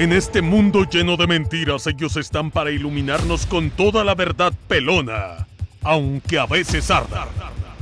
[0.00, 5.46] En este mundo lleno de mentiras, ellos están para iluminarnos con toda la verdad pelona,
[5.82, 7.28] aunque a veces arda.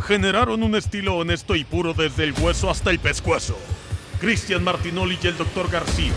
[0.04, 3.56] Generaron un estilo honesto y puro desde el hueso hasta el pescuezo.
[4.20, 5.70] Cristian Martinoli y el Dr.
[5.70, 6.10] García,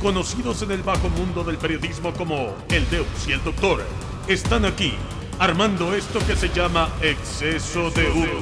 [0.00, 3.84] conocidos en el bajo mundo del periodismo como el Deus y el Doctor,
[4.28, 4.94] están aquí
[5.40, 8.36] armando esto que se llama Exceso de Humo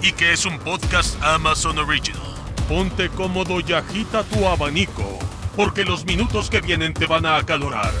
[0.00, 2.22] y que es un podcast Amazon Original.
[2.68, 5.18] Ponte cómodo y agita tu abanico
[5.56, 7.92] porque los minutos que vienen te van a acalorar.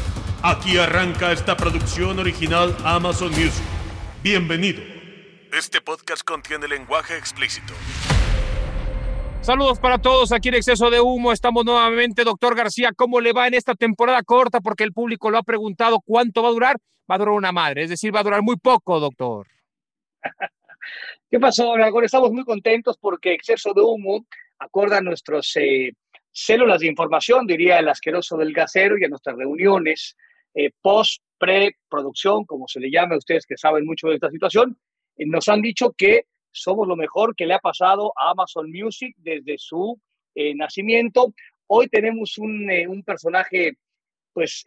[0.42, 3.64] Aquí arranca esta producción original Amazon Music.
[4.22, 4.82] Bienvenido.
[5.52, 7.74] Este podcast contiene lenguaje explícito.
[9.42, 11.32] Saludos para todos aquí en Exceso de Humo.
[11.32, 12.92] Estamos nuevamente, doctor García.
[12.96, 14.60] ¿Cómo le va en esta temporada corta?
[14.60, 16.76] Porque el público lo ha preguntado cuánto va a durar.
[17.10, 19.46] Va a durar una madre, es decir, va a durar muy poco, doctor.
[21.30, 24.24] ¿Qué pasó, Ahora Estamos muy contentos porque Exceso de Humo
[24.58, 25.92] acorda nuestros eh,
[26.32, 30.16] células de información, diría el asqueroso del gasero, y a nuestras reuniones
[30.54, 34.30] eh, post, pre, producción, como se le llame a ustedes que saben mucho de esta
[34.30, 34.78] situación,
[35.16, 39.14] eh, nos han dicho que somos lo mejor que le ha pasado a Amazon Music
[39.18, 40.00] desde su
[40.34, 41.34] eh, nacimiento.
[41.66, 43.72] Hoy tenemos un, un personaje,
[44.34, 44.62] pues,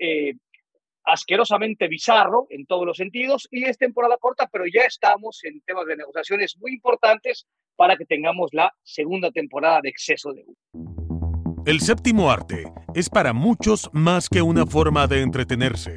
[1.03, 5.85] asquerosamente bizarro en todos los sentidos y es temporada corta, pero ya estamos en temas
[5.85, 7.45] de negociaciones muy importantes
[7.75, 10.43] para que tengamos la segunda temporada de Exceso de
[11.65, 15.95] el séptimo arte es para muchos más que una forma de entretenerse.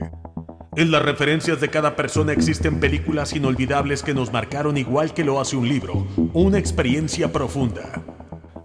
[0.76, 5.40] En las referencias de cada persona existen películas inolvidables que nos marcaron igual que lo
[5.40, 8.02] hace un libro, una experiencia profunda.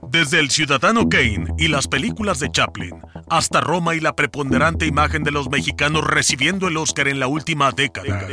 [0.10, 5.24] Desde El Ciudadano Kane y las películas de Chaplin, hasta Roma y la preponderante imagen
[5.24, 8.28] de los mexicanos recibiendo el Oscar en la última década.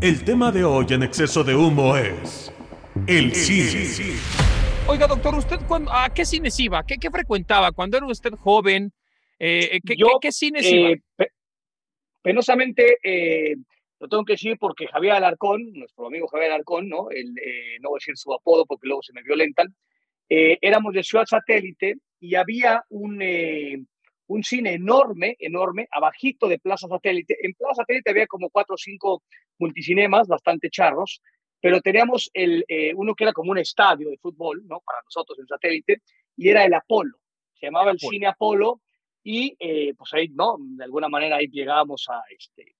[0.00, 2.50] El tema de hoy en exceso de humo es
[3.06, 4.16] el cine.
[4.90, 6.82] Oiga, doctor, ¿usted a qué cines iba?
[6.82, 8.92] ¿Qué, frecuentaba cuando era usted joven?
[9.38, 10.90] Eh, ¿qué, Yo, ¿qué, cines iba?
[10.90, 11.28] Eh,
[12.20, 13.54] penosamente, eh,
[14.00, 17.08] lo tengo que decir porque Javier Alarcón, nuestro amigo Javier Alarcón, ¿no?
[17.08, 17.32] El,
[17.80, 19.72] no voy a decir su apodo porque luego se me violentan,
[20.28, 23.22] éramos de Ciudad Satélite y había un,
[24.26, 27.36] un cine enorme, enorme, abajito de Plaza Satélite.
[27.40, 29.22] En Plaza Satélite había como cuatro o cinco
[29.56, 31.20] multicinemas, bastante charros,
[31.60, 34.80] pero teníamos el, eh, uno que era como un estadio de fútbol, ¿no?
[34.80, 36.02] Para nosotros en satélite,
[36.36, 37.18] y era el Apolo.
[37.54, 38.80] Se llamaba el Cine Apolo,
[39.22, 40.56] y eh, pues ahí, ¿no?
[40.58, 42.74] De alguna manera ahí llegábamos a, este,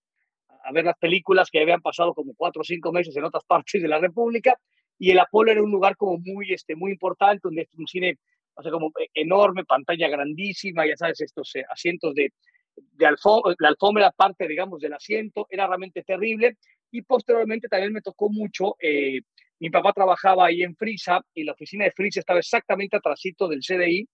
[0.65, 3.83] a ver las películas que habían pasado como cuatro o cinco meses en otras partes
[3.83, 4.59] de la República,
[4.99, 8.19] y el Apolo era un lugar como muy, este, muy importante, donde un cine,
[8.55, 12.33] o sea, como eh, enorme, pantalla grandísima, ya sabes, estos asientos de,
[12.77, 16.57] de alfombra, la alfombra parte, digamos, del asiento, era realmente terrible,
[16.91, 19.21] y posteriormente también me tocó mucho, eh,
[19.59, 23.61] mi papá trabajaba ahí en Frisa y la oficina de Frisa estaba exactamente atrásito del
[23.61, 24.09] CDI,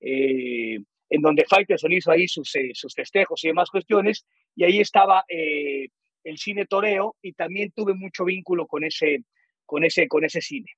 [0.00, 0.78] eh,
[1.08, 5.24] en donde Faitelson hizo ahí sus, eh, sus festejos y demás cuestiones, y ahí estaba
[5.28, 9.24] el cine toreo y también tuve mucho vínculo con ese,
[9.64, 10.70] con ese, con ese cine.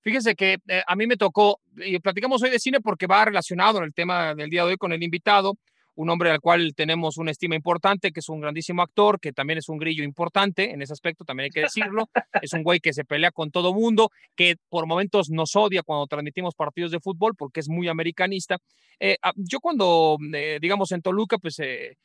[0.00, 3.84] Fíjese que a mí me tocó, y platicamos hoy de cine porque va relacionado en
[3.84, 5.54] el tema del día de hoy con el invitado,
[5.98, 9.58] un hombre al cual tenemos una estima importante, que es un grandísimo actor, que también
[9.58, 12.08] es un grillo importante en ese aspecto, también hay que decirlo.
[12.40, 16.06] es un güey que se pelea con todo mundo, que por momentos nos odia cuando
[16.06, 18.58] transmitimos partidos de fútbol porque es muy americanista.
[19.00, 21.58] Eh, ah, yo cuando, eh, digamos, en Toluca, pues...
[21.58, 21.96] Eh,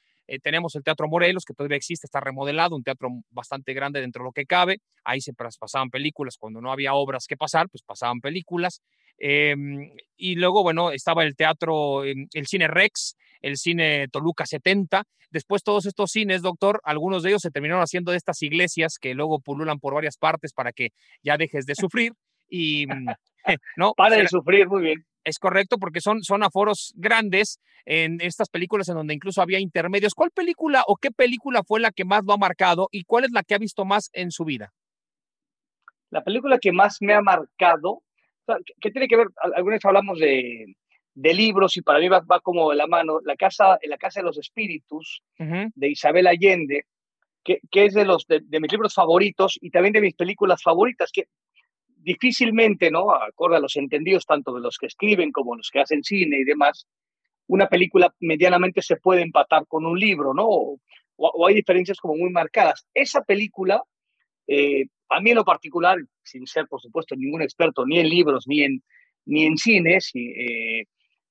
[0.42, 4.30] tenemos el Teatro Morelos, que todavía existe, está remodelado, un teatro bastante grande dentro de
[4.30, 4.80] lo que cabe.
[5.04, 8.82] Ahí se pasaban películas, cuando no había obras que pasar, pues pasaban películas.
[9.18, 15.04] Em, y luego, bueno, estaba el teatro, em, el cine Rex, el cine Toluca 70.
[15.30, 19.14] Después todos estos cines, doctor, algunos de ellos se terminaron haciendo de estas iglesias que
[19.14, 20.90] luego pululan por varias partes para que
[21.24, 22.14] ya dejes de sufrir.
[22.50, 23.08] Y mm,
[23.78, 23.94] no.
[23.96, 25.06] Para de sufrir, muy bien.
[25.24, 30.14] Es correcto, porque son, son aforos grandes en estas películas en donde incluso había intermedios.
[30.14, 33.32] ¿Cuál película o qué película fue la que más lo ha marcado y cuál es
[33.32, 34.74] la que ha visto más en su vida?
[36.10, 38.04] La película que más me ha marcado
[38.80, 39.28] ¿Qué tiene que ver?
[39.56, 40.76] Alguna vez hablamos de,
[41.16, 44.22] de libros y para mí va, va como de la mano, la casa, la casa
[44.22, 46.86] de los espíritus de Isabel Allende,
[47.44, 51.12] que, que es de, los, de, mis libros favoritos y también de mis películas favoritas,
[51.12, 51.28] que
[51.88, 53.12] difícilmente, ¿no?
[53.12, 56.44] Acorde a los entendidos tanto de los que escriben como los que hacen cine y
[56.44, 56.88] demás,
[57.48, 60.46] una película medianamente se puede empatar con un libro, ¿no?
[60.48, 60.80] O,
[61.16, 62.88] o hay diferencias como muy marcadas.
[62.94, 63.84] Esa película,
[64.48, 68.48] eh, a mí en lo particular, sin ser, por supuesto, ningún experto ni en libros
[68.48, 68.84] ni en,
[69.26, 70.84] ni en cines, eh,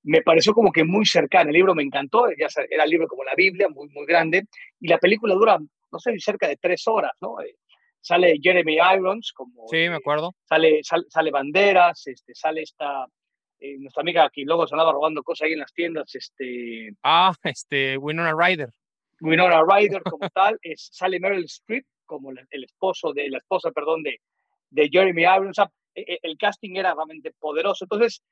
[0.04, 1.50] me pareció como que muy cercana.
[1.50, 4.44] El libro me encantó, ya era el libro como la Biblia, muy, muy grande,
[4.80, 7.40] y la película dura, no sé, cerca de tres horas, ¿no?
[7.40, 7.56] Eh,
[8.00, 9.66] sale Jeremy Irons, como...
[9.68, 10.34] Sí, me acuerdo.
[10.44, 13.06] Sale, sale, Banderas, este, sale esta...
[13.78, 16.90] nuestra amiga que luego se andaba robando cosas ahí en las tiendas, este...
[17.04, 18.70] Ah, este, Winona Ryder.
[19.20, 24.02] Winona Ryder como tal, es, sale Meryl Streep como el esposo de la esposa, perdón,
[24.02, 24.20] de,
[24.70, 25.58] de Jeremy Irons.
[25.94, 27.84] E, e, el, casting era realmente poderoso.
[27.84, 28.22] Entonces,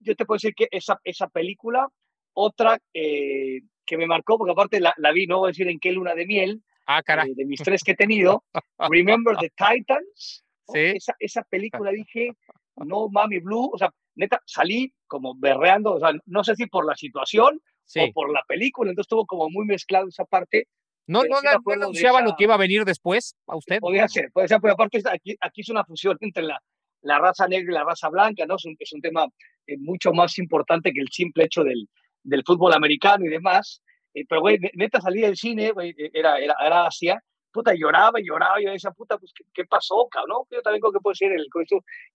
[0.00, 1.88] yo te puedo decir que esa, esa película,
[2.32, 5.78] otra eh, que me marcó, porque aparte la, la, vi, no voy a decir en
[5.78, 8.44] qué luna de miel, ah, eh, de mis tres que he tenido,
[8.90, 10.44] Remember the Titans.
[10.70, 10.80] ¿Sí?
[10.80, 12.32] Esa, esa película dije,
[12.76, 16.84] no mami blue, o sea, neta, salí como berreando, o sea, no sé si por
[16.84, 17.60] la situación
[17.96, 20.68] o por la película, entonces estuvo como muy mezclado esa parte.
[21.08, 23.80] ¿No, no, no anunciaba lo que iba a venir después a usted?
[23.80, 26.60] Podría ser, puede ser, pero aparte aquí, aquí es una fusión entre la,
[27.00, 28.56] la raza negra y la raza blanca, ¿no?
[28.56, 29.26] Es un, es un tema
[29.66, 31.88] eh, mucho más importante que el simple hecho del,
[32.22, 33.80] del fútbol americano y demás.
[34.12, 38.20] Eh, pero, güey, neta salí del cine, güey, e, era, era, era Asia, puta, lloraba
[38.20, 40.42] y lloraba, y yo decía, puta, pues, ¿qué, qué pasó, cabrón?
[40.50, 41.46] Yo también creo que puede ser el,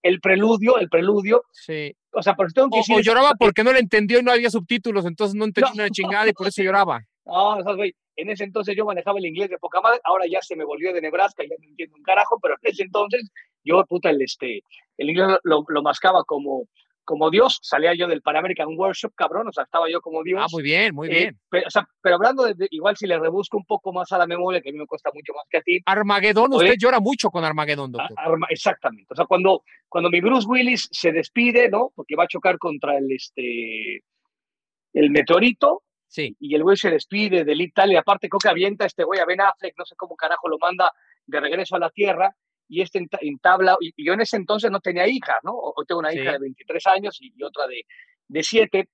[0.03, 1.43] el preludio, el preludio.
[1.51, 1.95] Sí.
[2.11, 4.51] O sea, pero tengo que o, o lloraba porque no le entendió y no había
[4.51, 7.01] subtítulos, entonces no entendía una chingada y por eso lloraba.
[7.25, 10.25] No, o sea, güey, en ese entonces yo manejaba el inglés de poca madre, ahora
[10.29, 13.31] ya se me volvió de Nebraska, ya no entiendo un carajo, pero en ese entonces
[13.63, 14.61] yo, puta, el, este,
[14.97, 16.67] el inglés lo, lo mascaba como,
[17.03, 20.41] como Dios, salía yo del Pan American Workshop, cabrón, o sea, estaba yo como Dios.
[20.41, 21.39] Ah, muy bien, muy eh, bien.
[21.49, 24.27] pero, o sea, pero, hablando de, igual si le rebusco un poco más a la
[24.27, 25.79] memoria, que a mí me cuesta mucho más que a ti.
[25.85, 28.39] Armagedón, usted llora mucho con Armagedón, doctor.
[28.49, 31.91] exactamente, o sea, cuando, cuando mi Bruce Willis se despide, ¿no?
[31.95, 34.03] Porque va a chocar contra el, este,
[34.93, 36.35] el meteorito, Sí.
[36.39, 38.01] Y el güey se despide del Italia.
[38.01, 40.91] Aparte, Coca avienta a este güey a Ben Affleck, no sé cómo carajo lo manda
[41.25, 42.29] de regreso a la tierra.
[42.69, 43.75] Y este entabla.
[43.81, 45.53] Y, y yo en ese entonces no tenía hija, ¿no?
[45.55, 46.19] Hoy tengo una Sí.
[46.19, 47.81] hija de 23 años y, y otra de,
[48.27, 48.89] de 7.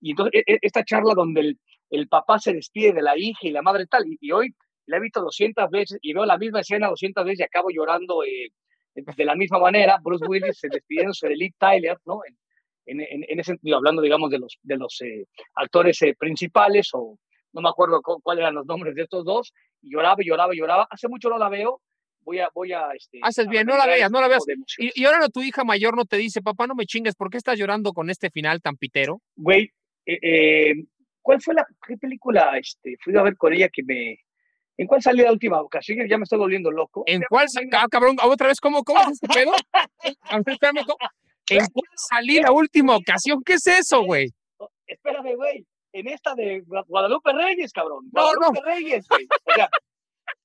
[0.00, 1.58] Y entonces, e- e- esta charla donde el,
[1.90, 4.06] el papá se despide de la hija y la madre tal.
[4.06, 4.54] Y, y hoy
[4.86, 8.24] la he visto 200 veces y veo la misma escena 200 veces y acabo llorando
[8.24, 8.48] eh,
[8.94, 9.98] de la misma manera.
[10.02, 12.20] Bruce Willis se despidiéndose de Lee Tyler, ¿no?
[12.26, 12.34] En,
[12.86, 16.90] en, en, en ese sentido, hablando, digamos, de los, de los eh, actores eh, principales,
[16.92, 17.18] o
[17.52, 19.52] no me acuerdo cu- cuáles eran los nombres de estos dos,
[19.82, 20.86] y lloraba lloraba lloraba.
[20.90, 21.80] Hace mucho no la veo,
[22.20, 22.48] voy a...
[22.54, 24.44] Voy a este, Haces a bien, no la veas, no la veas.
[24.78, 27.36] Y, y ahora tu hija mayor no te dice, papá, no me chingues, ¿por qué
[27.38, 29.20] estás llorando con este final tan pitero?
[29.36, 29.70] Güey,
[30.06, 30.74] eh, eh,
[31.20, 34.18] ¿cuál fue la qué película este, fui a ver con ella que me...
[34.78, 35.98] ¿En cuál salió la última ocasión?
[36.08, 37.04] Ya me estoy volviendo loco.
[37.06, 37.46] ¿En cuál?
[37.72, 39.52] ah, cabrón, otra vez, ¿cómo, cómo es este pedo?
[40.24, 40.96] A ver, espérame, ¿cómo?
[41.50, 43.42] ¿En cuál salí la última ocasión?
[43.44, 44.28] ¿Qué es eso, güey?
[44.58, 45.66] Oh, Espérame, güey.
[45.92, 48.04] En esta de Gua- Guadalupe Reyes, cabrón.
[48.12, 49.26] No, Guadalupe Reyes, güey.
[49.46, 49.68] O sea,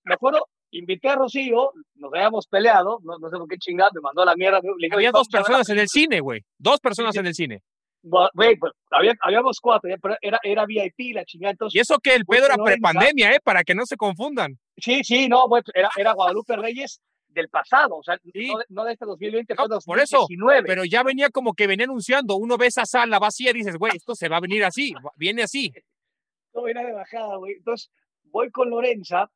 [0.04, 4.02] me acuerdo, invité a Rocío, nos habíamos peleado, no, no sé por qué chingada, me
[4.02, 4.60] mandó a la mierda.
[4.62, 6.42] le dije, Había "Oye, dos personas en el cine, güey.
[6.58, 7.62] Dos personas Sí, en el cine.
[8.02, 8.30] película".
[8.34, 11.52] Güey, pues, había, habíamos cuatro, pero era, era VIP la chingada.
[11.52, 13.40] Entonces, Y eso que el pedo era prepandemia, ¿eh?
[13.44, 14.58] Para que no se confundan.
[14.78, 18.48] Sí, sí, no, güey, era, era Guadalupe Reyes del pasado, o sea, Sí.
[18.52, 20.64] no, de- no de este 2020, No, fue por eso, 2019.
[20.68, 22.36] Pero ya venía como que venía anunciando.
[22.36, 24.94] Uno ve esa sala vacía y dices, güey, esto se va a venir así.
[25.16, 25.72] Viene así.
[26.54, 27.54] No, era de bajada, güey.
[27.54, 27.92] Entonces,
[28.24, 29.30] voy con Lorenza.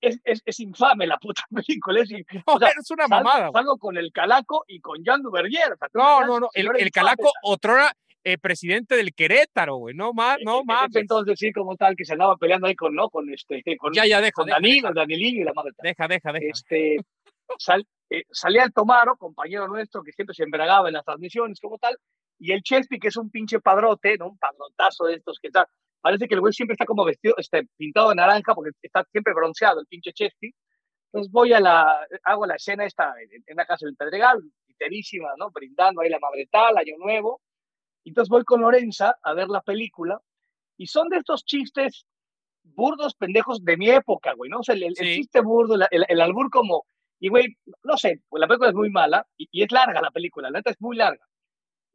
[0.00, 2.00] Es, es, es infame la puta película.
[2.00, 2.10] Es,
[2.46, 3.50] No, o sea, es una mamada.
[3.52, 5.72] salgo con el Calaco y con Jan Duvergier.
[5.72, 6.48] o sea, tú No, no, no.
[6.54, 7.92] El, el Calaco, otrora
[8.24, 9.94] eh, presidente del Querétaro, güey.
[9.94, 13.10] No más, no ese entonces sí, como tal, que se andaba peleando ahí con, ¿no?
[13.10, 15.72] Con este, con, Ya, ya, deja, con deja, Danilo, Danielillo y la madre.
[15.82, 16.46] deja, deja, deja.
[16.46, 16.96] Este,
[17.58, 21.78] sal, eh, salía el Tomaro, compañero nuestro, que siempre se embragaba en las transmisiones como
[21.78, 21.96] tal,
[22.38, 24.28] y el Chespi, que es un pinche padrote, ¿no?
[24.28, 25.68] Un padrotazo de estos que está,
[26.00, 29.34] parece que el güey siempre está como vestido, este, pintado de naranja, porque está siempre
[29.34, 30.50] bronceado el pinche Chespi.
[31.12, 35.28] Entonces voy a la, hago la escena esta en, en la casa del Pedregal, literísima,
[35.38, 35.50] ¿no?
[35.50, 37.40] Brindando ahí la madre tal, año nuevo.
[38.04, 40.20] Entonces voy con Lorenza a ver la película,
[40.76, 42.04] y son de estos chistes
[42.62, 44.60] burdos pendejos de mi época, güey, ¿no?
[44.60, 45.04] O sea, el, el Sí.
[45.16, 46.84] chiste burdo, el, el- el albur como,
[47.20, 50.10] y güey, no sé, pues la película es muy mala y, y es larga la
[50.10, 51.24] película, la neta es muy larga.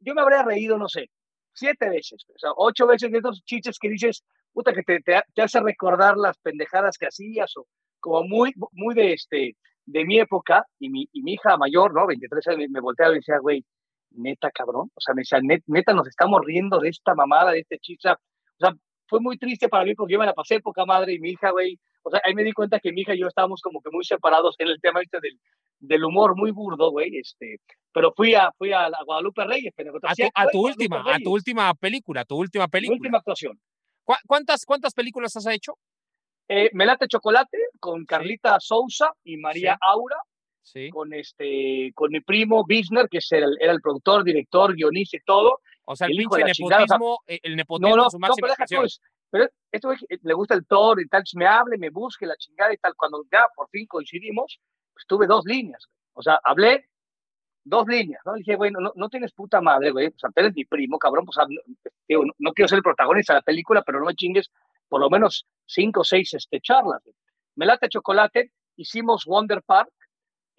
[0.00, 1.10] Yo me habría reído, no sé,
[1.52, 5.20] siete veces, o sea, ocho veces de esos chistes que dices, puta, que te, te,
[5.34, 7.66] te hace recordar las pendejadas que hacías o
[8.00, 12.06] como muy, muy de este, de mi época y mi, y mi hija mayor, ¿no?
[12.06, 13.64] 23 años, me volteaba y decía, güey,
[14.10, 14.90] neta, cabrón.
[14.94, 18.10] O sea, me decía, neta, nos estamos riendo de esta mamada, de este chiste.
[18.10, 18.16] O
[18.58, 18.72] sea,
[19.06, 21.50] fue muy triste para mí porque yo me la pasé poca madre y mi hija,
[21.50, 21.78] güey.
[22.02, 24.04] O sea, ahí me di cuenta que mi hija y yo estábamos como que muy
[24.04, 25.38] separados en el tema este del,
[25.80, 27.16] del humor muy burdo, güey.
[27.18, 27.56] Este,
[27.92, 29.74] pero fui a, fui a, Guadalupe Reyes.
[30.34, 32.96] a tu, última, a tu última película, tu última película.
[32.96, 33.60] última actuación.
[34.26, 35.74] ¿Cuántas, ¿Cuántas películas has hecho?
[36.48, 40.16] Eh, Melate Chocolate con Carlita Sousa y María Aura
[40.92, 45.20] con este con mi primo Bisner, que es el, era el productor, director, guionista y
[45.20, 45.60] todo.
[45.84, 48.82] O sea, el, pinche nepotismo, eh, el nepotismo no, no, su máxima no, pero,
[49.30, 52.76] pero esto le gusta el Thor y tal, me hable, me busque la chingada y
[52.76, 52.94] tal.
[52.94, 54.60] Cuando ya por fin coincidimos,
[54.92, 55.84] pues tuve dos líneas.
[56.12, 56.86] O sea, hablé
[57.64, 58.34] dos líneas, ¿no?
[58.34, 61.24] Le dije, güey, no, no, tienes puta madre, güey, o sea, eres mi primo, cabrón,
[61.26, 64.50] pues no, no, quiero ser el protagonista de la película, pero no me chingues
[64.88, 67.02] por lo menos cinco o seis este, charlas.
[67.56, 69.90] Me late chocolate, hicimos Wonder Park,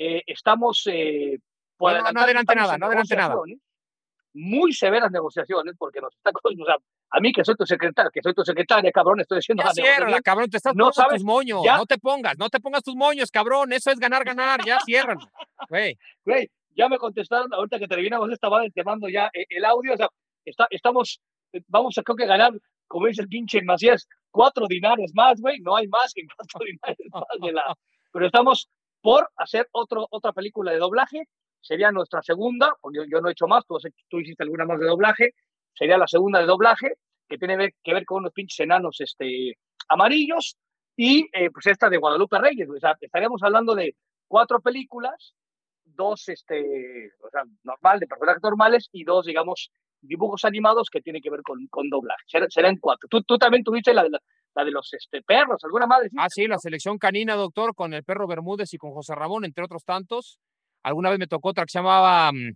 [0.01, 0.83] eh, estamos...
[0.87, 1.37] Eh,
[1.79, 3.35] no, no, adelante nada, no adelante nada.
[4.33, 6.31] Muy severas negociaciones, porque nos está...
[6.31, 6.75] O sea,
[7.11, 9.63] a mí que soy tu secretaria, que soy tu secretaria, cabrón, estoy diciendo...
[9.63, 12.95] Ya cierra, cabrón, te estás no tus moños, no te pongas, no te pongas tus
[12.95, 15.17] moños, cabrón, eso es ganar, ganar, ya cierran,
[15.69, 15.97] güey.
[16.25, 19.93] Güey, ya me contestaron, ahorita que terminamos esta madre, te mando ya eh, el audio,
[19.93, 20.07] o sea,
[20.45, 21.21] está, estamos,
[21.67, 22.53] vamos a creo que ganar,
[22.87, 27.07] como dice el pinche Macías, cuatro dinares más, güey, no hay más que cuatro dinares
[27.11, 27.75] más de la...
[28.13, 28.69] Pero estamos
[29.01, 31.27] por hacer otro, otra película de doblaje.
[31.59, 33.77] Sería nuestra segunda, porque yo, no he hecho más, tú,
[34.09, 35.35] tú, hiciste alguna más de doblaje.
[35.73, 36.93] Sería la segunda de doblaje,
[37.27, 39.57] que tiene que ver con unos pinches enanos este,
[39.89, 40.57] amarillos.
[40.95, 42.69] Y eh, pues esta de Guadalupe Reyes.
[42.69, 43.95] O sea, estaríamos hablando de
[44.27, 45.33] cuatro películas,
[45.83, 51.21] dos, este, o sea, normal, de personajes normales, y dos, digamos, dibujos animados que tienen
[51.21, 52.23] que ver con, con doblaje.
[52.49, 53.07] Serán, cuatro.
[53.07, 54.19] Tú, tú también tuviste la, la,
[54.55, 56.09] la de los este, perros, alguna madre.
[56.17, 59.63] Ah, sí, la selección canina, doctor, con el perro Bermúdez y con José Ramón, entre
[59.63, 60.39] otros tantos.
[60.83, 62.53] Alguna vez me tocó otra que se llamaba mm,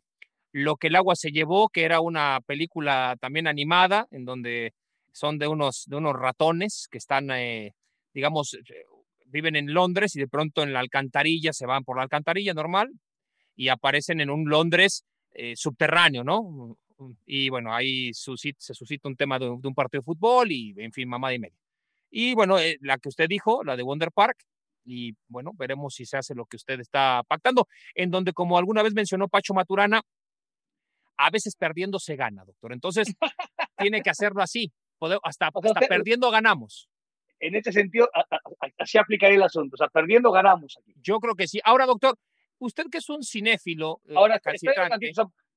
[0.53, 4.73] Lo que el agua se llevó, que era una película también animada, en donde
[5.11, 7.73] son de unos, de unos ratones que están, eh,
[8.13, 8.85] digamos, eh,
[9.27, 12.91] viven en Londres y de pronto en la alcantarilla se van por la alcantarilla normal
[13.55, 16.77] y aparecen en un Londres eh, subterráneo, ¿no?
[17.25, 20.91] Y bueno, ahí se suscita un tema de, de, un partido de fútbol y, en
[20.93, 21.57] fin, mamá y media.
[22.17, 24.37] Y bueno, eh, la que usted dijo, la de Wonder Park,
[24.85, 28.83] y bueno, veremos si se hace lo que usted está pactando, en donde como alguna
[28.83, 30.01] vez mencionó Pacho Maturana,
[31.17, 32.71] a veces perdiendo se gana, doctor.
[32.71, 33.13] Entonces,
[33.77, 34.71] tiene que hacerlo así.
[35.23, 36.87] hasta, hasta perdiendo ganamos.
[37.37, 38.09] En este sentido,
[38.77, 39.73] así aplicaría el asunto.
[39.73, 40.93] O sea, perdiendo ganamos aquí.
[41.01, 41.59] Yo creo que sí.
[41.65, 42.17] Ahora, doctor,
[42.59, 43.99] usted que es un cinéfilo.
[44.07, 44.39] Eh, Ahora,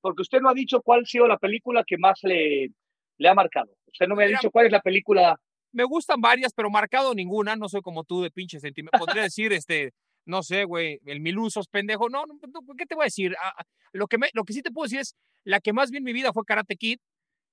[0.00, 2.72] porque usted no ha dicho cuál ha sido la película que más le,
[3.16, 3.70] le ha marcado.
[3.86, 5.38] Usted no me ha dicho cuál es la película
[5.72, 7.56] me gustan varias, pero marcado ninguna.
[7.56, 8.98] No soy como tú de pinche sentimiento.
[8.98, 9.92] Podría decir, este,
[10.24, 12.08] no sé, güey, el Milusos, pendejo.
[12.08, 12.38] No, no,
[12.76, 13.34] ¿qué te voy a decir?
[13.42, 15.90] Ah, ah, lo, que me, lo que sí te puedo decir es, la que más
[15.90, 16.98] vi en mi vida fue Karate Kid.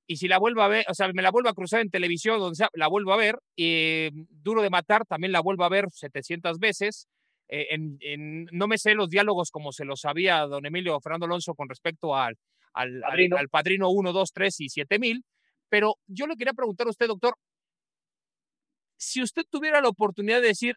[0.07, 2.39] Y si la vuelvo a ver, o sea, me la vuelvo a cruzar en televisión,
[2.39, 3.39] donde sea, la vuelvo a ver.
[3.55, 7.07] y Duro de Matar también la vuelvo a ver 700 veces.
[7.48, 11.53] Eh, en, no me sé los diálogos como se los sabía don Emilio Fernando Alonso
[11.53, 12.38] con respecto al,
[12.74, 13.38] al, padrino.
[13.38, 15.24] al, padrino 1, 2, 3 y 7000.
[15.69, 17.36] Pero yo le quería preguntar a usted, doctor,
[18.97, 20.75] si usted tuviera la oportunidad de decir,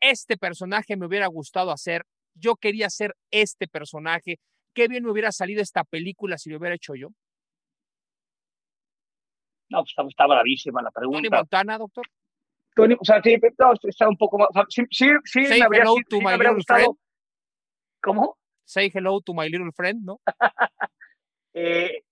[0.00, 2.04] este personaje me hubiera gustado hacer,
[2.34, 4.38] yo quería ser este personaje,
[4.74, 7.08] qué bien me hubiera salido esta película si lo hubiera hecho yo.
[9.70, 11.22] No, pues está, bravísima la pregunta.
[11.22, 12.06] Tony Montana, doctor.
[12.76, 13.36] Tony, o sea, sí,
[13.82, 14.48] está un poco más.
[14.68, 16.96] sí, sí, sí, Say hello to my little friend.
[18.02, 18.36] ¿Cómo?
[18.64, 20.20] Say hello to my little friend, ¿no?
[21.54, 22.02] eh,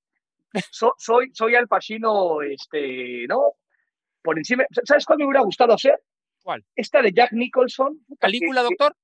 [0.70, 3.56] soy, soy Al Pacino, este, ¿no?
[4.22, 4.64] Por encima.
[4.84, 6.00] ¿Sabes cuál me hubiera gustado hacer?
[6.42, 6.64] ¿Cuál?
[6.74, 8.04] Esta de Jack Nicholson.
[8.18, 8.94] ¿Calígula, doctor?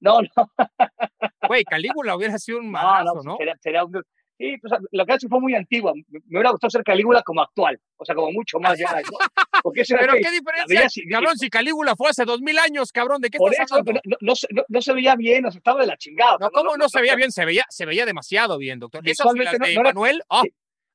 [0.00, 0.50] No, no.
[1.48, 3.36] Güey, Calígula hubiera sido un madrazo, ¿no?
[3.36, 4.02] Sería, sería un...
[4.38, 5.94] Sí, pues lo que hace fue muy antigua.
[6.08, 8.92] Me hubiera gustado hacer Calígula como actual, o sea, como mucho más ya.
[8.92, 9.18] ¿no?
[9.72, 13.52] Pero qué diferencia, cabrón, si Calígula fue hace dos mil años, cabrón, ¿de qué Por
[13.52, 14.00] estás eso, hablando?
[14.04, 16.36] No, no, no, no, se veía bien, o sea, estaba de la chingada.
[16.38, 17.32] No, ¿cómo no, se veía bien?
[17.32, 19.08] Se veía, se veía demasiado bien, doctor.
[19.08, 20.42] Esas filas de Manuel, oh,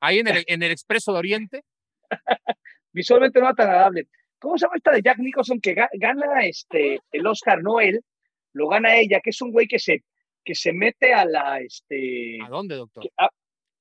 [0.02, 1.64] ahí en el, en el Expreso de Oriente
[2.92, 4.08] visualmente no era tan agradable.
[4.40, 8.04] ¿Cómo se llama esta de Jack Nicholson que gana este, el Oscar Noel?
[8.54, 10.04] Lo gana ella, que es un güey que se,
[10.44, 11.60] que se mete a la...
[11.60, 13.04] Este, ¿A dónde, doctor?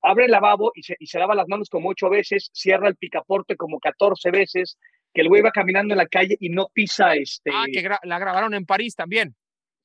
[0.03, 2.97] abre el lavabo y se, y se lava las manos como ocho veces, cierra el
[2.97, 4.79] picaporte como catorce veces,
[5.13, 7.51] que el güey va caminando en la calle y no pisa este...
[7.53, 9.35] Ah, que la grabaron en París también.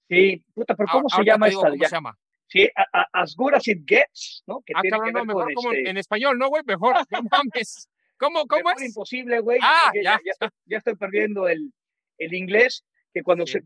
[0.07, 1.69] Sí, puta, pero ¿cómo se llama esta?
[1.69, 2.17] ¿Cómo se llama?
[2.47, 2.69] Sí,
[3.11, 4.61] As Good As It Gets, ¿no?
[4.63, 6.63] Que ah, tiene que ver mejor como este en español, ¿no, güey?
[6.65, 7.89] Mejor, no mames.
[8.17, 8.83] ¿Cómo, cómo es?
[8.83, 9.59] imposible, güey.
[9.61, 10.19] Ah, ya.
[10.65, 11.71] Ya, estoy, perdiendo el,
[12.17, 13.61] el inglés, que cuando se,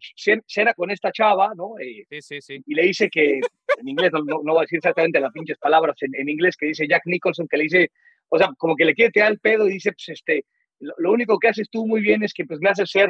[0.48, 1.78] cena con esta chava, ¿no?
[1.80, 2.64] Eh, sí, sí, sí.
[2.66, 3.40] Y le dice que
[3.80, 6.68] en inglés, no, no, voy a decir exactamente las pinches palabras en, en, inglés que
[6.68, 7.92] dice Jack Nicholson, que le dice,
[8.30, 10.46] o sea, como que le quiere tirar el pedo y dice, pues este,
[10.80, 13.10] lo, único que haces tú muy bien es que pues me haces ser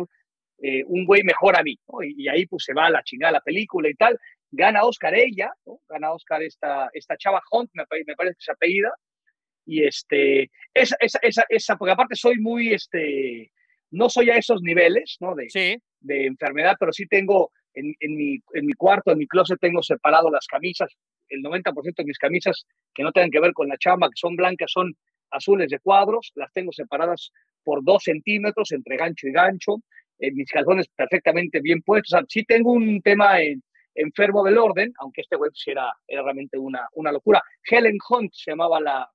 [0.62, 2.04] eh, un güey mejor a mí, ¿no?
[2.04, 4.18] y, y, ahí pues se va a la chingada la película y tal.
[4.52, 5.80] Gana Oscar ella, ¿no?
[5.88, 8.92] Gana Oscar esta, esta chava Hunt, me, me parece que es apellida,
[9.70, 13.52] y este, esa, esa, esa, esa, porque aparte soy muy, este,
[13.92, 15.36] no soy a esos niveles, ¿no?
[15.36, 15.78] De, sí.
[16.00, 19.84] de enfermedad, pero sí tengo en, en, mi, en mi cuarto, en mi closet, tengo
[19.84, 20.90] separado las camisas,
[21.30, 24.36] el 90% de mis camisas que no tengan que ver con la chamba, que son
[24.36, 24.92] blancas, son
[25.30, 27.32] azules de cuadros, las tengo separadas
[27.64, 29.84] por dos centímetros entre gancho y gancho,
[30.18, 33.62] eh, mis calzones perfectamente bien puestos, o sea, sí tengo un tema en,
[33.94, 37.44] enfermo del orden, aunque este web sí era, era realmente una, una locura.
[37.70, 39.08] Helen Hunt se llamaba la,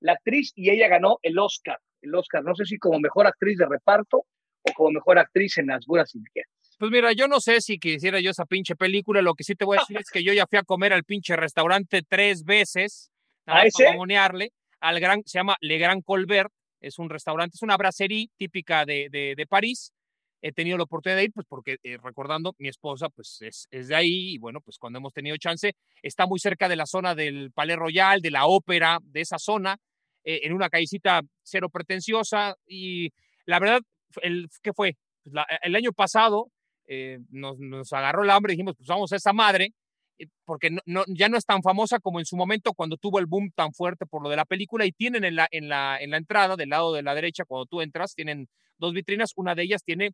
[0.00, 3.58] la actriz y ella ganó el Oscar, el Oscar, no sé si como mejor actriz
[3.58, 6.50] de reparto o como mejor actriz en las buenas indiqueras.
[6.78, 9.64] Pues mira, yo no sé si quisiera yo esa pinche película, lo que sí te
[9.64, 13.10] voy a decir es que yo ya fui a comer al pinche restaurante tres veces,
[13.46, 13.84] ¿A ese?
[13.84, 18.28] para monearle, al gran, se llama Le Grand Colbert, es un restaurante, es una brasserie
[18.36, 19.92] típica de, de, de París,
[20.40, 23.88] he tenido la oportunidad de ir, pues porque eh, recordando, mi esposa pues es, es,
[23.88, 27.14] de ahí y bueno, pues cuando hemos tenido chance, está muy cerca de la zona
[27.14, 29.78] del Palais Royal, de la ópera, de esa zona,
[30.28, 33.10] eh, en una callecita cero pretenciosa y
[33.46, 33.80] la verdad,
[34.20, 34.96] el, ¿qué fue?
[35.24, 36.50] Pues el año pasado
[36.86, 39.70] eh, nos, nos, agarró el hambre y dijimos, pues vamos a esa madre,
[40.44, 43.26] porque no, no, ya no es tan famosa como en su momento cuando tuvo el
[43.26, 46.10] boom tan fuerte por lo de la película y tienen en la, en la, en
[46.10, 49.62] la entrada, del lado de la derecha, cuando tú entras, tienen dos vitrinas, una de
[49.62, 50.12] ellas tiene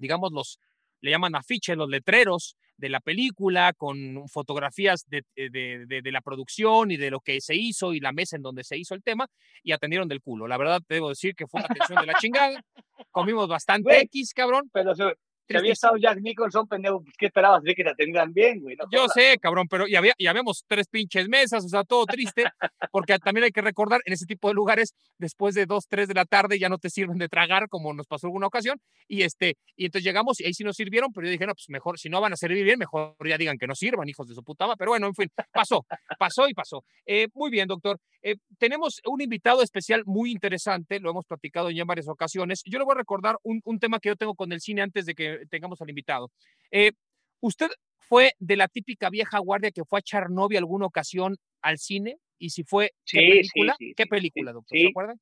[0.00, 0.58] digamos, los,
[1.00, 6.22] le llaman afiches, los letreros de la película, con fotografías de, de, de, de, la
[6.22, 9.02] producción y de lo que se hizo y la mesa en donde se hizo el
[9.02, 9.26] tema,
[9.62, 10.48] y atendieron del culo.
[10.48, 12.64] La verdad, debo decir que fue una atención de la chingada.
[13.10, 14.70] Comimos bastante X, cabrón.
[14.72, 15.14] Pero se,
[15.50, 18.76] si había estado Jack Nicholson, pendejo, pues, ¿qué esperabas de que te atendieran bien, güey?
[18.76, 22.06] No Yo sé, cabrón, pero y, había, y habíamos tres pinches mesas, o sea, todo
[22.06, 22.44] triste,
[22.92, 26.14] porque también hay que recordar, en ese tipo de lugares, después de dos, tres de
[26.14, 28.78] la tarde, ya no te sirven de tragar, como nos pasó alguna ocasión,
[29.08, 31.68] y este, y entonces llegamos y ahí sí nos sirvieron, pero yo dije, no, pues
[31.68, 34.34] mejor, si no van a servir bien, mejor ya digan que no sirvan, hijos de
[34.34, 35.84] su puta madre, pero bueno, en fin, pasó,
[36.18, 36.84] pasó y pasó.
[37.06, 37.98] Eh, muy bien, doctor.
[38.22, 42.62] Eh, tenemos un invitado especial muy interesante, lo hemos platicado ya en varias ocasiones.
[42.66, 45.06] Yo le voy a recordar un, un tema que yo tengo con el cine antes
[45.06, 46.30] de que tengamos al invitado.
[46.70, 46.92] Eh,
[47.40, 51.78] ¿Usted fue de la típica vieja guardia que fue a echar novia alguna ocasión al
[51.78, 52.18] cine?
[52.38, 53.76] Y si fue, sí, ¿qué película?
[53.78, 54.78] Sí, sí, ¿Qué película, doctor?
[54.78, 55.14] ¿Se acuerda?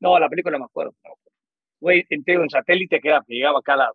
[0.00, 0.94] No, la película no me acuerdo.
[1.04, 1.14] No.
[1.80, 3.92] Güey, entré en satélite que, era, que llegaba cada,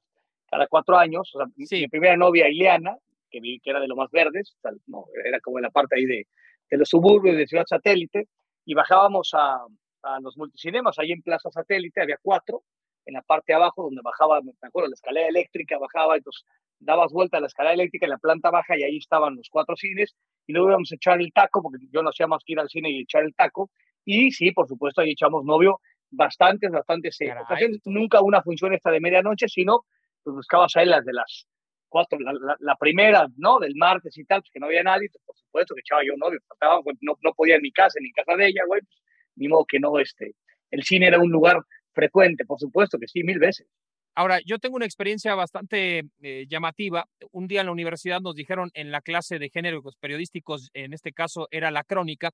[0.50, 1.30] cada cuatro años.
[1.34, 2.96] O sea, mi primera novia, Ileana,
[3.30, 5.72] que vi que era de lo más verdes, o sea, no, era como en la
[5.72, 6.28] parte ahí de,
[6.70, 8.28] de los suburbios de Ciudad Satélite,
[8.63, 9.66] y bajábamos a,
[10.04, 12.63] a los multicinemas, ahí en Plaza Satélite, había cuatro,
[13.06, 16.46] en la parte de abajo, donde bajaba, me acuerdo, la escalera eléctrica, bajaba, entonces
[16.80, 19.76] dabas vuelta a la escalera eléctrica en la planta baja y ahí estaban los cuatro
[19.76, 20.16] cines,
[20.48, 22.70] y luego íbamos a echar el taco, porque yo no hacía más que ir al
[22.70, 23.70] cine y echar el taco,
[24.06, 25.80] y sí, por supuesto, ahí echamos novio
[26.12, 29.82] bastantes, bastantes eh, ocasiones, nunca una función esta de medianoche, sino
[30.24, 31.48] pues buscabas ahí las de las
[31.89, 33.60] cuatro, la, la, la, primera, ¿no?
[33.60, 36.13] Del martes y tal, pues que no había nadie, pues, por supuesto que echaba yo
[36.18, 38.82] novio, faltaba, pues, no, no podía en mi casa, ni en casa de ella, güey,
[38.82, 39.02] pues,
[39.36, 40.34] ni modo que no, este,
[40.72, 41.62] el cine era un lugar
[41.93, 43.67] frecuente, por supuesto que sí, mil veces.
[44.15, 47.06] Ahora, yo tengo una experiencia bastante eh, llamativa.
[47.32, 51.13] Un día en la universidad nos dijeron en la clase de géneros periodísticos, en este
[51.13, 52.29] caso era la crónica,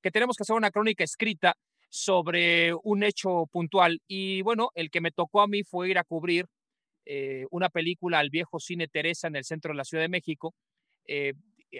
[0.00, 1.54] que tenemos que hacer una crónica escrita
[1.90, 4.00] sobre un hecho puntual.
[4.06, 6.46] Y bueno, el que me tocó a mí fue ir a cubrir
[7.04, 10.54] eh, una película al viejo cine Teresa en el centro de la Ciudad de México
[11.06, 11.32] eh,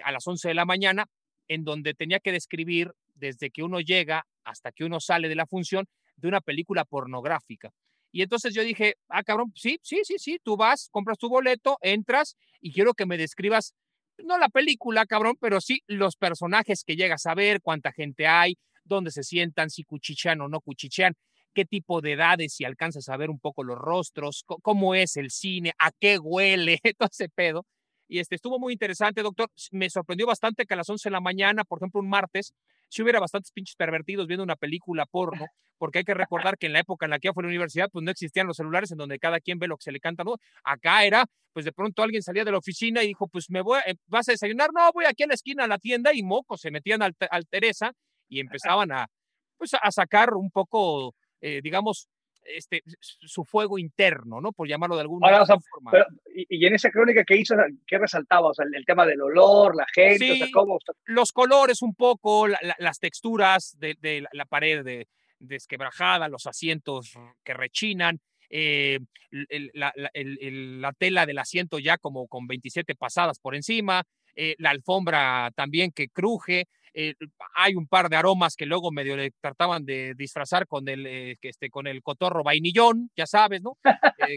[0.03, 1.05] a las 11 de la mañana,
[1.47, 5.47] en donde tenía que describir desde que uno llega hasta que uno sale de la
[5.47, 5.85] función
[6.19, 7.71] de una película pornográfica.
[8.11, 11.77] Y entonces yo dije, ah, cabrón, sí, sí, sí, sí, tú vas, compras tu boleto,
[11.81, 13.75] entras y quiero que me describas,
[14.17, 18.57] no la película, cabrón, pero sí los personajes que llegas a ver, cuánta gente hay,
[18.83, 21.13] dónde se sientan, si cuchichean o no cuchichean,
[21.53, 25.29] qué tipo de edades, si alcanzas a ver un poco los rostros, cómo es el
[25.29, 27.65] cine, a qué huele, todo ese pedo.
[28.09, 29.49] Y este estuvo muy interesante, doctor.
[29.71, 32.53] Me sorprendió bastante que a las 11 de la mañana, por ejemplo, un martes,
[32.89, 35.45] si hubiera bastantes pinches pervertidos viendo una película porno,
[35.77, 37.49] porque hay que recordar que en la época en la que yo fui a la
[37.49, 39.99] universidad, pues no existían los celulares en donde cada quien ve lo que se le
[39.99, 40.37] canta, ¿no?
[40.63, 43.79] Acá era, pues de pronto alguien salía de la oficina y dijo, pues me voy,
[44.07, 44.71] ¿vas a desayunar?
[44.73, 47.47] No, voy aquí a la esquina a la tienda y mocos se metían al, al
[47.47, 47.93] Teresa
[48.27, 48.39] y
[48.75, 49.07] empezaban a,
[49.55, 52.07] pues a sacar un poco, eh, digamos,
[52.55, 54.51] este, su fuego interno, ¿no?
[54.51, 55.91] Por llamarlo de alguna Ahora, o sea, forma.
[55.91, 58.49] Pero, y, y, en esa crónica que hizo, ¿qué resaltaba?
[58.49, 60.79] O sea, el, el tema del olor, la gente, sí, o sea, ¿cómo?
[61.05, 65.07] Los colores un poco, la, la, las texturas de, de la, la, pared de,
[65.39, 68.99] desquebrajada, los asientos que rechinan, eh,
[69.31, 74.03] el, la, el, la, tela del asiento ya como con 27 pasadas por encima,
[74.35, 77.15] eh, la alfombra también que cruje, eh,
[77.55, 81.37] hay un par de aromas que luego medio le trataban de disfrazar con el, eh,
[81.41, 83.77] este, con el cotorro vainillón, ya sabes, ¿no?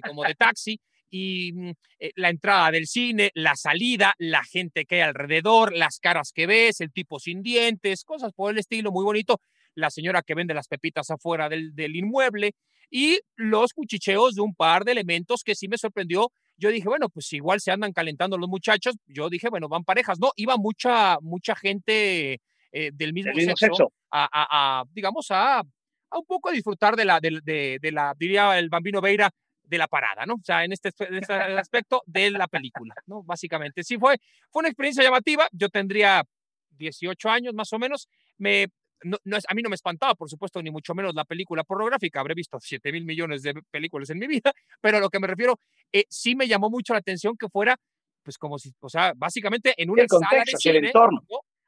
[0.06, 0.80] como de taxi.
[1.10, 1.70] Y mm,
[2.16, 6.80] la entrada del cine, la salida, la gente que hay alrededor, las caras que ves,
[6.80, 9.40] el tipo sin dientes, cosas por el estilo, muy bonito.
[9.74, 12.54] La señora que vende las pepitas afuera del inmueble
[12.92, 17.08] y los cuchicheos de un par de elementos que sí me sorprendió yo dije, bueno,
[17.08, 18.94] pues igual se andan calentando los muchachos.
[19.06, 20.18] Yo dije, bueno, van parejas.
[20.20, 22.40] No, iba mucha, mucha gente
[22.72, 27.78] eh, del mismo, sexo, A, digamos, a, a, un poco a disfrutar de la, de,
[27.80, 29.30] de, la, diría el bambino Veira,
[29.62, 30.34] de la parada, ¿no?
[30.34, 33.22] O sea, en este, en este aspecto de la película, ¿no?
[33.22, 33.82] Básicamente.
[33.82, 34.18] Sí, fue,
[34.50, 35.48] fue una experiencia llamativa.
[35.50, 36.22] Yo tendría
[36.70, 38.08] 18 años más o menos.
[38.36, 38.68] Me,
[39.04, 42.20] no, a mí no me espantaba, por supuesto, ni mucho menos la película pornográfica.
[42.20, 45.26] Habré visto 7 mil millones de películas en mi vida, pero a lo que me
[45.26, 45.58] refiero,
[45.92, 47.76] eh, sí me llamó mucho la atención que fuera,
[48.22, 51.22] pues como si, o sea, básicamente en una sala de cine, entorno.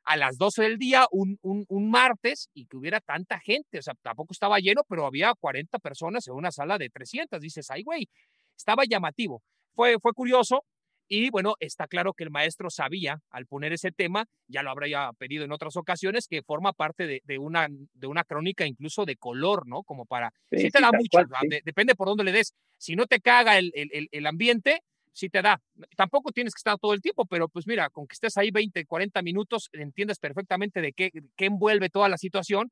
[0.04, 3.78] a las 12 del día, un, un, un, martes, y que hubiera tanta gente.
[3.78, 7.40] O sea, tampoco estaba lleno, pero había 40 personas en una sala de 300.
[7.40, 8.08] Dices, ay, güey,
[8.56, 9.42] estaba llamativo.
[9.74, 10.64] Fue, fue curioso,
[11.08, 15.10] y bueno, está claro que el maestro sabía al poner ese tema, ya lo habría
[15.18, 19.66] pedido en otras ocasiones, que forma parte de, una, de una crónica incluso de color,
[19.66, 19.82] ¿no?
[19.82, 20.32] Como para...
[20.50, 21.18] Sí, te da mucho,
[21.64, 22.54] depende por dónde le des.
[22.78, 25.60] Si no te caga el, el, el, ambiente, sí te da.
[25.96, 28.86] Tampoco tienes que estar todo el tiempo, pero pues mira, con que estés ahí 20,
[28.86, 32.70] 40 minutos, entiendes perfectamente de qué, qué envuelve toda la situación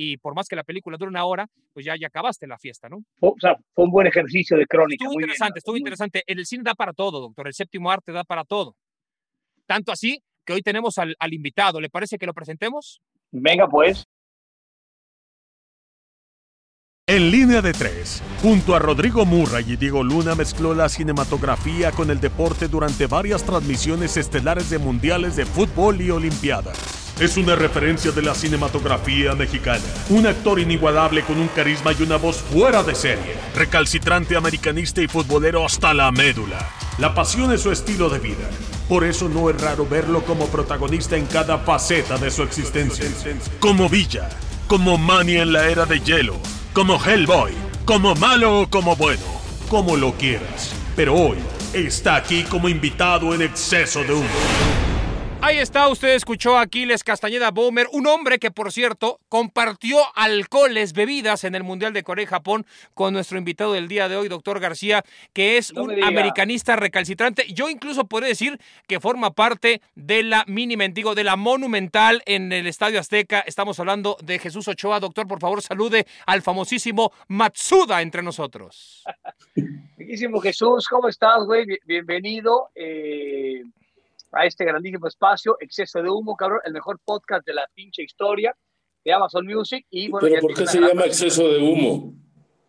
[0.00, 2.88] y por más que la película dure una hora, pues ya, ya acabaste la fiesta,
[2.88, 3.02] ¿no?
[3.18, 5.04] O sea, fue un buen ejercicio de crónica.
[5.04, 6.22] Estuvo interesante, estuvo interesante.
[6.24, 7.48] El cine da para todo, doctor.
[7.48, 8.76] El séptimo arte da para todo.
[9.66, 11.80] Tanto así que hoy tenemos al, al invitado.
[11.80, 13.00] ¿Le parece que lo presentemos?
[13.32, 14.04] Venga, pues.
[17.08, 22.12] En línea de tres, junto a Rodrigo Murray y Diego Luna mezcló la cinematografía con
[22.12, 28.12] el deporte durante varias transmisiones estelares de mundiales de fútbol y olimpiadas es una referencia
[28.12, 29.82] de la cinematografía mexicana.
[30.10, 33.34] Un actor inigualable con un carisma y una voz fuera de serie.
[33.54, 36.70] Recalcitrante americanista y futbolero hasta la médula.
[36.98, 38.48] La pasión es su estilo de vida.
[38.88, 43.04] Por eso no es raro verlo como protagonista en cada faceta de su existencia.
[43.58, 44.28] Como Villa,
[44.68, 46.36] como Manny en la era de hielo,
[46.72, 47.52] como Hellboy,
[47.84, 49.24] como malo o como bueno,
[49.68, 50.72] como lo quieras.
[50.94, 51.38] Pero hoy
[51.72, 54.87] está aquí como invitado en exceso de humo.
[55.40, 60.92] Ahí está, usted escuchó a Aquiles Castañeda Bomer, un hombre que, por cierto, compartió alcoholes,
[60.92, 64.26] bebidas en el Mundial de Corea y Japón con nuestro invitado del día de hoy,
[64.26, 67.46] doctor García, que es un americanista recalcitrante.
[67.54, 72.52] Yo incluso podría decir que forma parte de la mini mendigo, de la monumental en
[72.52, 73.38] el Estadio Azteca.
[73.40, 74.98] Estamos hablando de Jesús Ochoa.
[74.98, 79.04] Doctor, por favor, salude al famosísimo Matsuda entre nosotros.
[80.42, 81.64] Jesús, ¿cómo estás, güey?
[81.86, 82.70] Bienvenido.
[82.74, 83.62] Eh
[84.32, 88.54] a este grandísimo espacio, Exceso de Humo, cabrón, el mejor podcast de la pinche historia
[89.04, 89.86] de Amazon Music.
[89.90, 92.14] Y, bueno, ¿Pero por qué se llama Exceso de Humo?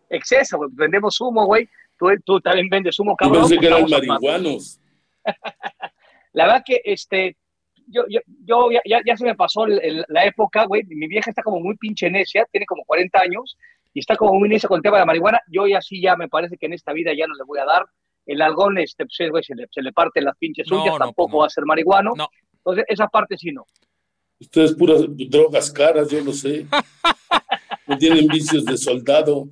[0.08, 1.68] Exceso, güey, vendemos humo, güey.
[1.98, 3.42] Tú, tú, también vendes humo, cabrón.
[3.42, 4.80] Yo pensé que eran marihuanos.
[6.32, 7.36] la verdad que este,
[7.86, 10.82] yo, yo, yo ya, ya, se me pasó la época, güey.
[10.86, 13.56] Mi vieja está como muy pinche necia, tiene como 40 años
[13.92, 15.40] y está como muy necia con el tema de la marihuana.
[15.48, 17.64] Yo ya sí, ya me parece que en esta vida ya no le voy a
[17.64, 17.84] dar
[18.26, 21.46] el algón este, pues, se, le, se le parten las pinches suyas, tampoco pues va
[21.46, 22.12] a ser marihuano.
[22.52, 23.64] Entonces, esa parte sí no.
[24.38, 26.66] Ustedes puras drogas caras, yo lo sé.
[27.86, 29.48] no tienen vicios de soldado.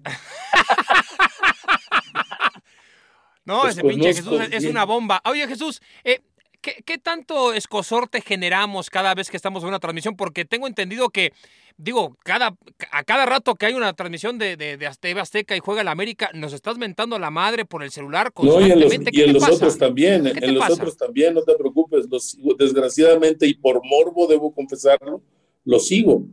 [3.45, 5.23] No, ese pinche Jesús es, una bomba.
[5.25, 6.21] Oye, Jesús, eh,
[6.61, 10.17] ¿qué, tanto escosorte generamos cada vez que estamos en una transmisión?
[10.17, 11.33] Porque tengo entendido que,
[11.79, 12.57] digo, cada,
[12.91, 16.31] a cada rato que hay una transmisión de, de, de Azteca y juega la América,
[16.35, 18.33] nos estás mentando la madre por el celular.
[18.43, 21.55] No, y en los, y en los otros también, en los otros también, no te
[21.55, 25.23] preocupes, los desgraciadamente, y por morbo debo confesarlo,
[25.65, 26.25] lo sigo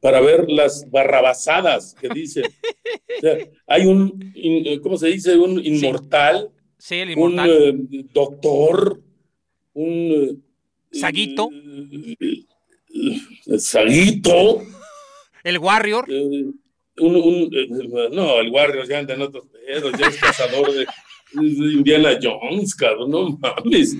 [0.00, 2.44] para ver las barrabasadas que dicen.
[3.66, 4.32] hay un,
[4.82, 5.36] ¿cómo se dice?
[5.36, 6.50] Un inmortal.
[6.76, 7.50] Sí, el inmortal.
[7.50, 9.00] Un eh, doctor
[9.74, 10.44] un...
[10.90, 11.50] Saguito.
[11.52, 14.62] Eh, Saguito.
[15.44, 16.04] El Warrior.
[16.08, 16.46] Eh,
[17.00, 17.68] un, eh,
[18.12, 20.86] no, el Warrior ya anda en otros pedos, ya es cazador de,
[21.34, 23.96] Indiana Jones, cabrón, no mames.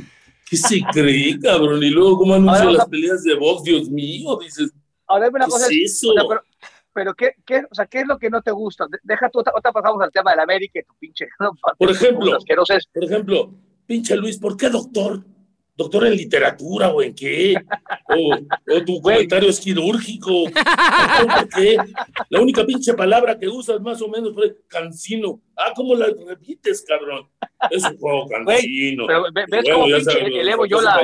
[0.48, 1.83] ¿Qué se cree, cabrón?
[1.83, 3.64] Y luego, ¿cómo anuncia las peleas de box?
[3.64, 4.72] Dios mío, dices.
[5.07, 5.66] Ahora, una cosa.
[5.66, 6.12] Es eso?
[6.92, 8.87] pero, ¿qué, qué, o sea, ¿qué es lo que no te gusta?
[9.03, 11.29] Deja tú, otra pasamos al tema de la América y tu pinche.
[11.79, 12.38] Por ejemplo,
[12.92, 13.55] por ejemplo,
[13.87, 15.22] pinche Luis, ¿por qué doctor?
[15.79, 17.55] Doctor en literatura o en qué,
[18.09, 18.37] o,
[18.85, 21.77] tu comentario es quirúrgico, ¿por qué?
[22.29, 25.41] La única pinche palabra que usas más o menos fue cancino.
[25.57, 27.29] Ah, ¿cómo la repites, cabrón?
[27.71, 29.07] Es un juego cansino.
[29.07, 31.01] pero ves cómo pinche elevo yo la,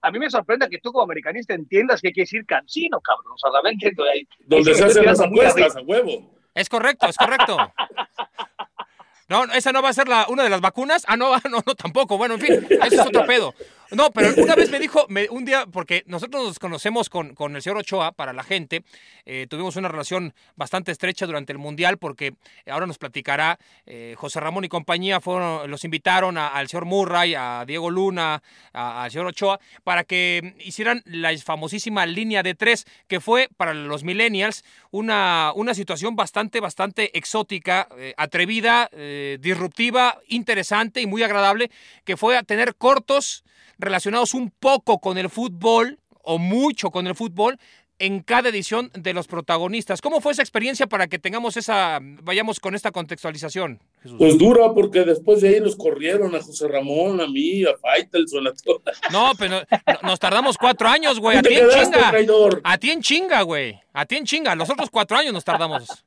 [0.00, 3.32] a mí me sorprende que tú como americanista entiendas que hay que decir cancino, cabrón.
[3.34, 3.92] O sea, realmente...
[4.46, 6.34] Donde se hacen las apuestas, a huevo.
[6.54, 7.56] Es correcto, es correcto.
[9.28, 11.04] No, esa no va a ser la, una de las vacunas.
[11.06, 12.16] Ah, no, no, no, tampoco.
[12.16, 13.54] Bueno, en fin, eso es otro pedo.
[13.90, 17.56] No, pero una vez me dijo, me, un día, porque nosotros nos conocemos con, con
[17.56, 18.84] el señor Ochoa para la gente,
[19.24, 22.34] eh, tuvimos una relación bastante estrecha durante el Mundial, porque
[22.70, 27.64] ahora nos platicará eh, José Ramón y compañía, fueron, los invitaron al señor Murray, a
[27.66, 28.42] Diego Luna,
[28.74, 34.04] al señor Ochoa, para que hicieran la famosísima línea de tres, que fue para los
[34.04, 38.90] millennials una, una situación bastante, bastante exótica, eh, atrevida,
[39.38, 41.70] disruptiva, interesante y muy agradable,
[42.04, 43.44] que fue a tener cortos
[43.78, 47.58] relacionados un poco con el fútbol o mucho con el fútbol
[47.98, 50.00] en cada edición de los protagonistas.
[50.00, 53.80] ¿Cómo fue esa experiencia para que tengamos esa, vayamos con esta contextualización?
[54.18, 58.46] Pues dura, porque después de ahí nos corrieron a José Ramón, a mí, a Faitelson,
[58.46, 58.82] a todos.
[59.10, 59.62] No, pero
[60.02, 61.38] nos tardamos cuatro años, güey.
[61.38, 62.12] A ti en chinga.
[62.62, 63.80] A ti en chinga, güey.
[63.92, 64.54] A ti en chinga.
[64.54, 66.04] Los otros cuatro años nos tardamos.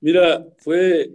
[0.00, 1.10] Mira, fue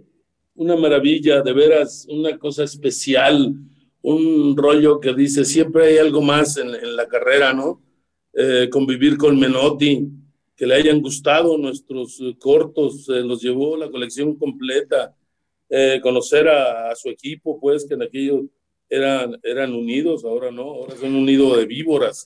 [0.55, 3.55] una maravilla, de veras, una cosa especial
[4.03, 7.81] un rollo que dice, siempre hay algo más en, la carrera, ¿no?
[8.33, 10.07] Eh, convivir con Menotti,
[10.55, 15.15] que le hayan gustado nuestros eh, cortos, eh, los llevó la colección completa,
[16.03, 18.43] conocer a, su equipo, pues, que en aquello
[18.87, 22.25] eran, eran unidos, ahora no, ahora son un nido de víboras.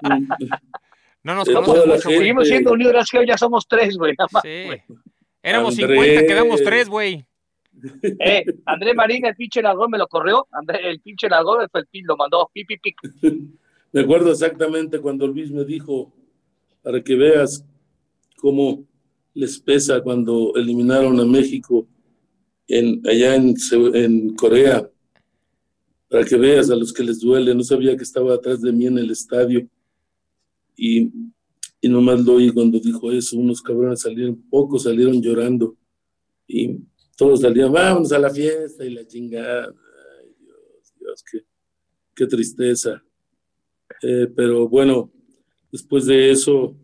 [1.22, 4.14] no nos conocemos Seguimos siendo unidos, ya somos tres, güey.
[4.42, 4.96] Sí.
[5.42, 7.27] Éramos 50, quedamos tres, güey.
[8.02, 10.46] Eh, Andrés Marín, el pinche Nalgón me lo corrió.
[10.50, 12.50] André, el pinche Nalgón fue el pin, lo mandó.
[12.52, 12.78] Pi, pi,
[13.92, 16.12] Me acuerdo exactamente cuando Luis me dijo,
[16.82, 17.64] para que veas
[18.36, 18.84] cómo
[19.34, 21.86] les pesa cuando eliminaron a México
[22.66, 23.54] en, allá en,
[23.94, 24.90] en Corea.
[26.08, 27.54] Para que veas a los que les duele.
[27.54, 29.66] No sabía que estaba atrás de mí en el estadio.
[30.76, 31.10] Y,
[31.80, 33.38] y nomás lo oí cuando dijo eso.
[33.38, 35.76] Unos cabrones salieron, pocos salieron llorando.
[36.46, 36.78] Y
[37.18, 39.74] todos salían, vamos a la fiesta y la chingada.
[40.20, 41.24] Ay, Dios, Dios,
[42.14, 43.02] qué, tristeza.
[44.02, 45.10] Eh, pero bueno,
[45.72, 46.76] después de eso,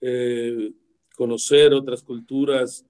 [0.00, 0.72] eh,
[1.16, 2.86] conocer otras culturas,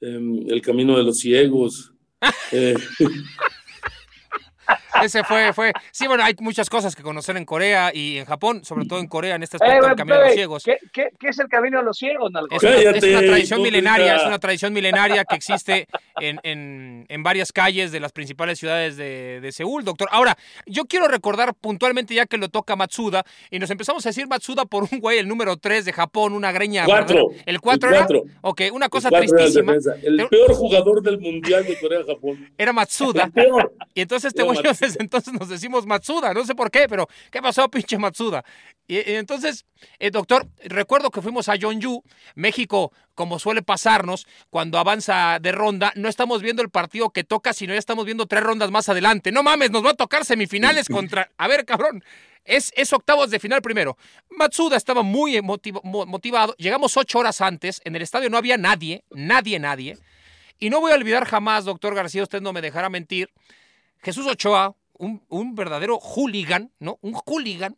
[0.00, 1.94] em, el camino de los ciegos.
[4.94, 5.72] Eh, ese fue, fue.
[5.90, 9.06] Sí, bueno, hay muchas cosas que conocer en Corea y en Japón, sobre todo en
[9.06, 10.64] Corea, en este aspecto del Camino de los Ciegos.
[10.64, 14.24] ¿Qué, qué, qué es el Camino de los Ciegos, Es, es, una tradición milenaria, es
[14.24, 15.86] una tradición milenaria que existe
[16.20, 20.08] en, en, en varias calles de las principales ciudades de, de, Seúl, doctor.
[20.10, 24.26] Ahora, yo quiero recordar puntualmente, ya que lo toca Matsuda, y nos empezamos a decir
[24.26, 26.84] Matsuda por un güey, el número 3 de Japón, una greña.
[26.84, 27.28] Cuatro.
[27.46, 28.06] ¿El 4 era?
[28.42, 29.74] Ok, una cosa tristísima.
[30.02, 32.50] El, peor jugador del Mundial de Corea-Japón.
[32.56, 33.24] Era Matsuda.
[33.24, 33.72] El peor.
[33.94, 34.58] Y entonces este güey
[34.98, 38.44] entonces nos decimos Matsuda, no sé por qué, pero ¿qué pasó, pinche Matsuda?
[38.86, 39.64] Y, entonces,
[39.98, 42.02] el eh, doctor, recuerdo que fuimos a Yu,
[42.34, 47.52] México, como suele pasarnos, cuando avanza de ronda, no estamos viendo el partido que toca,
[47.52, 49.32] sino ya estamos viendo tres rondas más adelante.
[49.32, 51.30] No mames, nos va a tocar semifinales contra...
[51.38, 52.04] A ver, cabrón.
[52.44, 53.96] Es, es, octavos de final primero.
[54.28, 56.54] Matsuda estaba muy motivado.
[56.58, 57.80] Llegamos ocho horas antes.
[57.84, 59.96] En el estadio no había nadie, nadie, nadie.
[60.58, 63.30] Y no voy a olvidar jamás, doctor García, usted no me dejará mentir,
[64.04, 66.98] Jesús Ochoa, un, verdadero hooligan, ¿no?
[67.00, 67.76] Un hooligan,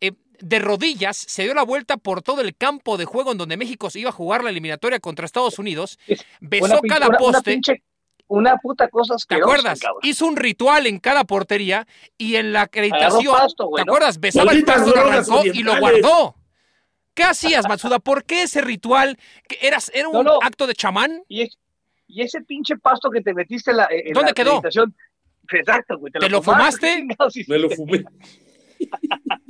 [0.00, 3.56] eh, de rodillas, se dio la vuelta por todo el campo de juego en donde
[3.56, 5.98] México se iba a jugar la eliminatoria contra Estados Unidos,
[6.40, 7.60] besó cada poste.
[8.28, 9.80] Una, puta cosa ¿Te acuerdas?
[10.02, 13.36] Hizo un ritual en cada portería y en la acreditación,
[13.76, 14.18] ¿te acuerdas?
[14.18, 16.34] Besaba el pasto, lo arrancó y lo guardó.
[17.14, 17.98] ¿Qué hacías, Matsuda?
[17.98, 19.18] ¿Por qué ese ritual?
[19.60, 21.22] ¿Eras, ¿Era un acto de chamán?
[21.28, 21.48] Y,
[22.08, 24.62] ese pinche pasto que te metiste en la, en ¿Dónde quedó?
[25.50, 26.12] Exacto, güey.
[26.12, 27.06] ¿Te, lo, fumaste?
[27.48, 28.04] Me lo fumé.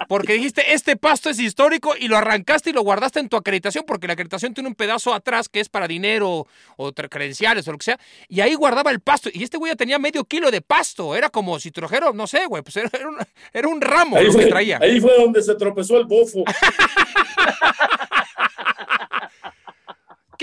[0.09, 3.85] Porque dijiste, este pasto es histórico y lo arrancaste y lo guardaste en tu acreditación,
[3.87, 7.79] porque la acreditación tiene un pedazo atrás que es para dinero o credenciales o lo
[7.79, 9.31] que sea, y ahí guardaba el pasto.
[9.33, 12.45] Y este güey ya tenía medio kilo de pasto, era como si trajera, no sé,
[12.47, 13.17] güey, pues era, un,
[13.53, 14.79] era un ramo lo que traía.
[14.83, 16.45] Ahí fue donde se tropezó el bofo.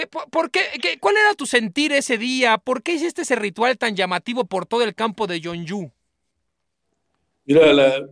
[0.07, 0.62] por, qué,
[0.99, 2.57] ¿Cuál era tu sentir ese día?
[2.57, 5.91] ¿Por qué hiciste ese ritual tan llamativo por todo el campo de Yonju?
[7.45, 8.07] Mira,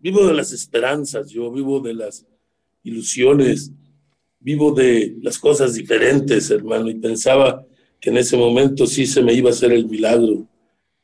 [0.00, 2.26] vivo de las esperanzas, yo vivo de las
[2.82, 3.72] ilusiones,
[4.40, 7.64] vivo de las cosas diferentes, hermano, y pensaba
[8.00, 10.46] que en ese momento sí se me iba a hacer el milagro.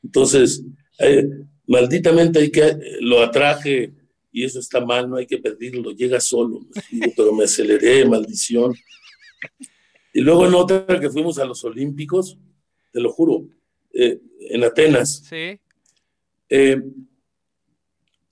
[0.03, 0.65] Entonces,
[0.99, 1.29] eh,
[1.67, 3.93] malditamente hay que, lo atraje
[4.33, 6.61] y eso está mal, no hay que pedirlo, llega solo,
[7.17, 8.75] pero me aceleré, maldición.
[10.13, 12.39] Y luego en otra que fuimos a los Olímpicos,
[12.93, 13.45] te lo juro,
[13.93, 15.25] eh, en Atenas.
[15.29, 15.59] Sí.
[16.49, 16.81] Eh,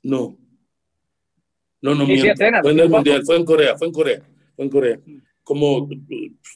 [0.02, 0.38] No.
[1.82, 4.22] No, no, fue en el Mundial, fue en Corea, fue en Corea,
[4.56, 5.00] fue en Corea.
[5.44, 5.88] Como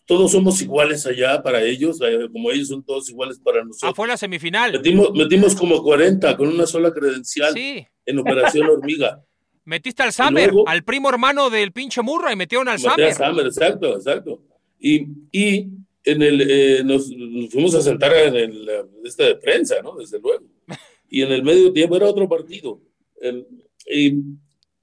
[0.04, 3.92] todos somos iguales allá para ellos, eh, como ellos son todos iguales para nosotros.
[3.92, 4.72] Ah, fue la semifinal.
[4.72, 9.22] Metimos, metimos como 40 con una sola credencial en Operación Hormiga.
[9.64, 13.14] Metiste al Samer, al primo hermano del pinche Murra y metieron al Samer.
[13.14, 14.42] Samer, exacto, exacto.
[14.80, 15.68] Y, y
[16.04, 17.12] en el, eh, nos,
[17.50, 18.68] fuimos a sentar en el
[19.04, 19.96] este de prensa, ¿no?
[19.96, 20.44] Desde luego.
[21.12, 22.80] Y en el medio tiempo era otro partido.
[23.84, 24.14] y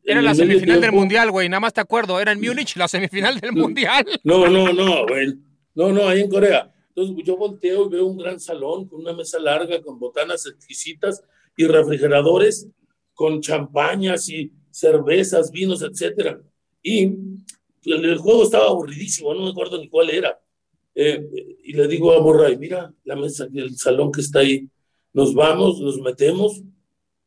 [0.04, 2.20] era la semifinal del Mundial, güey, nada más te acuerdo.
[2.20, 4.06] Era en Múnich, la semifinal del Mundial.
[4.24, 5.34] No, no, no, güey.
[5.76, 6.74] No, no, ahí en Corea.
[6.90, 11.24] Entonces yo volteo y veo un gran salón con una mesa larga, con botanas exquisitas
[11.58, 12.68] y refrigeradores
[13.14, 16.40] con champañas y cervezas, vinos, etcétera.
[16.82, 17.12] Y
[17.86, 20.40] el, juego estaba aburridísimo, no me acuerdo ni cuál era.
[20.96, 21.30] Eh,
[21.64, 24.68] y le digo a Borray, mira la mesa, el salón que está ahí.
[25.14, 26.62] Nos vamos, nos metemos,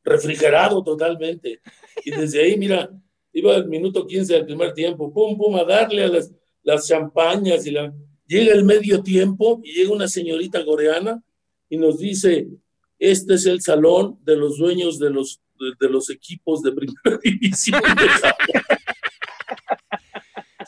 [0.02, 1.60] refrigerado totalmente.
[2.04, 2.90] Y desde ahí, mira,
[3.32, 6.32] iba al minuto 15 del primer tiempo, pum, pum, a darle a las,
[6.62, 7.92] las champañas y la...
[8.26, 11.20] Llega el medio tiempo y llega una señorita coreana
[11.68, 12.48] y nos dice,
[12.98, 15.40] este es el salón de los dueños de los,
[15.80, 17.82] de, los equipos de primera división.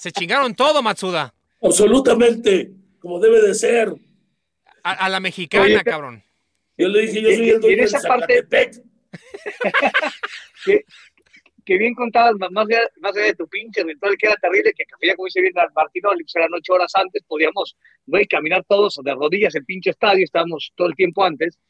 [0.02, 1.32] Se chingaron todo, Matsuda.
[1.62, 3.94] Absolutamente, como debe de ser.
[4.82, 6.24] A, la mexicana, cabrón.
[6.76, 8.82] Yo le dije, yo soy el dueño de Zacatepec.
[10.64, 10.84] que,
[11.64, 15.14] que, bien contabas, más allá, más de tu pinche ritual, que era terrible, que ya
[15.14, 18.18] como dice bien Martino, eran ocho horas antes, podíamos ¿no?
[18.18, 21.60] y caminar todos de rodillas el pinche estadio, estábamos todo el tiempo antes.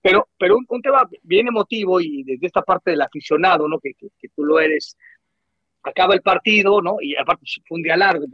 [0.00, 3.80] Pero, pero un, tema bien emotivo y desde esta parte del aficionado, ¿no?
[3.80, 4.96] Que, que, tú lo eres,
[5.84, 6.96] acaba el partido, ¿no?
[7.00, 8.24] Y aparte fue un día largo,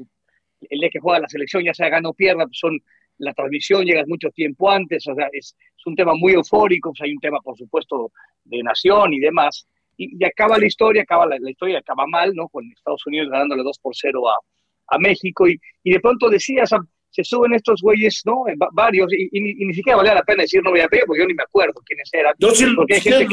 [0.61, 2.81] el día que juega la selección, ya sea gana o pierda, pues son
[3.19, 7.03] la transmisión llega mucho tiempo antes, o sea, es, es un tema muy eufórico, pues
[7.03, 8.13] hay un tema, por supuesto,
[8.45, 12.49] de nación y demás, y, acaba la historia, acaba la, historia, acaba mal, ¿no?
[12.49, 14.39] Con Estados Unidos ganándole 2 por 0 a,
[14.95, 16.71] a México, y, y, de pronto decías,
[17.11, 18.45] se suben estos güeyes, ¿no?
[18.73, 21.35] Varios, y, ni siquiera valía la pena decir no voy a pedir, porque yo ni
[21.35, 22.35] me acuerdo quiénes eran.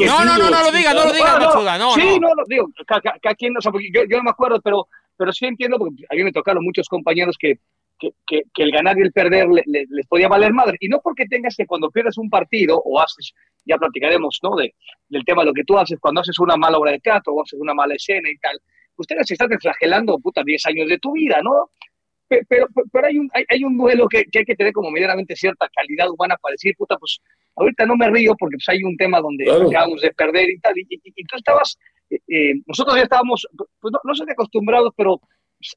[0.06, 2.42] No, no, no, no, lo diga, no lo diga, no, no, no, Sí, no, no,
[2.46, 6.04] digo, cada, quien, o sea, yo, yo no me acuerdo, pero, pero sí entiendo, porque
[6.10, 7.58] a mí me tocaron muchos compañeros que
[7.98, 10.76] que, el ganar y el perder les podía valer madre.
[10.80, 13.32] Y no porque tengas que cuando pierdes un partido o haces,
[13.64, 14.56] ya platicaremos ¿no?
[14.56, 14.74] de,
[15.08, 17.42] del tema de lo que tú haces cuando haces una mala obra de teatro o
[17.42, 18.58] haces una mala escena y tal,
[18.96, 21.70] ustedes se están flagelando puta 10 años de tu vida, ¿no?
[22.28, 26.10] Pero, pero, hay, un, hay, un duelo que, hay que tener como medianamente cierta calidad
[26.10, 27.20] humana para decir, puta, pues
[27.56, 30.74] ahorita no me río porque pues, hay un tema donde acabamos de perder y tal.
[30.76, 31.78] Y, tú estabas,
[32.10, 33.46] eh, eh, nosotros ya estábamos,
[33.80, 35.20] pues no, no sé acostumbrados, pero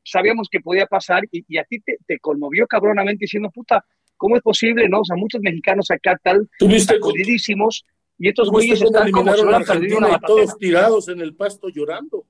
[0.04, 3.84] sabíamos que podía pasar y, a ti te, conmovió cabronamente diciendo, puta,
[4.18, 5.02] ¿cómo es posible, no?
[5.02, 7.86] O sea, muchos mexicanos acá tal, jodidísimos
[8.18, 12.26] y estos güeyes están como si hubieran todos tirados en el pasto llorando.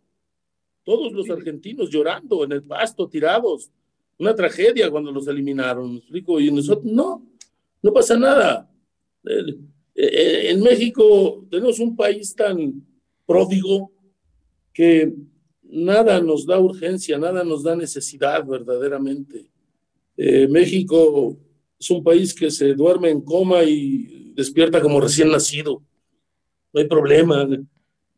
[0.84, 3.70] Todos los argentinos llorando en el pasto, tirados.
[4.22, 6.40] Una tragedia cuando los eliminaron, ¿me explico?
[6.40, 7.26] Y nosotros, no,
[7.82, 8.70] no pasa nada.
[9.28, 9.58] Eh,
[9.96, 12.86] eh, en México tenemos un país tan
[13.26, 13.92] pródigo
[14.72, 15.12] que
[15.64, 19.50] nada nos da urgencia, nada nos da necesidad verdaderamente.
[20.16, 21.36] Eh, México
[21.80, 25.82] es un país que se duerme en coma y despierta como recién nacido.
[26.72, 27.50] No hay problema,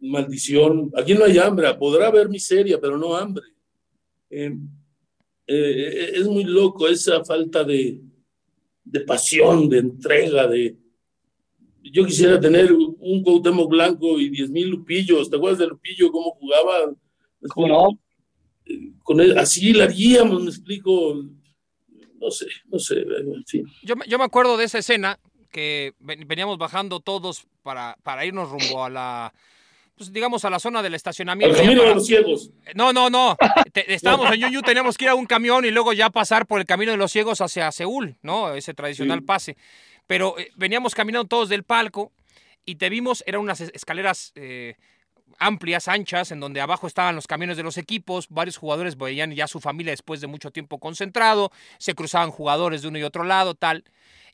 [0.02, 0.92] maldición.
[0.98, 3.46] Aquí no hay hambre, podrá haber miseria, pero no hambre.
[5.48, 8.00] Eh, es muy loco esa falta de,
[8.84, 10.78] de pasión, de entrega, de,
[11.84, 15.30] yo quisiera tener un Cuauhtémoc Blanco y diez mil Lupillos.
[15.30, 16.94] ¿Te acuerdas de Lupillo, cómo jugaba?
[17.50, 18.00] ¿Cómo no?
[19.04, 21.26] Con él, así la haríamos, me explico.
[22.20, 23.06] No sé, no sé.
[23.84, 25.20] Yo, yo me acuerdo de esa escena
[25.52, 29.34] que veníamos bajando todos para, para irnos rumbo a la,
[30.04, 31.56] pues digamos, a la zona del estacionamiento.
[31.56, 32.52] Al camino de los ciegos.
[32.76, 33.38] No, no, no.
[33.74, 36.66] estábamos en Yuyu, teníamos que ir a un camión y luego ya pasar por el
[36.66, 38.54] camino de los ciegos hacia Seúl, ¿no?
[38.54, 39.56] Ese tradicional pase.
[40.06, 42.12] Pero eh, veníamos caminando todos del palco
[42.66, 44.76] y te vimos, eran unas escaleras eh,
[45.40, 49.48] amplias, anchas, en donde abajo estaban los camiones de los equipos, varios jugadores veían ya
[49.48, 53.56] su familia después de mucho tiempo concentrado, se cruzaban jugadores de uno y otro lado,
[53.56, 53.86] tal.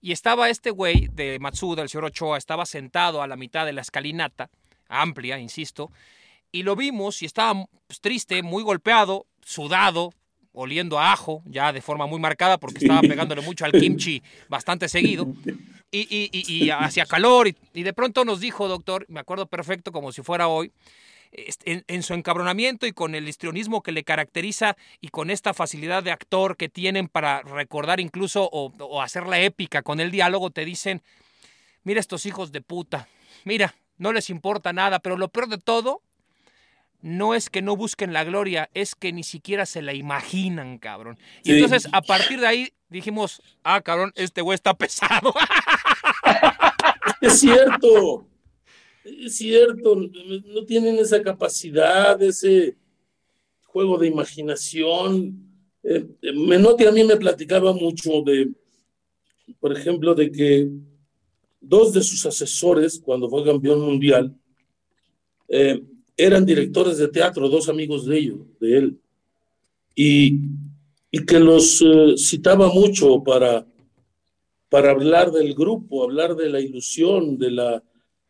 [0.02, 3.74] Y estaba este güey de Matsuda, el señor Ochoa, estaba sentado a la mitad de
[3.74, 4.50] la escalinata,
[4.90, 5.92] amplia, insisto,
[6.52, 10.14] y lo vimos y estaba pues, triste, muy golpeado, sudado,
[10.52, 14.90] oliendo a ajo, ya de forma muy marcada, porque estaba pegándole mucho al kimchi bastante
[14.90, 15.28] seguido,
[15.92, 20.12] y, y, y, hacía calor, y, de pronto nos dijo, doctor, me acuerdo perfecto como
[20.12, 20.72] si fuera hoy,
[21.32, 26.02] en, en, su encabronamiento y con el histrionismo que le caracteriza y con esta facilidad
[26.02, 30.50] de actor que tienen para recordar incluso o, o hacer la épica con el diálogo,
[30.50, 31.04] te dicen,
[31.84, 33.08] mira estos hijos de puta,
[33.44, 36.02] mira, no les importa nada, pero lo peor de todo
[37.02, 41.18] no es que no busquen la gloria, es que ni siquiera se la imaginan, cabrón.
[41.44, 45.34] Y entonces, a partir de ahí, dijimos, ah, cabrón, este güey está pesado.
[47.22, 48.26] Es cierto,
[49.04, 52.76] es cierto, no tienen esa capacidad, ese
[53.66, 55.46] juego de imaginación.
[55.84, 58.50] Eh, Menotti a mí me platicaba mucho de,
[59.60, 60.70] por ejemplo, de que
[61.62, 64.36] dos de sus asesores, cuando fue campeón mundial,
[65.48, 65.82] eh,
[66.16, 69.00] eran directores de teatro, dos amigos de ellos, de él,
[69.96, 70.40] y,
[71.12, 73.66] y que los eh, citaba mucho para,
[74.70, 77.84] para hablar del grupo, hablar de la ilusión, de la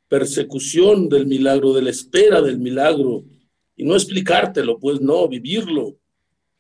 [0.08, 3.24] persecución del milagro, de la espera del milagro,
[3.76, 5.96] y no explicártelo, pues no, vivirlo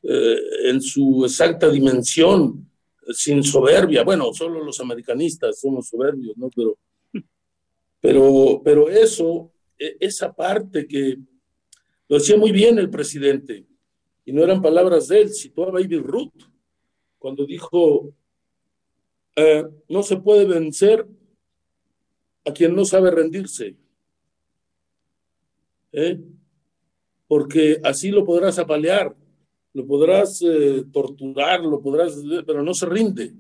[0.04, 2.69] eh, en su exacta dimensión,
[3.10, 4.04] sin soberbia.
[4.04, 6.50] Bueno, solo los americanistas somos soberbios, ¿no?
[6.56, 6.78] Pero,
[8.02, 11.18] pero, pero eso e, esa parte que
[12.08, 13.66] lo decía muy bien el presidente,
[14.26, 16.34] y no eran palabras de él, citó a Baby Ruth,
[17.18, 18.14] cuando dijo,
[19.36, 21.06] eh, no se puede vencer
[22.46, 23.76] a quien no sabe rendirse,
[25.92, 26.20] ¿eh?
[27.28, 29.16] porque así lo podrás apalear,
[29.74, 32.16] lo podrás eh, torturar, lo podrás,
[32.46, 33.34] pero no se rinde.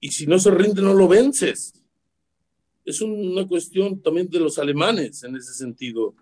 [0.00, 1.82] Y si no se rinde, no lo vences
[2.84, 6.14] es una cuestión también de los alemanes en ese sentido.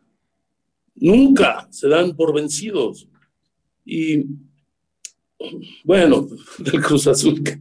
[0.94, 3.08] Nunca se dan por vencidos.
[3.84, 4.26] Y
[5.84, 6.28] bueno,
[6.58, 7.42] del Cruz Azul.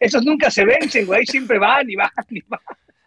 [0.00, 2.60] Esos nunca se vencen, güey, siempre van y van y van.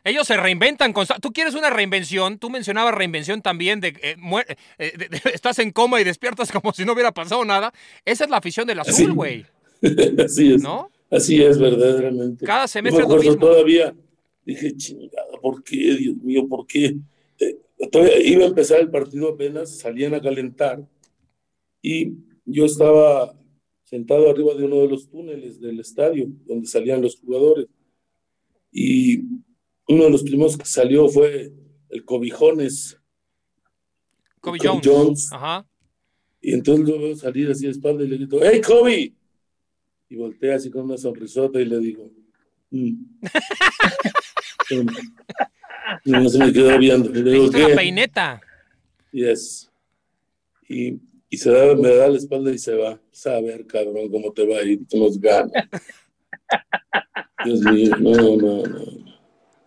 [0.03, 0.93] Ellos se reinventan.
[1.21, 2.39] Tú quieres una reinvención.
[2.39, 4.15] Tú mencionabas reinvención también de, eh,
[4.79, 7.73] eh, estás en coma y despiertas como si no hubiera pasado nada.
[8.05, 9.45] Esa es la afición del azul, güey.
[10.25, 10.61] Así es.
[10.61, 10.89] ¿No?
[11.11, 12.45] Así es, verdaderamente.
[12.45, 13.05] Cada semestre.
[13.05, 13.93] me acuerdo todavía,
[14.45, 16.95] dije, chingada, ¿por qué, Dios mío, por qué?
[17.39, 20.81] Eh, iba a empezar el partido apenas, salían a calentar
[21.81, 22.13] y
[22.45, 23.35] yo estaba
[23.83, 27.67] sentado arriba de uno de los túneles del estadio donde salían los jugadores.
[28.71, 29.23] Y
[29.91, 31.51] uno de los primeros que salió fue
[31.89, 32.97] el Cobijones.
[34.39, 35.29] Kobe, Jones.
[35.31, 35.67] Ajá.
[36.41, 39.13] Y entonces lo veo salir así de espalda y le grito, ¡Hey, Kobe!
[40.09, 42.11] y voltea así con una sonrisota y le digo,
[42.71, 42.93] mm".
[46.05, 47.09] y no se me quedó viendo.
[47.09, 47.65] Le digo, ¿qué?
[47.65, 48.41] una peineta.
[49.11, 49.71] Yes.
[50.67, 52.99] Y, y se da, me da la espalda y se va.
[53.11, 55.51] Saber, cabrón, cómo te va a ir, tú nos ganas.
[57.45, 59.10] Dios mío, no, no, no.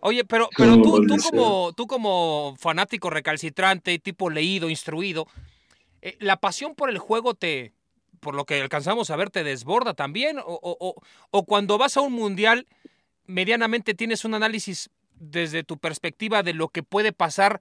[0.07, 5.25] Oye, pero, pero tú, tú, como, tú como fanático recalcitrante, tipo leído, instruido,
[6.03, 7.73] eh, ¿la pasión por el juego te,
[8.19, 10.37] por lo que alcanzamos a ver, te desborda también?
[10.37, 10.95] O,
[11.31, 12.67] o, cuando vas a un mundial,
[13.25, 17.59] medianamente tienes un análisis desde tu perspectiva de lo que puede pasar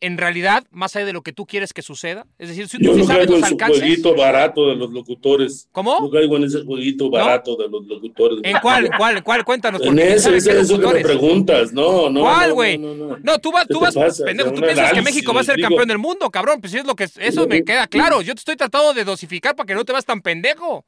[0.00, 2.26] en realidad, más allá de lo que tú quieres que suceda?
[2.38, 3.78] Es decir, si Yo tú no sabes caigo los en su alcances.
[3.80, 5.68] jueguito barato de los locutores.
[5.72, 5.98] ¿Cómo?
[6.00, 8.38] No caigo en ese jueguito barato de los locutores.
[8.42, 8.90] ¿En cuál?
[8.98, 9.22] ¿Cuál?
[9.24, 9.44] ¿Cuál?
[9.44, 9.80] Cuéntanos.
[9.82, 11.72] En ese, ese, eso que me preguntas.
[11.72, 12.20] No, no.
[12.20, 12.76] ¿Cuál, güey?
[12.76, 13.16] No, no, no.
[13.22, 14.24] No, tú vas, ¿Qué tú vas, pasa?
[14.24, 16.60] pendejo, tú piensas que México va a ser digo- campeón del mundo, cabrón.
[16.60, 18.20] Pues sí es lo que eso me queda claro.
[18.20, 20.84] Yo te estoy tratando de dosificar para que no te vas tan pendejo.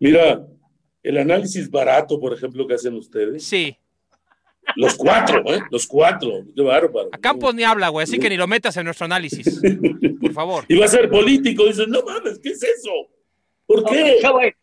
[0.00, 0.44] Mira,
[1.02, 3.44] el análisis barato, por ejemplo, que hacen ustedes.
[3.44, 3.76] Sí.
[4.76, 5.60] Los cuatro, ¿eh?
[5.70, 6.44] Los cuatro.
[6.54, 7.10] Qué bárbaro.
[7.12, 9.60] A Campos ni habla, güey, así que ni lo metas en nuestro análisis.
[10.20, 10.64] Por favor.
[10.68, 11.66] Y va a ser político.
[11.66, 12.90] Dices, no mames, ¿qué es eso?
[13.66, 14.18] ¿Por qué?
[14.22, 14.54] No, güey,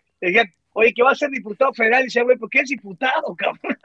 [0.74, 2.04] Oye, que va a ser diputado federal.
[2.04, 3.60] Dice, güey, ¿por qué es diputado, cabrón?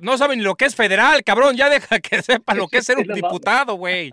[0.00, 1.56] No saben ni lo que es federal, cabrón.
[1.56, 4.10] Ya deja que sepa lo que es ser un diputado, güey.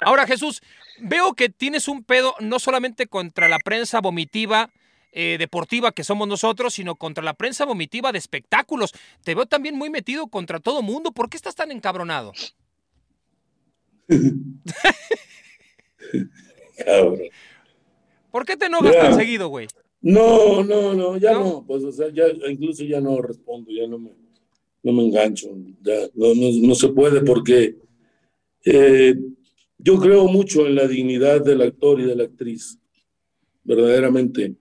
[0.00, 0.62] Ahora, Jesús,
[0.98, 4.70] veo que tienes un pedo no solamente contra la prensa vomitiva
[5.12, 8.92] eh, deportiva que somos nosotros, sino contra la prensa vomitiva de espectáculos.
[9.22, 11.12] Te veo también muy metido contra todo mundo.
[11.12, 12.32] ¿Por qué estás tan encabronado?
[16.84, 17.20] Cabrón.
[18.30, 19.00] ¿Por qué te enojas Ya.
[19.02, 19.68] tan seguido, güey?
[20.00, 21.44] No, no, no, ya ¿No?
[21.44, 21.64] ¿No?
[21.66, 24.10] pues, o sea, ya incluso ya no respondo, ya no me,
[24.82, 25.48] no me engancho,
[25.82, 27.76] ya no, no, no se puede porque
[28.64, 29.14] eh,
[29.78, 32.78] yo creo mucho en la dignidad del actor y de la actriz,
[33.62, 34.56] verdaderamente,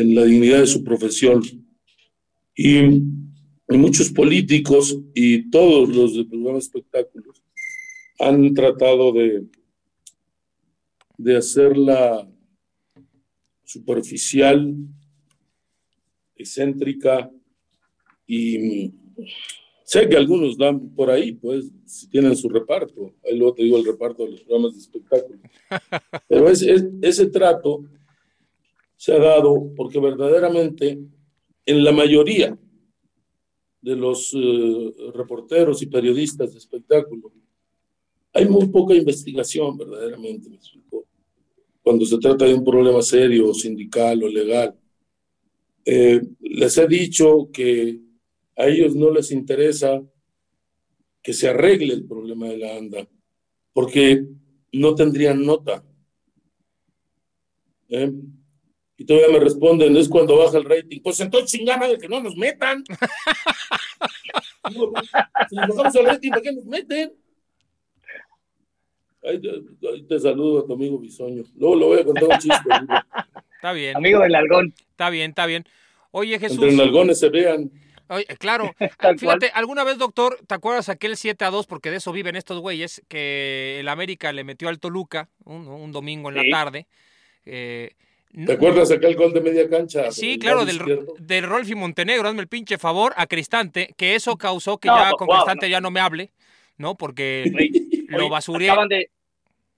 [0.00, 1.42] en la dignidad de su profesión.
[2.56, 7.42] Y, y muchos políticos y todos los de programa de espectáculos
[8.18, 9.46] han tratado de,
[11.16, 12.28] de hacerla
[13.64, 14.74] superficial,
[16.36, 17.30] excéntrica
[18.26, 18.92] y
[19.84, 23.14] sé que algunos dan por ahí, pues, si tienen su reparto.
[23.24, 25.38] Ahí luego te digo el reparto de los programas de espectáculo.
[26.28, 27.84] Pero ese, es- ese trato
[29.00, 31.00] se ha dado porque verdaderamente
[31.64, 32.54] en la mayoría,
[33.80, 37.32] de los eh, reporteros y periodistas de espectáculo,
[38.34, 40.58] hay muy poca investigación, verdaderamente, me
[41.80, 44.78] cuando se trata de un problema serio, sindical o legal.
[45.86, 47.98] Eh, les he dicho que
[48.54, 50.02] a ellos no les interesa
[51.22, 53.08] que se arregle el problema de la ANDA,
[53.72, 54.26] porque
[54.74, 55.82] no tendrían nota.
[57.88, 58.12] ¿Eh?
[59.00, 61.00] Y todavía me responden, es cuando baja el rating.
[61.00, 62.84] Pues entonces chingada de que no nos metan.
[65.48, 67.14] si nos bajamos el rating, ¿para qué nos meten?
[69.24, 69.40] Ahí
[70.06, 71.44] te, saludo a tu amigo Bisoño.
[71.56, 72.68] Luego lo voy a contar un chiste.
[73.54, 73.96] Está bien.
[73.96, 74.74] Amigo del algón.
[74.90, 75.64] Está bien, está bien.
[76.10, 76.58] Oye, Jesús.
[76.58, 77.70] Entre los algones se vean.
[78.10, 78.74] Oye, claro.
[79.16, 81.66] Fíjate, alguna vez, doctor, ¿te acuerdas aquel 7 a 2?
[81.66, 86.28] Porque de eso viven estos güeyes, que el América le metió al Toluca un, domingo
[86.28, 86.86] en la tarde.
[87.46, 87.92] Eh,
[88.32, 90.12] ¿Te acuerdas aquel gol de media cancha?
[90.12, 90.78] Sí, claro, del,
[91.18, 95.26] del Rolfi Montenegro, hazme el pinche favor, a Cristante, que eso causó que ya con
[95.26, 96.30] Cristante ya no me hable,
[96.76, 96.94] ¿no?
[96.94, 97.52] Porque
[98.08, 98.70] lo basuré.
[98.70, 99.10] Acaban de,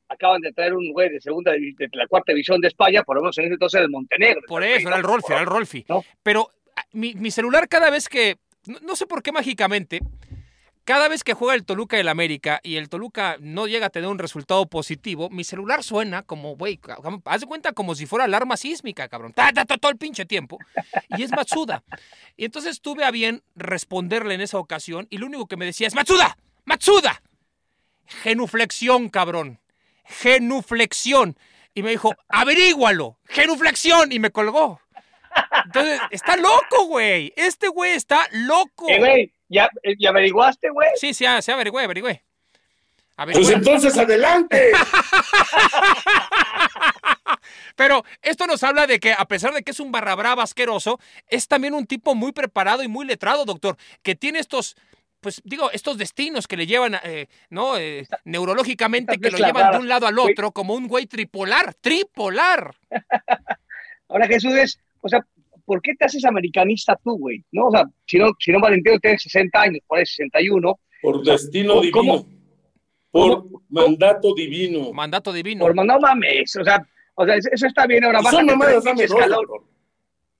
[0.08, 3.22] acaban de traer un güey de segunda de, la cuarta división de España, por lo
[3.22, 4.42] menos en ese entonces el Montenegro.
[4.46, 5.86] Por eso, era el Rolfi, era el Rolfi.
[6.22, 8.36] Pero ah, mi, mi, celular cada vez que,
[8.82, 10.00] no, sé por qué mágicamente,
[10.84, 13.90] cada vez que juega el Toluca y el América y el Toluca no llega a
[13.90, 16.80] tener un resultado positivo, mi celular suena como, güey,
[17.24, 19.32] haz de cuenta como si fuera alarma sísmica, cabrón.
[19.32, 20.58] todo el pinche tiempo.
[21.16, 21.82] Y es Matsuda.
[22.36, 25.86] Y entonces tuve a bien responderle en esa ocasión y lo único que me decía
[25.86, 27.22] es, Matsuda, Matsuda.
[28.06, 29.60] Genuflexión, cabrón.
[30.04, 31.36] Genuflexión.
[31.74, 34.12] Y me dijo, averígualo, genuflexión.
[34.12, 34.80] Y me colgó.
[35.64, 37.32] Entonces, está loco, güey.
[37.36, 38.88] Este güey está loco.
[38.88, 40.88] Eh, ¿ya, ¿ya averiguaste, güey?
[40.96, 42.22] Sí, sí, se averigüé, averigüé.
[43.32, 44.72] Pues entonces adelante.
[47.76, 50.98] Pero esto nos habla de que a pesar de que es un barra brava asqueroso,
[51.28, 54.76] es también un tipo muy preparado y muy letrado, doctor, que tiene estos
[55.20, 57.78] pues digo, estos destinos que le llevan, eh, ¿no?
[57.78, 62.74] Eh, neurológicamente, que lo llevan de un lado al otro, como un güey tripolar, tripolar.
[64.08, 65.24] Ahora Jesús es, o sea,
[65.72, 67.42] ¿por qué te haces americanista tú, güey?
[67.50, 67.68] ¿No?
[67.68, 70.78] O sea, si no, si no Valentino tiene 60 años, por ahí 61.
[71.00, 72.26] Por destino divino.
[73.10, 74.92] por mandato divino.
[74.92, 75.64] Mandato divino.
[75.64, 78.54] Por no mames, o sea, o sea, eso está bien, ahora bájate
[78.84, 79.48] tres escalones.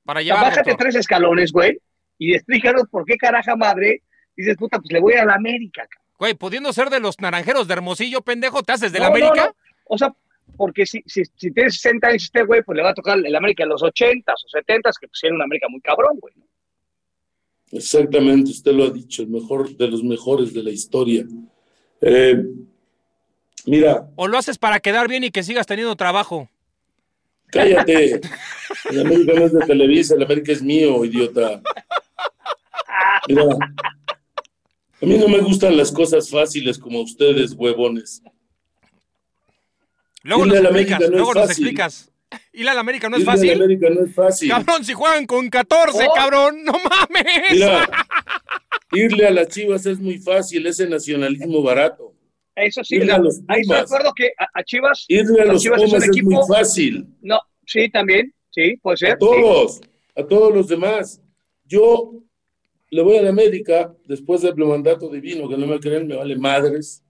[0.04, 1.78] Para llevar, bájate tres escalones, güey,
[2.18, 4.02] y explícanos por qué caraja madre
[4.36, 5.88] dices, puta, pues le voy a la América.
[6.18, 9.50] Güey, pudiendo ser de los naranjeros de Hermosillo, pendejo, ¿te haces de la América?
[9.86, 10.14] O sea,
[10.56, 13.34] porque si, si, si tienes 60 años este güey, pues le va a tocar el
[13.34, 16.34] América en los 80 o 70 que pues una América muy cabrón, güey.
[17.72, 21.24] Exactamente, usted lo ha dicho, el mejor de los mejores de la historia.
[22.02, 22.44] Eh,
[23.66, 24.08] mira.
[24.16, 26.50] O lo haces para quedar bien y que sigas teniendo trabajo.
[27.46, 28.20] Cállate.
[28.90, 31.62] El América no es de Televisa, el América es mío, idiota.
[33.28, 38.22] Mira, a mí no me gustan las cosas fáciles como ustedes, huevones.
[40.24, 42.12] Luego nos explicas, luego nos explicas.
[42.52, 43.46] Ir a la América no es fácil.
[43.46, 44.48] Ir a la América no es fácil.
[44.48, 47.50] Cabrón, si juegan con 14, cabrón, no mames.
[47.50, 47.88] Mira,
[48.92, 52.14] irle a las Chivas es muy fácil, ese nacionalismo barato.
[52.54, 55.04] Eso sí, irle a los ahí estoy de acuerdo que a, Chivas.
[55.08, 57.06] Irle a los Chivas Pumas es, muy fácil.
[57.20, 59.12] No, sí, también, sí, puede ser.
[59.12, 59.80] A todos,
[60.16, 61.20] a todos los demás.
[61.64, 62.12] Yo
[62.90, 66.36] le voy a la América después del mandato divino, que no me creen, me vale
[66.36, 67.02] madres.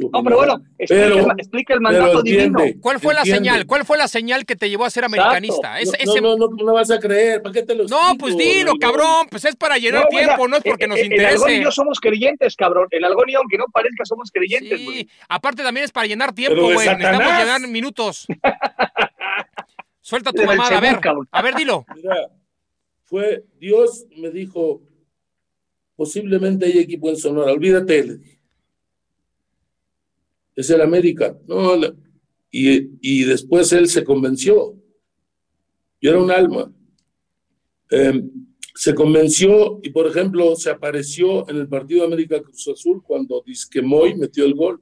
[0.00, 2.60] No, pero bueno, explica, el mandato divino.
[2.80, 3.66] ¿Cuál fue la señal?
[3.66, 5.76] ¿Cuál fue la señal que te llevó a ser americanista?
[6.22, 9.44] no, no, no, vas a creer, ¿para qué te lo No, pues dilo, cabrón, pues
[9.44, 11.24] es para llenar tiempo, no es porque nos interese.
[11.24, 12.88] El Algón y yo somos creyentes, cabrón.
[12.90, 16.62] El Algón y aunque no parezca, somos creyentes, Sí, aparte también es para llenar tiempo,
[16.62, 16.76] güey.
[16.76, 18.26] Necesitamos llenar minutos.
[20.00, 20.98] Suelta tu mamada, a ver,
[21.30, 21.84] a ver, dilo.
[21.94, 22.16] Mira,
[23.04, 24.82] fue, Dios me dijo,
[25.94, 28.41] posiblemente hay equipo en Sonora, olvídate, le dije.
[30.54, 31.36] Es el América.
[31.46, 31.76] No,
[32.50, 34.76] y, y, después él se convenció.
[36.00, 36.72] Yo era un alma.
[37.90, 38.30] Em,
[38.74, 44.14] se convenció y, por ejemplo, se apareció en el partido América Cruz Azul cuando Disquemoy
[44.16, 44.80] metió el gol.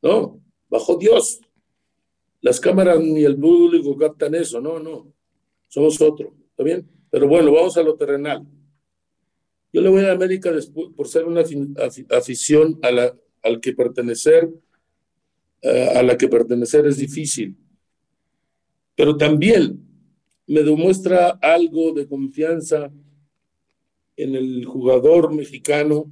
[0.00, 1.40] No, bajó Dios.
[2.40, 4.60] Las cámaras ni el público captan eso.
[4.60, 5.12] No, no.
[5.68, 6.34] Somos otro.
[6.50, 6.88] ¿Está bien?
[7.10, 8.46] Pero bueno, vamos a lo terrenal.
[9.72, 11.42] Yo le voy a América después, por ser una
[12.10, 14.50] afición a la, al que pertenecer,
[15.62, 17.56] eh, a la que pertenecer es difícil.
[18.96, 19.80] Pero también
[20.46, 22.92] me demuestra algo de confianza
[24.16, 26.10] en el jugador mexicano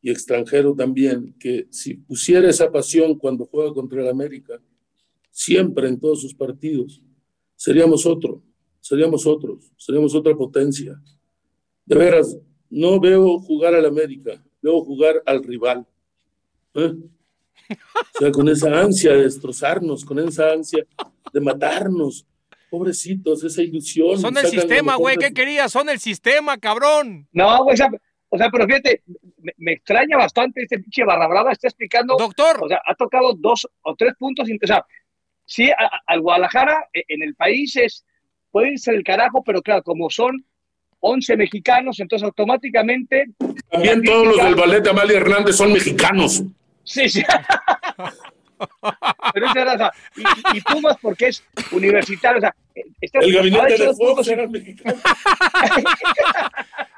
[0.00, 4.60] y extranjero también, que si pusiera esa pasión cuando juega contra el América,
[5.30, 7.02] siempre en todos sus partidos,
[7.56, 8.42] seríamos otro,
[8.80, 11.00] seríamos otros, seríamos otra potencia.
[11.84, 12.38] De veras,
[12.70, 15.86] no veo jugar al América, veo jugar al rival.
[16.74, 16.94] ¿eh?
[17.70, 20.84] O sea, con esa ansia de destrozarnos, con esa ansia
[21.32, 22.26] de matarnos.
[22.70, 24.18] Pobrecitos, esa ilusión.
[24.18, 25.16] Son el sistema, güey.
[25.16, 25.72] ¿Qué querías?
[25.72, 27.26] Son el sistema, cabrón.
[27.32, 27.74] No, güey.
[28.30, 29.02] O sea, pero fíjate,
[29.56, 31.52] me, extraña bastante este pinche barra brava.
[31.52, 32.16] Está explicando.
[32.18, 32.58] Doctor.
[32.62, 34.46] O sea, ha tocado dos o tres puntos.
[34.50, 34.84] O sea,
[35.46, 35.70] sí,
[36.06, 38.04] al Guadalajara, e, en el país es.
[38.50, 40.44] Puede ser el carajo, pero claro, como son
[41.00, 43.26] 11 mexicanos, entonces automáticamente.
[43.70, 46.42] También todos los del ballet de Amalia Hernández son mexicanos.
[46.88, 47.22] Sí, sí.
[49.34, 49.54] Pero es
[50.16, 52.38] y, y, Pumas porque es universitario.
[52.38, 52.54] O sea,
[53.20, 54.98] el gabinete de Fox era mexicano.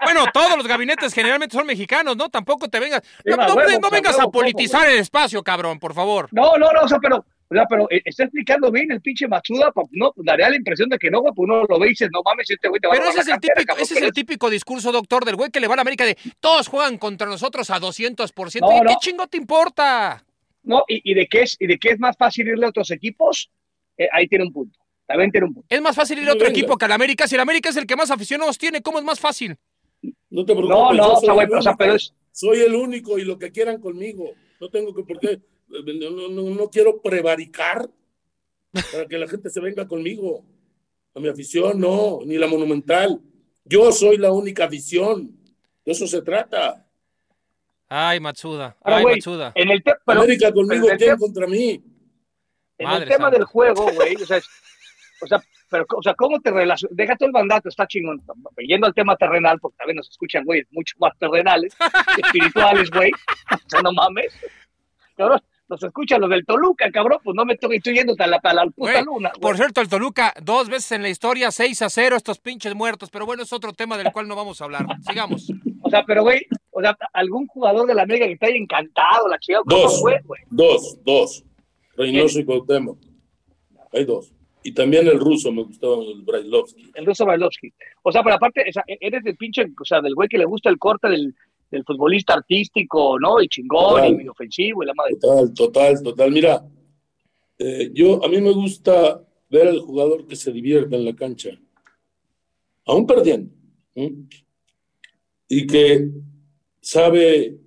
[0.03, 2.31] bueno, todos los gabinetes generalmente son mexicanos, ¿no?
[2.31, 3.03] Tampoco te vengas.
[3.25, 6.29] No, vengas a politizar el espacio, cabrón, por favor.
[6.31, 7.25] No, no, no, o sea, pero
[7.55, 11.11] sea, pero eh, está explicando bien el pinche Matsuda, no, daría la impresión de que
[11.11, 13.07] no, güey, pues uno lo ve y dices, no mames, este güey te va pero
[13.07, 15.67] a ese es el típico, ese es el típico discurso, doctor, del güey que le
[15.67, 18.61] va a la América de todos juegan contra nosotros a 200%.
[18.61, 20.25] No, ¿Qué chingo te importa?
[20.63, 23.51] No, y, de qué es, y de qué es más fácil irle a otros equipos,
[23.97, 24.79] eh, ahí tiene un punto.
[25.07, 25.67] También tiene un punto.
[25.69, 27.27] Es más fácil ir a otro equipo que al América.
[27.27, 29.57] Si el América es el que más aficionados tiene, ¿cómo es más fácil?
[30.29, 30.77] No te preocupes.
[30.77, 32.15] No, no, o sea, güey, o sea, pero es...
[32.31, 34.31] Soy el único y lo que quieran conmigo.
[34.61, 35.41] No tengo que, por qué,
[35.71, 37.89] no, no, no, no quiero prevaricar
[38.93, 40.45] para que la gente se venga conmigo.
[41.15, 43.21] A mi afición, no, ni la monumental.
[43.65, 45.37] Yo soy la única afición.
[45.85, 46.87] De eso se trata.
[47.89, 48.77] Ay, Matsuda.
[48.83, 49.53] Ay, Matsuda.
[49.57, 51.83] En el América conmigo, ¿quién contra mí?
[52.79, 54.41] En el tema del juego, güey, o sea,
[55.21, 56.97] o sea, pero, o sea, ¿cómo te relacionas?
[56.97, 58.23] Deja todo el mandato, está chingón.
[58.59, 61.77] Yendo al tema terrenal, porque también nos escuchan, güey, mucho más terrenales,
[62.23, 63.11] espirituales, güey.
[63.53, 64.33] O sea, no mames.
[65.17, 65.41] Cabrón,
[65.71, 68.55] nos escuchan los del Toluca, cabrón, pues no me estoy, estoy yendo a la, a
[68.55, 69.31] la puta luna.
[69.41, 73.09] Por cierto, el Toluca, dos veces en la historia, 6 a 0, estos pinches muertos,
[73.11, 74.85] pero bueno, es otro tema del cual no vamos a hablar.
[75.07, 75.49] Sigamos.
[75.83, 79.29] o sea, pero güey, o sea, algún jugador de la Mega que te haya encantado,
[79.29, 80.43] la chica, dos, fue, güey?
[80.51, 81.45] Dos, dos.
[81.97, 82.99] Reynoso y Cuauhtémoc.
[83.93, 84.33] Hay dos.
[84.63, 86.91] Y también el ruso me gustaba, el Brailovsky.
[86.95, 87.73] El ruso Brailovsky.
[88.03, 90.79] O sea, pero aparte, eres el pinche, o sea, del güey que le gusta el
[90.79, 91.35] corte del,
[91.71, 93.41] del futbolista artístico, ¿no?
[93.41, 95.17] Y chingón, y muy ofensivo, y la madre.
[95.17, 96.33] Total, total, total.
[96.33, 96.67] Mira,
[97.59, 101.51] eh, yo, a mí me gusta ver al jugador que se divierte en la cancha,
[102.87, 103.53] aún perdiendo,
[105.49, 106.09] y que
[106.81, 107.59] sabe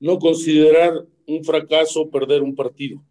[0.00, 3.02] no considerar un fracaso perder un partido.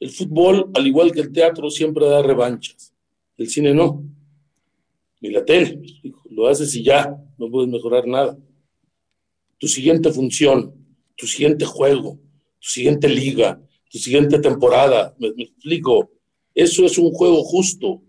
[0.00, 2.92] El fútbol, al igual que el teatro, siempre da revanchas.
[3.36, 4.02] El cine no.
[5.20, 5.80] Ni la tele.
[6.30, 8.36] Lo haces y ya, no puedes mejorar nada
[9.64, 10.74] tu siguiente función,
[11.16, 12.20] tu siguiente juego,
[12.60, 13.58] tu siguiente liga,
[13.90, 15.16] tu siguiente temporada.
[15.18, 16.10] Me, explico.
[16.54, 18.02] Eso es un juego justo.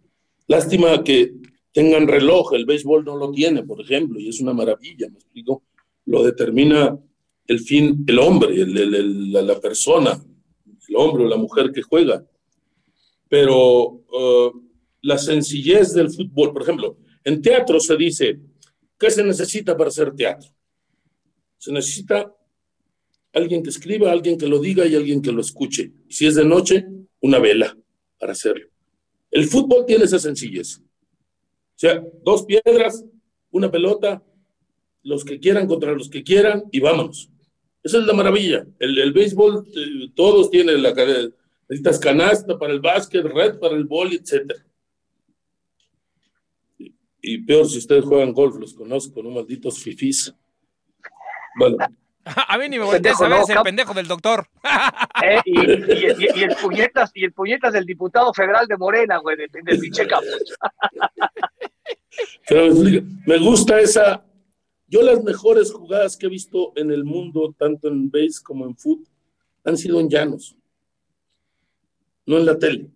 [0.47, 1.31] Lástima que
[1.71, 5.63] tengan reloj, el béisbol no lo tiene, por ejemplo, y es una maravilla, me explico.
[6.07, 6.99] Lo determina
[7.47, 10.21] el fin, el hombre, la, persona,
[10.89, 12.21] el hombre o la mujer que juega.
[13.29, 14.51] Pero uh,
[15.03, 18.41] la sencillez del fútbol, por ejemplo, en teatro se dice,
[18.99, 20.54] ¿qué se necesita para hacer teatro?
[21.57, 22.33] Se necesita
[23.33, 25.91] alguien que escriba, alguien que lo diga y alguien que lo escuche.
[26.09, 26.85] Si es de noche,
[27.21, 27.77] una vela
[28.19, 28.67] para hacerlo.
[29.29, 30.77] El fútbol tiene esa sencillez.
[30.77, 33.03] O sea, dos piedras,
[33.51, 34.23] una pelota,
[35.03, 37.29] los que quieran contra los que quieran y vámonos.
[37.83, 38.65] Esa es la maravilla.
[38.79, 40.93] El, béisbol, eh, todos tienen la
[41.67, 44.53] necesitas canasta para el básquet, red para el boli, etc.
[46.79, 49.31] Y, y peor si ustedes juegan golf, los conozco, ¿no?
[49.31, 50.33] Malditos fifís.
[51.55, 51.77] Bueno.
[52.47, 54.47] A mí ni me volteé a saber, es el pendejo del doctor.
[55.23, 59.79] Eh, y, el puñetas, y el puñetas del diputado federal de Morena, güey, del, del
[59.79, 60.05] pinche
[63.25, 64.25] me gusta esa.
[64.87, 68.75] Yo las mejores jugadas que he visto en el mundo, tanto en base como en
[68.75, 69.07] foot,
[69.63, 70.55] han sido en llanos,
[72.25, 72.89] no en la tele.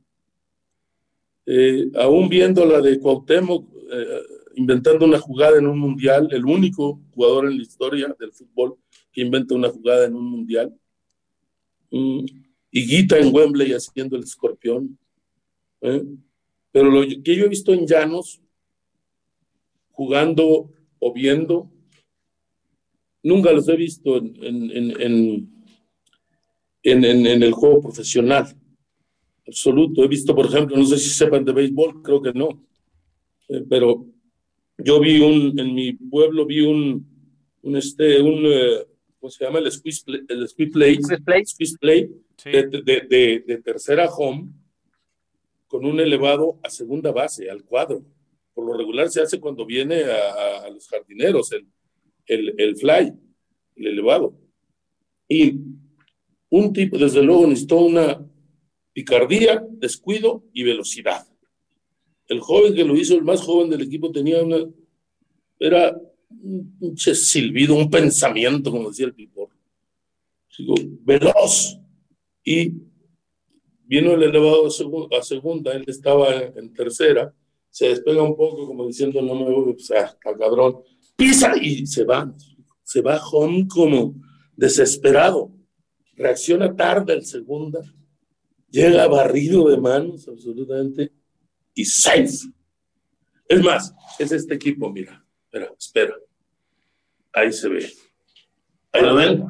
[1.45, 4.21] Eh, aún viendo la de Cuauhtémoc, eh,
[4.55, 8.77] inventando una jugada en un mundial, el único jugador en la historia del fútbol
[9.11, 10.77] que inventa una jugada en un mundial.
[11.91, 12.25] Mm,
[12.71, 14.97] en Wembley haciendo el escorpión.
[15.81, 16.03] ¿eh?
[16.71, 18.41] Pero lo que yo he visto en Llanos,
[19.91, 21.71] jugando o viendo,
[23.23, 24.35] nunca los he visto en,
[24.71, 25.49] en,
[26.83, 28.55] en, en el juego profesional.
[29.47, 30.03] Absoluto.
[30.03, 32.49] He visto, por ejemplo, no sé si sepan de béisbol, creo que no.
[33.49, 34.05] Eh, pero
[34.83, 37.05] yo vi un, en mi pueblo vi un,
[37.61, 38.85] un este, un, eh,
[39.19, 39.59] ¿cómo se llama?
[39.59, 40.99] El squeeze play, el squeeze play,
[41.45, 42.09] squeeze play,
[42.45, 44.49] de, de, de, tercera home
[45.67, 48.03] con un elevado a segunda base, al cuadro.
[48.53, 51.67] Por lo regular se hace cuando viene a, a los jardineros, el,
[52.25, 53.13] el, el fly,
[53.75, 54.33] el elevado.
[55.27, 55.59] Y
[56.49, 58.25] un tipo, desde luego, necesitó una
[58.93, 61.28] picardía, descuido y velocidad.
[62.29, 64.57] El joven que lo hizo, el más joven del equipo, tenía una,
[65.59, 65.99] era
[66.29, 69.49] un silbido, un pensamiento, como decía el pipor.
[71.03, 71.79] veloz.
[72.43, 72.73] Y
[73.85, 77.33] vino el elevado a, segunda, él estaba en, tercera,
[77.71, 80.83] se despega un poco como diciendo, no me voy, pues, ah, cabrón,
[81.15, 82.31] pisa y se va,
[82.83, 84.15] se va home como
[84.55, 85.51] desesperado.
[86.15, 87.81] Reacciona tarde el segunda,
[88.69, 91.18] llega barrido de manos absolutamente
[91.73, 92.29] y safe.
[93.47, 96.15] Es más, es este equipo, mira, espera, espera.
[97.33, 97.91] Ahí se ve.
[98.91, 99.43] Ahí lo ven.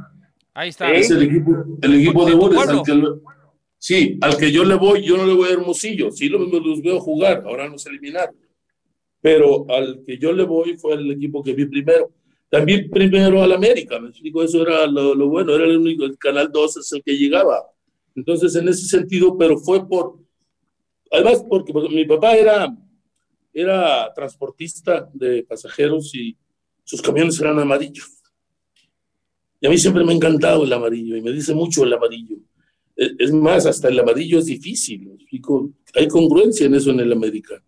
[0.54, 0.92] Ahí está.
[0.92, 1.52] Es el equipo,
[1.82, 2.60] el equipo de Boris.
[2.60, 3.04] Al que,
[3.78, 6.12] sí, al que yo le voy, yo no le voy a Hermosillo.
[6.12, 8.36] Sí, lo, los veo jugar, ahora nos eliminaron.
[9.22, 12.12] Pero al que yo le voy fue el equipo que vi primero.
[12.50, 16.18] También primero al América, me explico, eso era lo, lo bueno, era el único, el
[16.18, 17.64] Canal 2 es el que llegaba.
[18.16, 20.18] Entonces, en ese sentido, pero fue por,
[21.12, 22.76] además, porque mi papá era,
[23.54, 26.38] era transportista de pasajeros y
[26.84, 28.20] sus camiones eran amarillos.
[29.62, 32.38] Y a mí siempre me ha encantado el amarillo y me dice mucho el amarillo.
[32.96, 35.18] E, es más, hasta el amarillo es difícil.
[35.96, 37.62] Hay congruencia en eso en el América.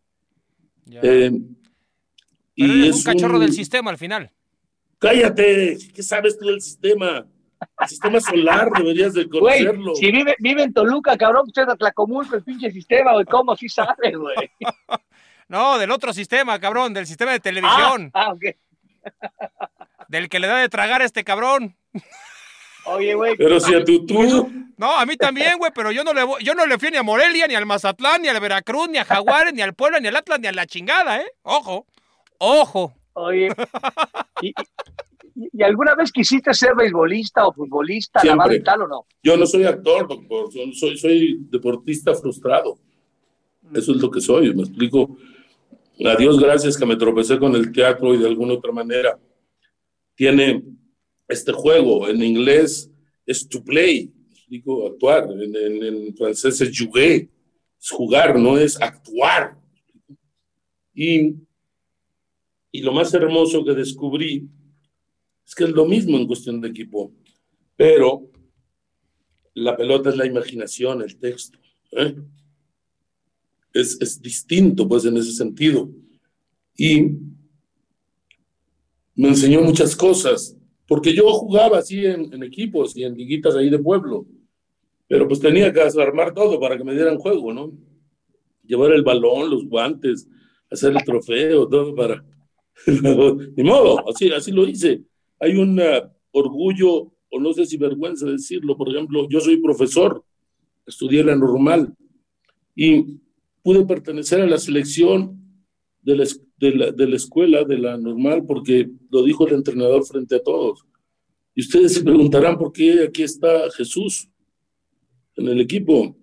[0.89, 1.31] Eh,
[2.55, 4.31] y es un cachorro del sistema al final.
[4.99, 7.27] Cállate, ¿qué sabes tú del sistema?
[7.79, 9.95] El sistema solar deberías de conocerlo.
[9.95, 13.69] si vive, vive en Toluca, cabrón, usted es Tlacomulco, el pinche sistema, güey, ¿cómo sí
[13.69, 14.51] sabe, güey?
[15.47, 18.11] no, del otro sistema, cabrón, del sistema de televisión.
[18.13, 18.43] Ah, ah ok.
[20.07, 21.75] del que le da de tragar a este cabrón.
[22.85, 23.35] Oye, güey.
[23.37, 24.51] Pero si a tu tú.
[24.77, 27.03] No, a mí también, güey, pero yo no le yo no le fui ni a
[27.03, 30.15] Morelia, ni al Mazatlán, ni al Veracruz, ni a Jaguares, ni al Puebla, ni al
[30.15, 31.31] Atlas, ni a la chingada, ¿eh?
[31.43, 31.85] Ojo.
[32.39, 32.93] Ojo.
[33.13, 33.49] Oye.
[34.41, 34.53] ¿Y,
[35.63, 39.05] alguna vez quisiste ser beisbolista o futbolista, la y tal o no?
[39.23, 40.49] Yo no soy actor, doctor.
[40.73, 42.77] Soy, soy deportista frustrado.
[43.73, 45.17] Eso es lo que soy, me explico.
[46.05, 49.19] A Dios gracias que me tropecé con el teatro y de alguna otra manera
[50.15, 50.63] tiene
[51.27, 52.07] este juego.
[52.07, 52.91] En inglés
[53.25, 55.29] es to play, explico, actuar.
[55.31, 57.29] En, francés es jouer,
[57.79, 59.57] es jugar, no es actuar.
[60.93, 61.35] Y,
[62.71, 64.49] y lo más hermoso que descubrí
[65.51, 67.11] es que es lo mismo en cuestión de equipo,
[67.75, 68.31] pero
[69.53, 71.59] la pelota es la imaginación, el texto.
[71.91, 72.15] ¿eh?
[73.73, 75.91] Es, es distinto, pues, en ese sentido.
[76.77, 77.17] Y
[79.13, 80.55] me enseñó muchas cosas,
[80.87, 84.25] porque yo jugaba así en, equipos y en liguitas ahí de pueblo,
[85.05, 87.77] pero pues tenía que armar todo para que me dieran juego, ¿no?
[88.65, 90.29] Llevar el balón, los guantes,
[90.69, 92.23] hacer el trofeo, todo para...
[93.57, 95.03] Ni modo, así, así lo hice.
[95.41, 100.23] Hay un uh, orgullo, o no sé si vergüenza decirlo, por ejemplo, yo soy profesor,
[100.85, 101.93] estudié la normal
[102.75, 103.19] y
[103.63, 105.37] pude pertenecer a la selección
[106.01, 106.25] de la,
[106.57, 110.43] de la, de la escuela, de la normal, porque lo dijo el entrenador frente a
[110.43, 110.85] todos.
[111.55, 114.29] Y ustedes se preguntarán por qué aquí está Jesús
[115.35, 116.15] en el equipo.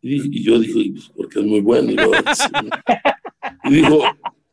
[0.00, 1.92] Y, yo dije, pues, porque es muy bueno.
[3.64, 4.02] Y, dijo,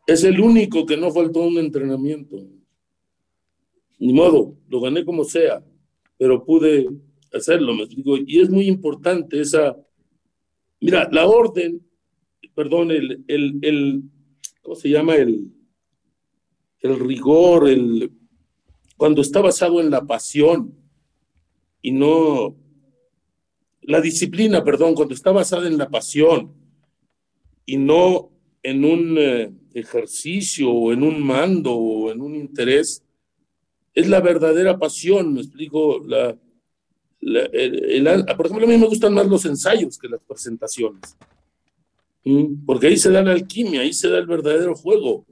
[0.06, 2.38] es el único que no faltó un entrenamiento.
[4.00, 5.64] Ni modo, lo gané como sea,
[6.18, 6.88] pero pude
[7.34, 8.18] hacerlo, me explico.
[8.18, 9.76] Y es muy importante esa,
[10.80, 11.86] mira, la orden,
[12.56, 14.04] perdón, el, el, el
[14.62, 15.16] ¿cómo se llama?
[15.16, 15.52] El,
[16.82, 18.12] el rigor, el,
[18.98, 20.76] cuando está basado en la pasión
[21.82, 22.56] y no,
[23.82, 26.54] la disciplina, perdón, cuando está basada en la pasión
[27.66, 28.32] y no
[28.62, 33.04] en un eh, ejercicio o en un mando o en un interés,
[34.00, 36.38] es la verdadera pasión, me explico, la,
[38.36, 41.18] por ejemplo, a mí me gustan más los ensayos que las presentaciones.
[42.24, 45.26] Mm, porque ahí se da la alquimia, ahí se da el verdadero juego.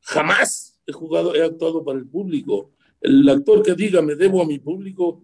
[0.00, 2.70] Jamás he jugado, he actuado para el público.
[3.00, 5.22] El actor que diga me debo a mi público,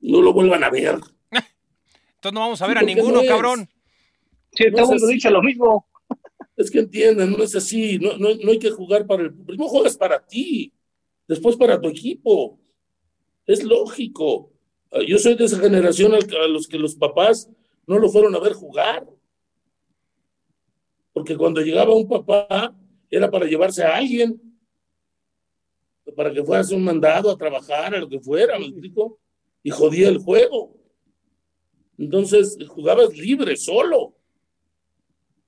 [0.00, 0.94] no lo vuelvan a ver.
[0.94, 3.68] Entonces no vamos a ver a ninguno, cabrón.
[4.52, 5.86] Sí, estamos no lo mismo.
[6.56, 9.46] Es que entiendan, no es así, no, no, no hay que jugar para el público.
[9.46, 10.72] Primero juegas para ti,
[11.26, 12.58] después para tu equipo.
[13.46, 14.52] Es lógico.
[15.06, 17.50] Yo soy de esa generación a los que los papás
[17.86, 19.06] no lo fueron a ver jugar
[21.14, 22.76] porque cuando llegaba un papá
[23.08, 24.38] era para llevarse a alguien,
[26.16, 29.20] para que fuera a hacer un mandado, a trabajar, a lo que fuera, ¿me explico?
[29.62, 30.76] Y jodía el juego.
[31.96, 34.16] Entonces jugabas libre, solo,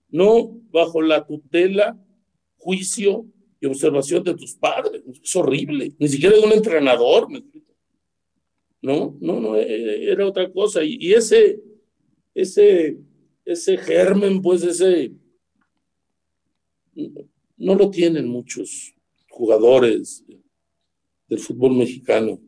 [0.09, 1.99] no bajo la tutela,
[2.59, 3.27] juicio
[3.61, 5.03] y observación de tus padres.
[5.23, 5.93] Es horrible.
[5.99, 7.29] Ni siquiera de un entrenador.
[8.83, 10.83] No, no, no, e, era otra cosa.
[10.85, 11.61] Y, ese,
[12.35, 12.99] ese,
[13.45, 15.13] ese germen, pues ese,
[17.57, 18.95] no lo tienen muchos
[19.29, 20.25] jugadores
[21.29, 22.41] del fútbol mexicano.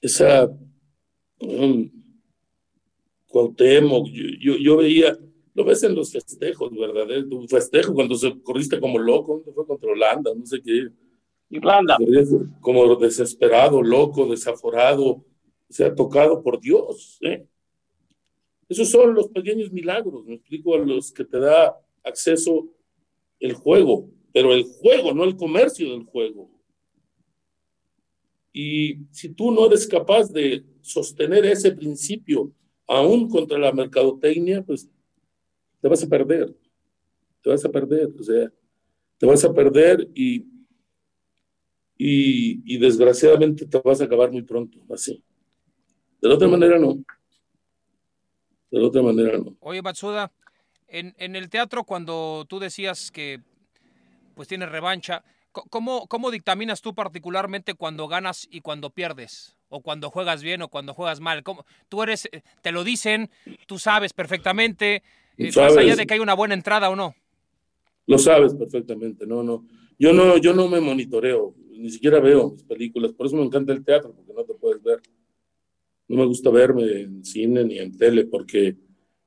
[0.00, 0.50] Esa
[1.40, 1.90] um,
[3.34, 5.18] Cuauhtémoc, yo, yo, veía,
[5.54, 7.06] lo ves en los festejos, ¿verdad?
[7.28, 10.88] Tu festejo cuando se corriste como loco, fue contra Holanda, no sé qué.
[11.48, 11.96] Irlanda.
[12.60, 15.24] Como desesperado, loco, desaforado, o
[15.68, 17.18] sea, tocado por Dios.
[17.22, 17.46] ¿eh?
[18.68, 22.66] Esos son los pequeños milagros, me explico, a los que te da acceso
[23.38, 26.50] el juego, pero el juego, no el comercio del juego.
[28.52, 32.52] Y si tú no eres capaz de sostener ese principio,
[32.86, 34.88] aún contra la mercadotecnia, pues
[35.84, 36.56] te vas a perder.
[37.42, 38.50] Te vas a perder, o sea,
[39.18, 40.46] te vas a perder y,
[41.98, 45.22] y, desgraciadamente te vas a acabar muy pronto, así.
[46.22, 46.94] De la otra manera no.
[48.70, 49.58] De la otra manera no.
[49.60, 50.32] Oye, Matsuda,
[50.88, 53.42] en, en el teatro cuando tú decías que
[54.34, 55.22] pues tienes revancha,
[55.54, 59.56] ¿Cómo, ¿Cómo dictaminas tú particularmente cuando ganas y cuando pierdes?
[59.68, 61.44] O cuando juegas bien o cuando juegas mal.
[61.44, 61.64] ¿Cómo?
[61.88, 63.30] Tú eres, eh, te lo dicen,
[63.66, 65.04] tú sabes perfectamente,
[65.36, 67.14] más allá de que hay una buena entrada o no.
[68.06, 69.66] Lo sabes perfectamente, no, no.
[69.98, 73.72] Yo no, yo no me monitoreo, ni siquiera veo mis películas, por eso me encanta
[73.72, 75.00] el teatro, porque no te puedes ver.
[76.06, 78.76] No me gusta verme en cine ni en tele, porque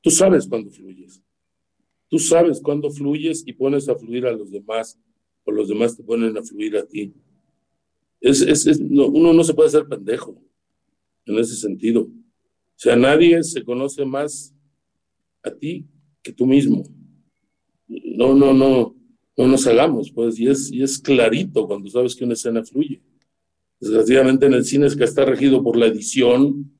[0.01, 1.23] tú sabes cuándo fluyes.
[2.09, 4.99] Tú sabes cuándo fluyes y pones a fluir a los demás
[5.43, 7.13] o los demás te ponen a fluir a ti.
[8.21, 10.41] Es, es, uno no se puede hacer pendejo
[11.25, 12.01] en ese sentido.
[12.01, 14.53] O sea, nadie se conoce más
[15.43, 15.85] a ti
[16.28, 16.84] que tú mismo.
[17.88, 18.95] No, no, no,
[19.36, 23.01] no nos hagamos, pues, y es, y es clarito cuando sabes que una escena fluye.
[23.80, 26.71] Desgraciadamente en el cine es que está regido por la edición,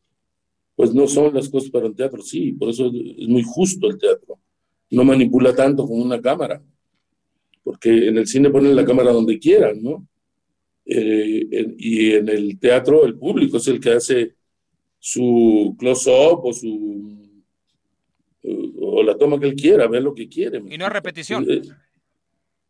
[0.76, 3.98] pues no son las cosas para el teatro, sí, por eso es muy justo el
[3.98, 4.40] teatro.
[4.90, 6.64] No manipula tanto como una cámara
[7.68, 10.08] porque en el cine ponen la cámara donde quieran, ¿no?
[10.86, 14.36] Eh, y en el teatro el público es el que hace
[14.98, 17.27] su close-up o su
[18.98, 20.60] o la toma que él quiera, ver lo que quiere.
[20.68, 21.46] Y no hay repetición.
[21.48, 21.62] Eh,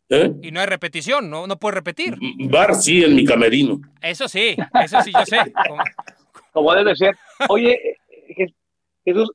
[0.09, 0.33] ¿Eh?
[0.41, 1.47] Y no hay repetición, ¿no?
[1.47, 2.17] No puede repetir.
[2.49, 3.79] Bar sí, en mi camerino.
[4.01, 5.37] Eso sí, eso sí, yo sé.
[6.51, 7.15] Como debe ser.
[7.47, 7.79] Oye,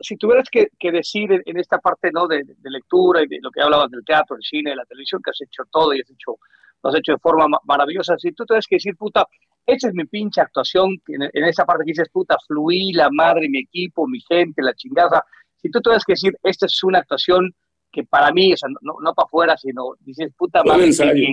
[0.00, 2.26] si tuvieras que, decir en, esta parte ¿no?
[2.26, 5.40] De, lectura y de lo que hablabas del teatro, el cine, la televisión, que has
[5.40, 6.36] hecho todo y has hecho,
[6.82, 9.26] lo has hecho de forma maravillosa, si tú tuvieras que decir, puta,
[9.64, 13.48] esa es mi pinche actuación, en, en esa parte que dices, puta, fluí, la madre,
[13.48, 15.24] mi equipo, mi gente, la chingada,
[15.62, 17.54] si tú tuvieras que decir, esta es una actuación
[17.90, 21.24] que para mí, o sea, no, no para afuera, sino dices, puta madre, ensayo.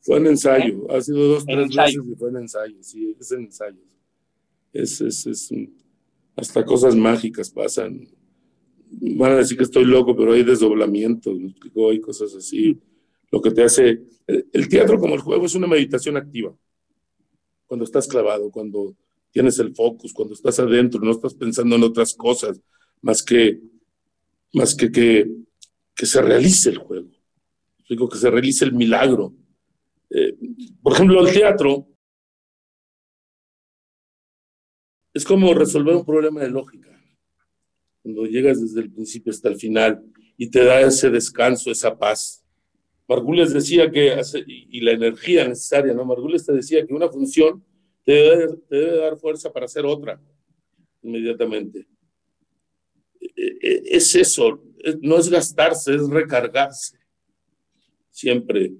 [0.00, 0.96] Fue un ensayo, ¿Eh?
[0.96, 3.78] ha sido dos, tres veces y fue un ensayo, sí, es un ensayo.
[4.72, 5.80] Es, es, es un
[6.36, 8.08] hasta cosas mágicas pasan.
[8.90, 11.36] Van a decir que estoy loco, pero hay desdoblamientos,
[11.90, 12.80] hay cosas así.
[13.30, 14.02] Lo que te hace.
[14.26, 16.54] El teatro, como el juego, es una meditación activa.
[17.66, 18.96] Cuando estás clavado, cuando
[19.30, 22.60] tienes el focus, cuando estás adentro, no estás pensando en otras cosas
[23.02, 23.60] más que,
[24.52, 25.30] más que, que,
[25.94, 27.10] que se realice el juego.
[27.88, 29.34] Digo que se realice el milagro.
[30.10, 30.36] Eh,
[30.82, 31.88] por ejemplo, el teatro
[35.12, 36.88] es como resolver un problema de lógica.
[38.02, 40.04] Cuando llegas desde el principio hasta el final
[40.36, 42.44] y te da ese descanso, esa paz.
[43.06, 46.04] Margules decía que, y la energía necesaria, ¿no?
[46.04, 47.64] Margules te decía que una función
[48.04, 50.20] te debe, dar fuerza para hacer otra
[51.02, 51.86] inmediatamente.
[53.40, 54.62] E, e, es eso,
[55.00, 56.98] no es gastarse, es recargarse.
[58.10, 58.72] Siempre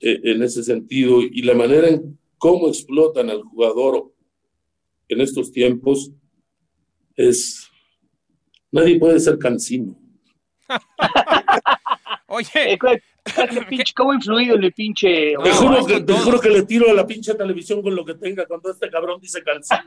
[0.00, 1.22] e, en ese sentido.
[1.22, 4.12] Y la manera en cómo explotan al jugador
[5.08, 6.10] en estos tiempos
[7.14, 7.70] es,
[8.70, 9.98] nadie puede ser cansino.
[12.28, 12.78] Oye, eh,
[13.96, 15.34] ¿cómo ha influido el pinche?
[15.42, 18.14] Te, juro, que, te juro que le tiro a la pinche televisión con lo que
[18.14, 19.80] tenga cuando este cabrón dice cansino.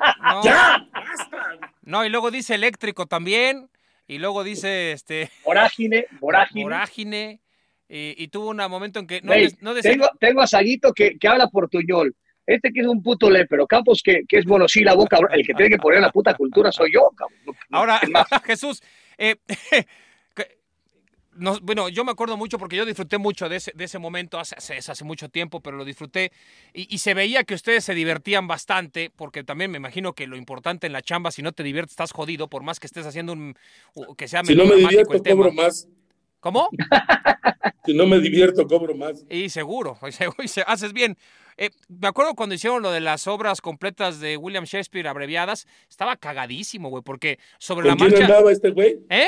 [0.44, 0.88] ¡Ya!
[0.92, 1.74] ¡Basta!
[1.84, 3.70] No, y luego dice eléctrico también.
[4.10, 5.30] Y luego dice este.
[5.46, 6.64] Vorágine, vorágine.
[6.64, 7.42] Vorágine.
[7.88, 9.34] Y, tuvo un momento en que no,
[9.82, 12.16] tengo, tengo a Saguito que, que habla portuñol.
[12.46, 15.32] Este que es un puto pero Campos que, que es monosílabo, cabrón.
[15.34, 17.56] El que tiene que poner la puta cultura soy yo, cabrón.
[17.70, 18.00] Ahora,
[18.46, 18.82] Jesús,
[19.16, 19.36] eh,
[21.62, 24.56] bueno, yo me acuerdo mucho porque yo disfruté mucho de ese, de ese momento hace,
[24.56, 26.32] hace, mucho tiempo, pero lo disfruté
[26.74, 30.88] y, se veía que ustedes se divertían bastante, porque también me imagino que lo importante
[30.88, 33.56] en la chamba, si no te diviertes, estás jodido, por más que estés haciendo un.
[34.18, 35.88] que sea Si no me divierto, cobro más.
[36.40, 36.70] ¿Cómo?
[37.86, 39.26] si no me divierto, cobro más.
[39.30, 39.98] Y seguro,
[40.68, 41.18] haces bien.
[41.58, 46.16] Eh, me acuerdo cuando hicieron lo de las obras completas de William Shakespeare abreviadas, estaba
[46.16, 48.26] cagadísimo, güey, porque sobre ¿Con la quién marcha.
[48.26, 49.00] andaba este güey?
[49.10, 49.28] ¿Eh?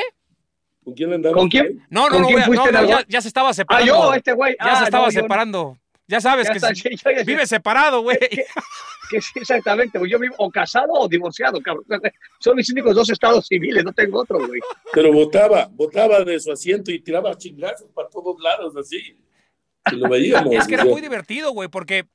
[0.84, 1.34] ¿Con quién andaba?
[1.34, 1.86] ¿Con este quién?
[1.90, 3.86] No, no, ¿Con no, quién no, no, ya, ya se estaba Ah, separando.
[3.92, 4.56] yo, este güey.
[4.58, 5.78] Ya Ah, se estaba no, yo- separando.
[6.08, 8.18] Ya sabes Ya que está, se- ya vive separado, güey.
[8.30, 8.44] que,
[9.10, 10.10] que sí, exactamente, güey.
[10.10, 11.84] Yo vivo o casado o divorciado, cabrón.
[12.40, 14.60] Son mis únicos dos estados civiles, no tengo otro, güey.
[14.92, 19.16] Pero votaba, votaba de su asiento y tiraba chingazos para todos lados, así.
[19.92, 20.52] Y lo veíamos.
[20.56, 22.06] Es que era muy divertido, güey, porque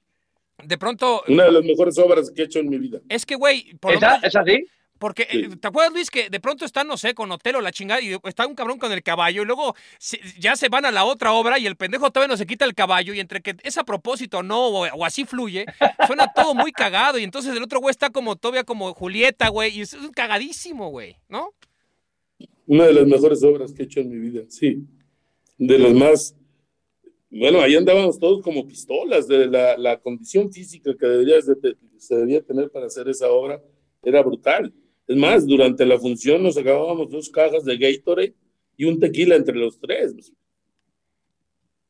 [0.63, 1.23] de pronto.
[1.27, 2.99] Una de las mejores obras que he hecho en mi vida.
[3.09, 4.65] Es que, güey, por lo ¿Esa, menos- ¿Es así?
[4.99, 5.37] Porque, Sí.
[5.39, 8.15] eh, ¿te acuerdas, Luis, que de pronto están, no sé, con Otelo, la chingada, y
[8.23, 11.33] está un cabrón con el caballo, y luego se- ya se van a la otra
[11.33, 13.83] obra y el pendejo todavía no se quita el caballo, y entre que es a
[13.83, 15.65] propósito o no, o, o así fluye,
[16.07, 19.77] suena todo muy cagado, y entonces el otro güey está como todavía como Julieta, güey,
[19.77, 21.53] y es un cagadísimo, güey, ¿no?
[22.65, 24.83] Una de las mejores obras que he hecho en mi vida, sí.
[25.57, 26.35] De las más.
[27.29, 29.27] Bueno, ahí andábamos todos como pistolas.
[29.27, 33.29] De la, la condición física que deberías de te- se debía tener para hacer esa
[33.31, 33.61] obra
[34.03, 34.73] era brutal.
[35.07, 38.35] Es más, durante la función nos acabábamos dos cajas de Gatorade
[38.75, 40.33] y un tequila entre los tres.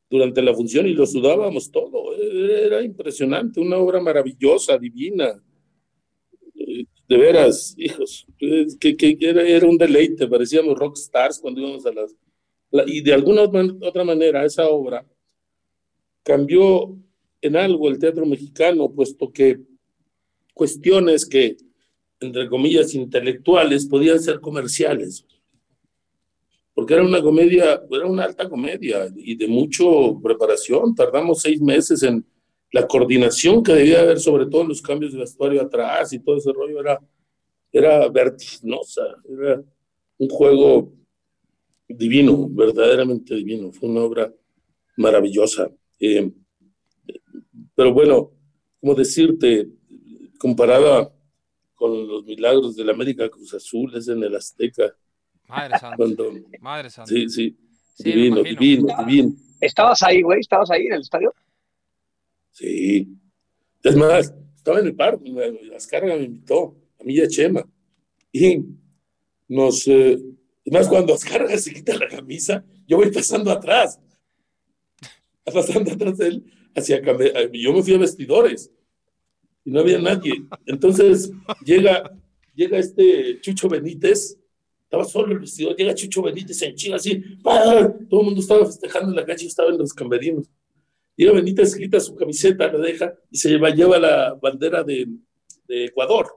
[0.08, 2.14] Durante la función y lo sudábamos todo.
[2.16, 5.42] Era, impresionante, una obra maravillosa, divina.
[7.08, 12.14] De veras, hijos, que, que- era, un deleite, parecíamos rock stars cuando íbamos a las...
[12.70, 15.06] la- y de alguna otra manera esa obra
[16.22, 16.96] cambió
[17.40, 19.60] en algo el teatro mexicano, puesto que
[20.52, 21.56] cuestiones que,
[22.20, 25.24] entre comillas, intelectuales podían ser comerciales.
[26.74, 30.94] Porque era una comedia, era una alta comedia y de mucho preparación.
[30.94, 32.24] Tardamos seis meses en
[32.70, 36.36] la coordinación que debía haber, sobre todo en los cambios de vestuario atrás y todo
[36.36, 37.00] ese rollo, era,
[37.72, 39.02] era vertiginosa.
[39.28, 39.62] Era
[40.18, 40.92] un juego
[41.88, 43.72] divino, verdaderamente divino.
[43.72, 44.32] Fue una obra
[44.96, 45.70] maravillosa.
[45.98, 46.30] Eh,
[47.74, 48.32] pero bueno,
[48.80, 49.68] como decirte,
[50.38, 51.12] comparada
[51.78, 54.94] con los milagros del América Cruz Azul, es en el Azteca,
[55.46, 57.08] Madre santa, cuando, madre santa.
[57.08, 57.56] sí, sí,
[57.98, 60.40] divino, divino, divino, ¿Estabas ahí, güey?
[60.40, 61.32] ¿Estabas ahí en el estadio?
[62.50, 63.08] sí.
[63.84, 65.32] Es más, estaba en el parque,
[65.76, 67.64] Ascarga me invitó, a mí y a Chema,
[68.32, 68.58] y
[69.46, 70.18] nos, eh,
[70.64, 74.00] es más, cuando Ascarga se quita la camisa, yo voy pasando atrás,
[75.44, 78.72] pasando atrás de él, hacia, eh, yo me fui a vestidores,
[79.68, 80.32] no había nadie.
[80.66, 81.30] Entonces
[81.64, 82.10] llega,
[82.54, 84.38] llega este Chucho Benítez,
[84.82, 89.10] estaba solo el vestidor, llega Chucho Benítez en chinga así, todo el mundo estaba festejando
[89.10, 90.50] en la calle, estaba en los camerinos.
[91.16, 95.08] Llega Benítez, quita su camiseta, la deja y se lleva, lleva la bandera de,
[95.68, 96.28] Ecuador.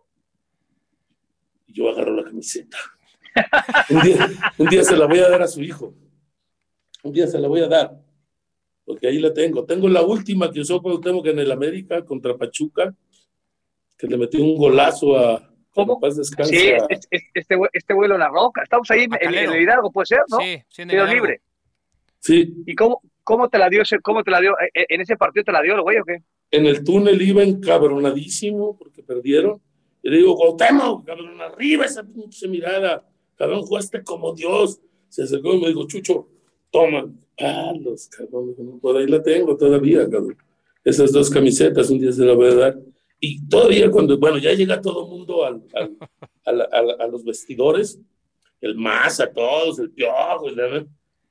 [1.68, 2.78] Y yo agarro la camiseta.
[4.58, 5.94] Un día, se la voy a dar a su hijo.
[7.04, 7.98] Un día se la voy a dar.
[8.84, 9.64] Porque ahí la tengo.
[9.64, 12.94] Tengo la última que usó Cuauhtémoc en el América contra Pachuca,
[14.02, 16.00] que le metió un golazo a ¿Cómo?
[16.00, 16.52] Paz Descansa.
[16.52, 18.64] Sí, este, este, este este vuelo la roca.
[18.64, 20.40] Estamos ahí en, el Hidalgo, puede ser, ¿no?
[20.40, 21.14] Sí, sí, en el Hidalgo.
[21.14, 21.42] libre.
[22.20, 24.54] Sí, ¿Y cómo, cómo te la dio ese, cómo te la dio?
[24.74, 26.18] ¿E- ¿En ese partido te la dio el güey o qué?
[26.52, 29.62] en el túnel iba encabronadísimo porque perdieron.
[30.04, 33.08] Y le digo, Cuauhtémoc, cabrón, arriba esa pinche mirada.
[33.38, 34.82] Cabrón, jugaste como Dios.
[35.08, 36.28] Se acercó y me dijo, Chucho,
[36.70, 37.10] toma.
[37.40, 40.38] Ah, los cabrones, por ahí la tengo todavía, cabrón.
[40.84, 42.80] Esas dos camisetas, un día se las voy a dar.
[43.24, 45.64] Y todavía cuando, bueno, ya llega todo el mundo al,
[46.44, 48.00] al- a, los vestidores,
[48.60, 50.48] el más a todos, el piojo,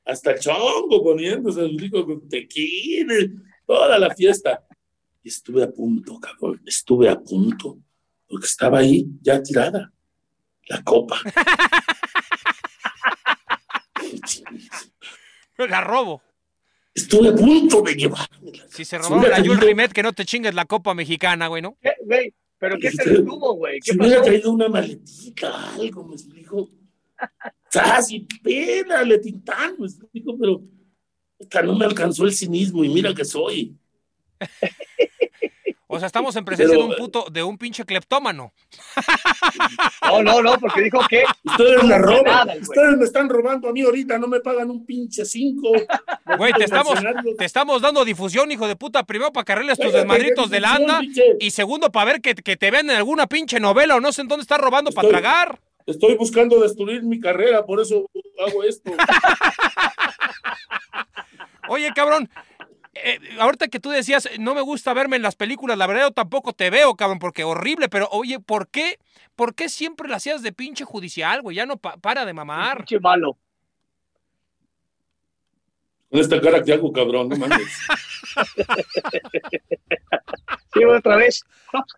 [0.05, 1.91] hasta el chongo poniéndose, el
[2.28, 3.14] tequila,
[3.66, 4.64] toda la fiesta.
[5.22, 7.78] Y estuve a punto, cabrón, estuve a punto,
[8.28, 9.93] porque estaba ahí ya tirada
[10.68, 11.20] la copa.
[15.59, 16.22] La robo.
[16.95, 18.64] Estuve a punto de llevármela.
[18.68, 21.47] Si se Si robaron hubiera a Jules Rimet, que no te chingues la Copa Mexicana,
[21.47, 21.76] güey, ¿no?
[21.80, 22.34] ¿Qué, güey?
[22.59, 23.11] ¿Pero qué te Sí.
[23.11, 23.80] detuvo, güey?
[23.80, 26.68] ¿Qué Si hubiera traído una maletita, algo, me explico.
[27.70, 29.76] ¡Sas y pena, le tintán!
[29.78, 30.62] Me explico, pero
[31.41, 33.76] hasta no me alcanzó el cinismo y mira que soy.
[35.93, 38.53] O sea, estamos en presencia Pero- de un puto, de un pinche cleptómano.
[40.03, 42.24] No, no, no, porque dijo que Ustedes me roban.
[42.24, 42.55] nada.
[42.61, 45.72] Ustedes me están robando a mí ahorita, no me pagan un pinche cinco.
[46.38, 46.95] Güey, te estamos,
[47.36, 49.03] te estamos dando difusión, hijo de puta.
[49.03, 51.01] Primero para cargarles tus desmadritos de la anda.
[51.41, 54.22] Y segundo para ver que, que te vean en alguna pinche novela o no sé
[54.22, 55.59] en dónde estás robando para tragar.
[55.86, 58.09] Estoy buscando destruir mi carrera, por eso
[58.47, 58.93] hago esto.
[61.68, 62.28] Oye, cabrón.
[63.05, 66.12] Eh, ahorita que tú decías, no me gusta verme en las películas, la verdad yo
[66.12, 68.98] tampoco te veo, cabrón, porque horrible, pero oye, ¿por qué?
[69.36, 71.57] ¿Por qué siempre la hacías de pinche judicial, güey?
[71.57, 72.78] Ya no pa- para de mamar.
[72.78, 73.36] pinche malo.
[76.11, 77.59] Con esta cara que hago, cabrón, no mames.
[80.74, 81.44] sí, otra vez.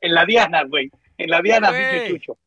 [0.01, 0.91] En la Diana, güey.
[1.19, 2.39] En la Diana, pinche chucho.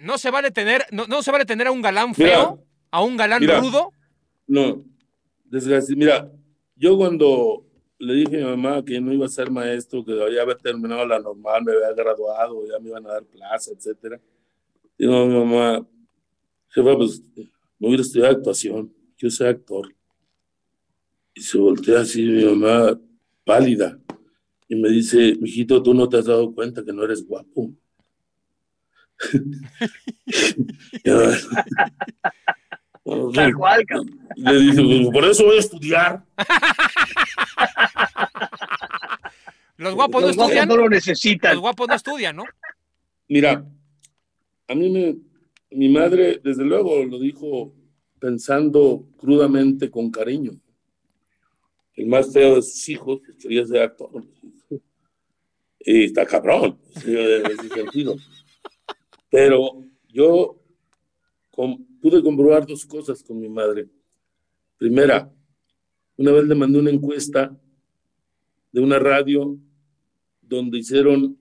[0.00, 3.16] No se vale tener, no, no se vale tener a un galán feo, a un
[3.16, 3.92] galán rudo.
[4.46, 4.84] No,
[5.46, 6.30] desgraciadamente, mira,
[6.78, 7.66] yo cuando
[7.98, 11.18] le dije a mi mamá que no iba a ser maestro, que había terminado la
[11.18, 14.20] normal, me había graduado, ya me iban a dar plaza, etcétera.
[14.96, 15.84] Digo a mi mamá,
[16.68, 17.20] jefa, pues
[17.78, 19.92] me hubiera estudiado actuación, yo soy actor.
[21.34, 23.00] Y se voltea así mi mamá,
[23.44, 23.98] pálida,
[24.68, 27.72] y me dice, mijito, tú no te has dado cuenta que no eres guapo.
[33.34, 33.84] Tal cual,
[34.36, 36.24] Le dice, pues, por eso voy a estudiar.
[39.76, 40.68] Los guapos no estudian.
[40.68, 41.52] no lo necesitan.
[41.52, 42.44] Los guapos no estudian, ¿no?
[43.28, 43.64] Mira,
[44.66, 45.16] a mí me,
[45.70, 47.72] mi madre, desde luego, lo dijo
[48.18, 50.52] pensando crudamente con cariño.
[51.94, 54.24] El más feo de sus hijos quería ser actor.
[55.80, 58.16] Y está cabrón, en ese sentido.
[59.30, 60.60] Pero yo
[62.00, 63.88] pude comprobar dos cosas con mi madre.
[64.76, 65.30] Primera,
[66.16, 67.56] una vez le mandé una encuesta
[68.72, 69.58] de una radio
[70.40, 71.38] donde hicieron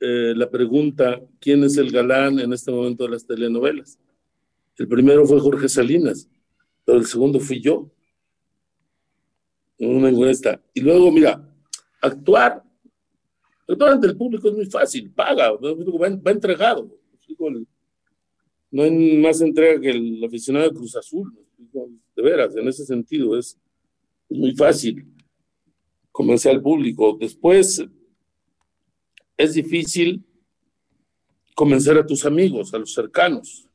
[0.00, 3.98] eh, la pregunta, ¿quién es el galán en este momento de las telenovelas?
[4.76, 6.28] El primero fue Jorge Salinas,
[6.84, 7.90] pero el segundo fui yo.
[9.78, 10.62] Una encuesta.
[10.74, 11.46] Y luego, mira,
[12.00, 12.62] actuar,
[13.68, 16.98] actuar ante el público es muy fácil, paga, va entregado.
[18.70, 21.32] No hay más entrega que el aficionado de Cruz Azul,
[22.16, 23.58] de veras, en ese sentido es,
[24.28, 25.04] muy fácil
[26.12, 27.16] convencer al público.
[27.18, 27.84] Después
[29.36, 30.24] es difícil
[31.56, 33.68] convencer a tus amigos, a los cercanos,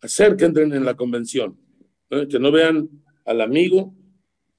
[0.00, 1.58] hacer que entren en la convención,
[2.08, 2.88] que no vean
[3.26, 3.94] al amigo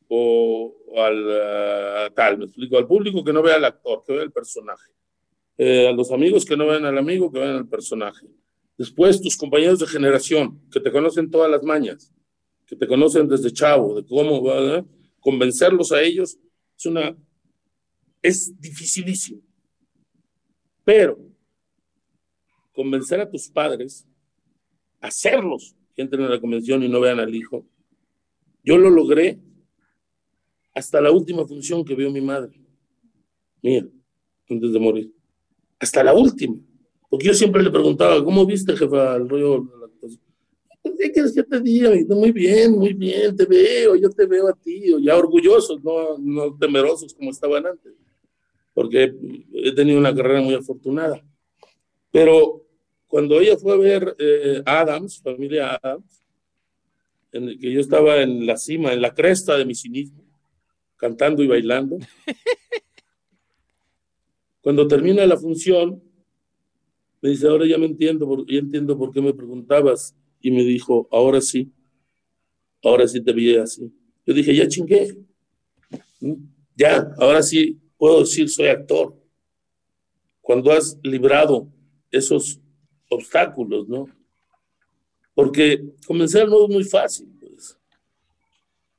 [0.07, 4.31] o, al tal, me explico, al público que no vea al actor, que vea el
[4.31, 4.91] personaje.
[5.57, 8.27] Eh, a los amigos que no vean al amigo, que vean al personaje.
[8.77, 12.11] Después, tus compañeros de generación, que te conocen todas las mañas,
[12.65, 14.85] que te conocen desde chavo, de cómo ¿verdad?
[15.19, 16.37] convencerlos a ellos,
[16.77, 17.15] es una.
[18.21, 19.41] es dificilísimo.
[20.83, 21.19] Pero
[22.73, 24.07] convencer a tus padres,
[24.99, 27.65] hacerlos que entren a la convención y no vean al hijo,
[28.63, 29.39] yo lo logré
[30.73, 32.59] hasta la última función que vio mi madre,
[33.61, 33.87] mía,
[34.49, 35.13] antes de morir
[35.83, 36.55] hasta la última.
[37.13, 39.69] Porque yo siempre le preguntaba, ¿cómo viste, jefa, el rollo?
[40.01, 40.17] Pues,
[40.97, 41.91] ¿Qué quieres que te diga?
[42.09, 46.57] Muy bien, muy bien, te veo, yo te veo a ti, ya orgullosos, no, no
[46.57, 47.93] temerosos como estaban antes,
[48.73, 49.13] porque
[49.53, 51.23] he tenido una carrera muy afortunada.
[52.09, 52.65] Pero
[53.05, 56.25] cuando ella fue a ver eh, Adams, familia Adams,
[57.31, 60.23] en que yo estaba en la cima, en la cresta de mi cinismo,
[60.97, 61.99] cantando y bailando,
[64.63, 66.01] Cuando termina la función,
[67.23, 70.13] me dice, ahora ya me entiendo, ya entiendo por qué me preguntabas.
[70.41, 71.71] Y me dijo, ahora sí,
[72.83, 73.89] ahora sí te vi así.
[74.25, 75.17] Yo dije, ya chingué.
[76.19, 76.33] ¿Mm?
[76.75, 79.15] Ya, ahora sí puedo decir soy actor.
[80.41, 81.71] Cuando has librado
[82.11, 82.59] esos
[83.09, 84.05] obstáculos, ¿no?
[85.33, 87.29] Porque comenzar no es muy fácil.
[87.39, 87.79] Pues.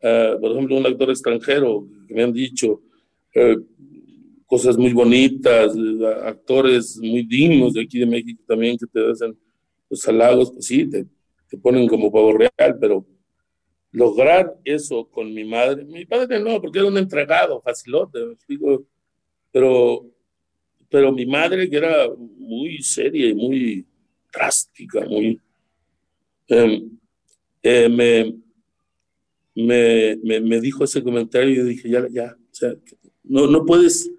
[0.02, 2.80] Ah, por ejemplo, un actor extranjero que me han dicho,
[3.34, 3.59] eh,
[4.46, 5.72] cosas muy bonitas,
[6.24, 9.36] actores muy dignos de aquí de México también que te hacen
[9.88, 11.06] los halagos, pues sí, te,
[11.62, 13.06] ponen como pavo real, pero
[13.92, 18.18] lograr eso con mi madre, mi padre no, porque era un entregado, facilote,
[18.48, 18.84] digo,
[19.52, 20.04] pero,
[20.88, 22.08] pero mi madre que era
[22.38, 23.86] muy seria y muy
[24.32, 25.40] drástica, muy...
[26.48, 26.90] Em,
[27.62, 28.34] eh, me,
[29.54, 32.74] me, me, dijo ese comentario y yo dije, ya, ya, o sea,
[33.22, 34.10] no, no puedes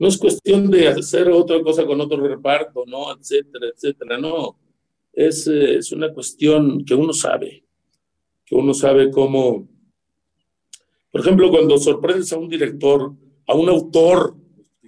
[0.00, 4.58] no es cuestión de hacer otra cosa con otro reparto, no, etcétera, etcétera, no.
[5.12, 7.62] Es, eh, es una cuestión que uno sabe,
[8.46, 9.68] que uno sabe cómo,
[11.12, 13.12] por ejemplo, cuando sorprendes a un director,
[13.46, 14.34] a un autor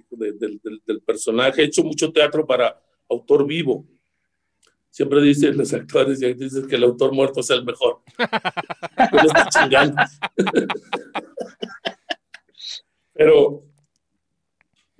[0.09, 3.85] del, del personaje, he hecho mucho teatro para autor vivo.
[4.89, 8.01] Siempre dicen los actores y actrices que el autor muerto es el mejor.
[13.13, 13.72] Pero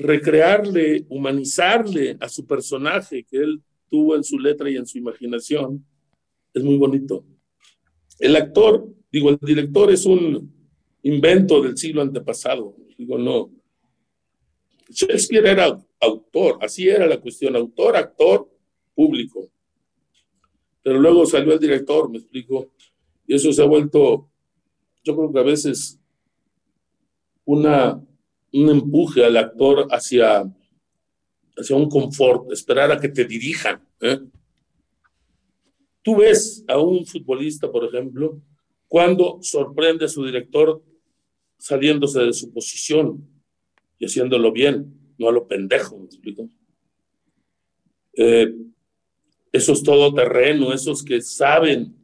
[0.03, 5.85] recrearle, humanizarle a su personaje que él tuvo en su letra y en su imaginación,
[6.53, 7.25] es muy bonito.
[8.19, 10.53] El actor, digo, el director es un
[11.03, 12.75] invento del siglo antepasado.
[12.97, 13.51] Digo, no.
[14.89, 18.49] Shakespeare era autor, así era la cuestión, autor, actor,
[18.93, 19.49] público.
[20.83, 22.73] Pero luego salió el director, me explico,
[23.25, 24.29] y eso se ha vuelto
[25.03, 25.99] yo creo que a veces
[27.45, 28.01] una,
[28.53, 30.43] un empuje al actor hacia,
[31.57, 33.81] hacia un confort, esperar a que te dirijan.
[33.99, 34.19] ¿eh?
[36.01, 38.39] Tú ves a un futbolista, por ejemplo,
[38.87, 40.83] cuando sorprende a su director
[41.57, 43.27] saliéndose de su posición
[43.97, 46.49] y haciéndolo bien, no a lo pendejo, ¿me explico?
[48.15, 48.53] Eh,
[49.51, 51.95] esos todoterreno, esos que saben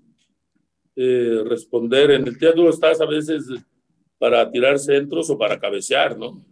[0.95, 2.11] eh, responder.
[2.11, 3.45] En el teatro estás a veces
[4.19, 6.43] para tirar centros o para cabecear, ¿no?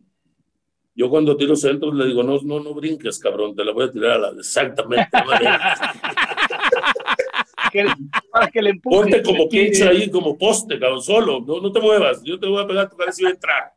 [0.95, 3.91] Yo cuando tiro centros le digo, no, no, no brinques, cabrón, te la voy a
[3.91, 5.07] tirar a la exactamente.
[7.71, 7.85] que,
[8.31, 8.97] para que le empuje.
[8.97, 11.39] Ponte como pinche ahí, como poste, cabrón, solo.
[11.41, 12.23] No, no te muevas.
[12.23, 13.73] Yo te voy a pegar a tu cabeza y voy a entrar.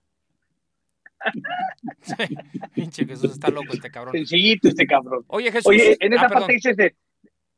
[2.74, 4.12] pinche Jesús está loco este cabrón.
[4.12, 5.22] Sencillito este cabrón.
[5.26, 5.66] Oye, Jesús.
[5.66, 6.96] Oye, en esa ah, parte dices de,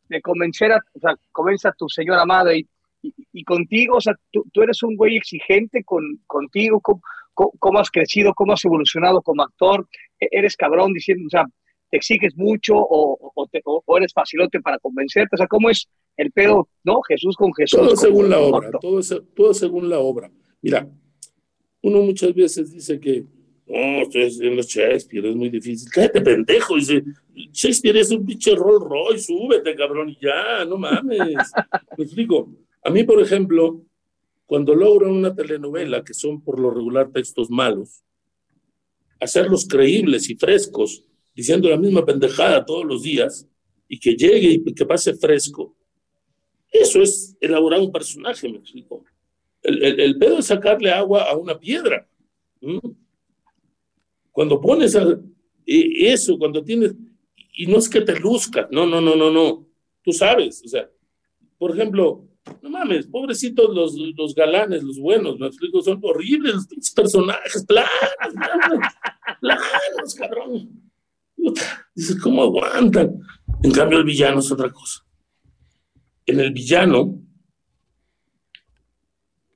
[0.08, 2.66] de convencer a, o sea, convence a tu señora amada y,
[3.02, 7.00] y, y contigo, o sea, tú, tú, eres un güey exigente con, contigo, ¿cómo,
[7.34, 9.86] cómo, has crecido, cómo has evolucionado como actor,
[10.20, 11.44] E- eres cabrón diciendo, o sea,
[11.90, 15.88] te exiges mucho o, o, te- o- eres facilote para convencerte, o sea, ¿cómo es
[16.16, 17.00] el pedo, no?
[17.02, 17.78] Jesús con Jesús.
[17.80, 19.00] Todo según la obra, todo,
[19.34, 20.30] todo según la obra.
[20.62, 20.86] Mira,
[21.82, 23.24] uno muchas veces dice que
[23.66, 25.90] no, estoy haciendo Shakespeare, es muy difícil.
[25.90, 26.76] Cállate, pendejo.
[26.76, 27.02] Dice,
[27.52, 31.18] Shakespeare es un pinche Rolls Royce, súbete, cabrón, y ya, no mames.
[31.98, 32.48] Me explico.
[32.82, 33.84] A mí, por ejemplo,
[34.46, 38.02] cuando logro una telenovela, que son por lo regular textos malos,
[39.20, 41.04] hacerlos creíbles y frescos,
[41.34, 43.48] diciendo la misma pendejada todos los días,
[43.88, 45.76] y que llegue y que pase fresco,
[46.70, 49.04] eso es elaborar un personaje, me explico.
[49.62, 52.08] El, el, pedo es sacarle agua a una piedra.
[54.32, 56.94] Cuando pones e- eso, cuando tienes,
[57.54, 59.66] y no es que te luzcas, no, no, no, no, no.
[60.02, 60.90] Tú sabes, o sea,
[61.58, 62.26] por ejemplo,
[62.60, 67.90] no mames, pobrecitos los, los galanes, los buenos, me explico, son horribles los personajes, planos,
[69.40, 70.82] planos, cabrón.
[71.94, 73.20] Dices, ¿cómo aguantan?
[73.62, 75.04] En cambio, el villano es otra cosa.
[76.26, 77.20] En el villano,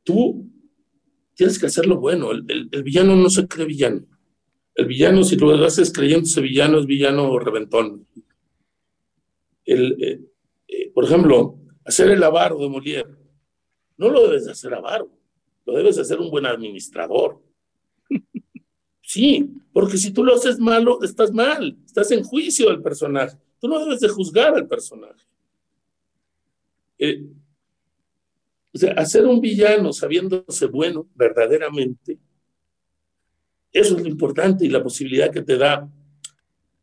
[0.04, 0.50] tú
[1.34, 2.32] tienes que hacerlo bueno.
[2.32, 4.04] El, el- villano no se cree villano.
[4.74, 8.06] El villano, si lo haces creyéndose villano, es villano reventón.
[9.64, 10.20] El, eh,
[10.68, 13.16] eh, por ejemplo, hacer el avaro de Molière.
[13.96, 15.08] No lo debes de hacer avaro,
[15.64, 17.40] lo debes de hacer un buen administrador.
[19.08, 23.38] Sí, porque si tú lo haces malo, estás mal, estás en juicio del personaje.
[23.60, 25.24] Tú no debes de juzgar al personaje.
[26.98, 27.24] Eh,
[28.74, 32.18] o sea, hacer un villano sabiéndose bueno verdaderamente,
[33.72, 35.88] eso es lo importante y la posibilidad que te da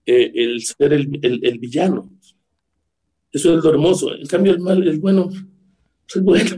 [0.05, 2.09] eh, el ser el- el villano.
[3.33, 4.13] Eso es lo hermoso.
[4.15, 5.29] En cambio, el mal, el bueno,
[6.13, 6.51] es bueno.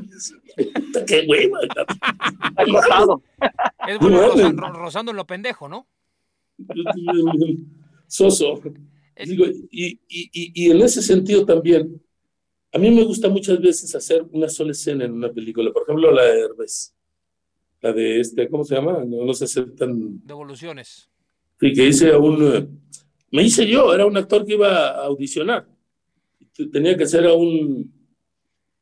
[0.56, 1.60] Puta, Qué hueva.
[2.56, 3.22] acostado.
[3.88, 4.62] Es bueno No, roza- no.
[4.62, 5.88] ro- rozando en lo pendejo, ¿no?
[8.08, 8.62] Soso.
[9.26, 12.02] Digo, y, y, y, y en ese sentido también,
[12.74, 15.72] a mí me gusta muchas veces hacer una sola escena en una película.
[15.72, 16.94] Por ejemplo, la de Herbes.
[17.82, 19.04] La de este, ¿cómo se llama?
[19.06, 20.20] No, no sé si es tan...
[20.26, 21.10] Devoluciones.
[21.60, 22.44] Sí, que hice a un...
[22.56, 22.68] eh,
[23.32, 25.68] Me hice yo, era un actor que iba a audicionar.
[26.72, 27.94] Tenía que ser a un...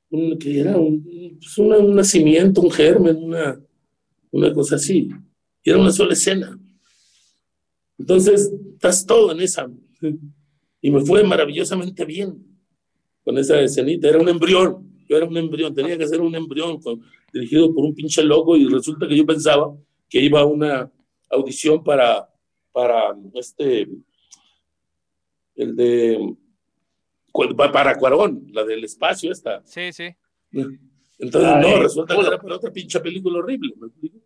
[0.09, 1.03] un que era un,
[1.39, 3.59] pues un nacimiento, un germen, una,
[4.31, 5.09] una cosa así.
[5.63, 6.59] Y era una sola escena.
[7.97, 9.71] Entonces, estás todo en esa.
[10.81, 12.37] Y me fue maravillosamente bien
[13.23, 14.09] con esa escenita.
[14.09, 14.93] Era un embrión.
[15.07, 16.79] Yo era un embrión, tenía que ser un embrión
[17.33, 19.75] dirigido por un pinche loco y resulta que yo pensaba
[20.09, 20.91] que iba a una
[21.29, 22.29] audición para,
[22.71, 23.89] para este,
[25.55, 26.35] el de,
[27.57, 29.61] para Cuarón, la del espacio esta.
[29.65, 30.15] Sí, sí.
[31.17, 33.73] Entonces, Ay, no, resulta que era para otra pinche película horrible.
[33.79, 34.19] ¿me explico?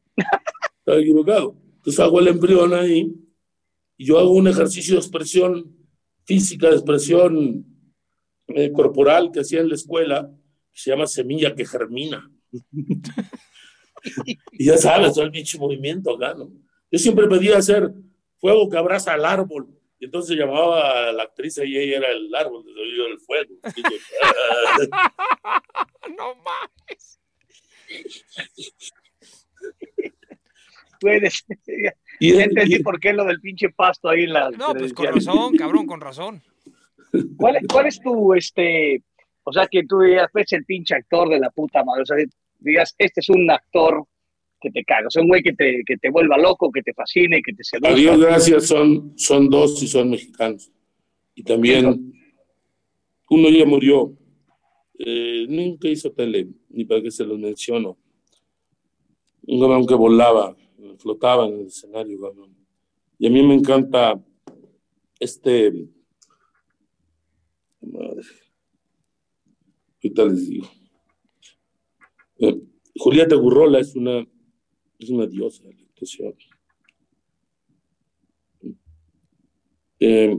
[0.79, 1.55] Estaba equivocado.
[1.77, 3.13] Entonces hago el embrión ahí
[3.97, 5.75] y yo hago un ejercicio de expresión
[6.25, 7.65] física, de expresión
[8.47, 10.29] eh, corporal que hacía en la escuela,
[10.71, 12.29] que se llama semilla que germina.
[14.51, 16.51] y ya sabes, todo el pinche movimiento acá, ¿no?
[16.91, 17.93] Yo siempre pedía hacer
[18.37, 19.67] fuego que abraza al árbol.
[19.99, 23.55] Y entonces llamaba a la actriz y ella era el árbol, yo era el fuego.
[26.17, 27.19] No mames.
[30.99, 31.45] Puedes.
[32.19, 34.49] y, Ya entendí y- por qué lo del pinche pasto ahí en la.
[34.51, 36.41] No, pues con razón, cabrón, con razón.
[37.37, 39.01] ¿Cuál, ¿Cuál es tu, este,
[39.43, 42.17] o sea, que tú digas, pues el pinche actor de la puta madre, o sea,
[42.59, 44.05] digas, este es un actor
[44.59, 46.93] que te caga, o sea, un güey que te, que te vuelva loco, que te
[46.93, 47.93] fascine, que te seduzca.
[47.93, 50.71] A Dios gracias, son, son dos y son mexicanos.
[51.35, 52.13] Y también
[53.29, 54.17] uno ya murió.
[54.99, 57.97] Eh, nunca hizo tele, ni para qué se los menciono.
[59.43, 60.57] un cabrón que volaba,
[60.97, 62.55] flotaba en el escenario, cabrón.
[63.19, 64.19] Y a mí me encanta
[65.19, 65.87] este.
[67.81, 68.21] Madre.
[70.03, 70.67] Ahorita les digo.
[72.39, 72.61] Eh,
[72.97, 74.25] Julieta Gurrola es una,
[74.99, 76.35] es una diosa de la actuación.
[79.99, 80.37] Eh,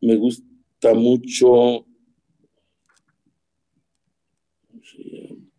[0.00, 1.86] me gusta mucho.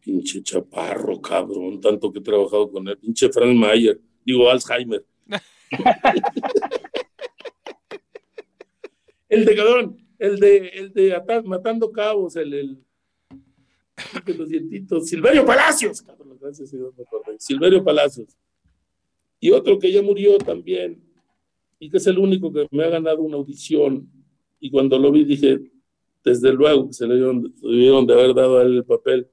[0.02, 2.98] pinche chaparro, cabrón, tanto que he trabajado con él.
[2.98, 5.06] Pinche Frank Mayer, digo Alzheimer.
[9.30, 12.84] el de cabrón, el de, el de matando cabos, el, el
[14.26, 16.74] de los dientitos, Silverio Palacios, cabrón, gracias,
[17.40, 18.38] Silverio Palacios.
[19.40, 21.02] Y otro que ya murió también,
[21.80, 24.08] y que es el único que me ha ganado una audición.
[24.60, 25.60] Y cuando lo vi dije,
[26.24, 29.28] desde luego que se le dieron, de haber dado a él el papel,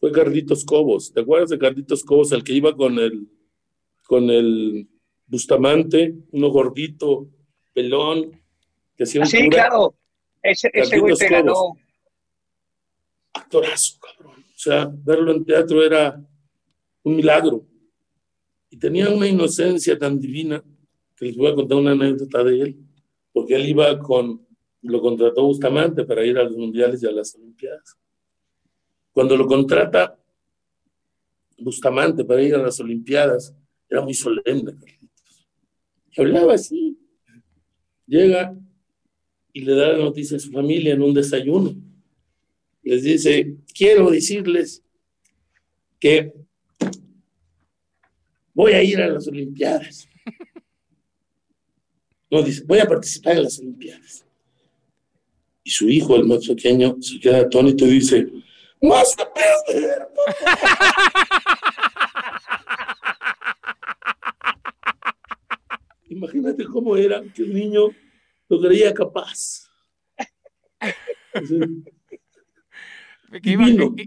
[0.00, 1.12] fue Carlitos Cobos.
[1.12, 3.28] ¿Te acuerdas de Carlitos Cobos, el que iba con el,
[4.08, 4.88] con el
[5.26, 7.28] Bustamante, uno gordito,
[7.72, 8.42] pelón,
[8.96, 9.94] que hacía un Sí, claro,
[10.42, 11.76] ese, ese güey te ganó.
[13.44, 14.40] Actorazo, cabrón.
[14.40, 16.20] O sea, verlo en teatro era
[17.02, 17.66] un milagro.
[18.70, 20.62] Y tenía una inocencia tan divina
[21.16, 22.76] que les voy a contar una anécdota de él,
[23.32, 24.44] porque él iba con,
[24.82, 27.96] lo contrató Bustamante para ir a los mundiales y a las Olimpiadas.
[29.12, 30.18] Cuando lo contrata
[31.58, 33.54] Bustamante para ir a las Olimpiadas,
[33.88, 35.46] era muy solemne, Carlitos.
[36.16, 36.98] Y hablaba así.
[38.06, 38.56] Llega
[39.52, 41.74] y le da la noticia a su familia en un desayuno.
[42.84, 44.82] Les dice, quiero decirles
[45.98, 46.32] que
[48.52, 50.06] voy a ir a las Olimpiadas.
[52.30, 54.26] No, dice, voy a participar en las Olimpiadas.
[55.62, 58.26] Y su hijo, el más pequeño, se queda atónito y dice,
[58.82, 60.08] ¡Más a perder!
[66.10, 67.88] Imagínate cómo era que el niño
[68.48, 69.70] lo creía capaz.
[73.40, 73.64] que iba,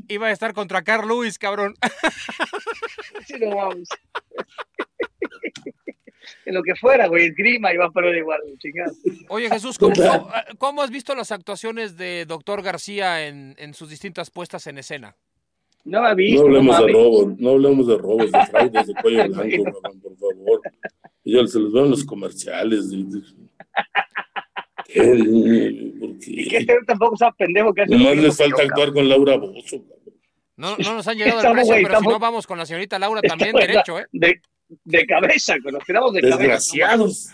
[0.08, 1.76] iba, a estar contra Carl Lewis, cabrón.
[3.26, 3.90] Sí, no vamos
[6.46, 8.94] en lo que fuera, güey, el clima iba a perder igual, chingado.
[9.28, 9.78] Oye, Jesús,
[10.58, 15.18] ¿cómo, has visto las actuaciones de Doctor García en, en sus distintas puestas en escena?
[15.88, 16.42] No ha visto.
[16.42, 20.62] No hablemos de robos, no hablemos de robos, de fraudes, de cuello blanco, por favor.
[21.24, 22.92] Ya se los veo en los comerciales.
[24.88, 25.02] ¿Qué?
[26.20, 27.96] ¿Y que este tampoco sea pendejo que hace.
[27.96, 29.84] Nomás les falta actuar con Laura Bozo.
[30.56, 33.22] No, no nos han llegado al precio, pero si no vamos con la señorita Laura
[33.22, 34.08] también derecho, ¿eh?
[34.12, 34.42] De,
[34.84, 37.30] de cabeza, que nos quedamos de Desgraciados.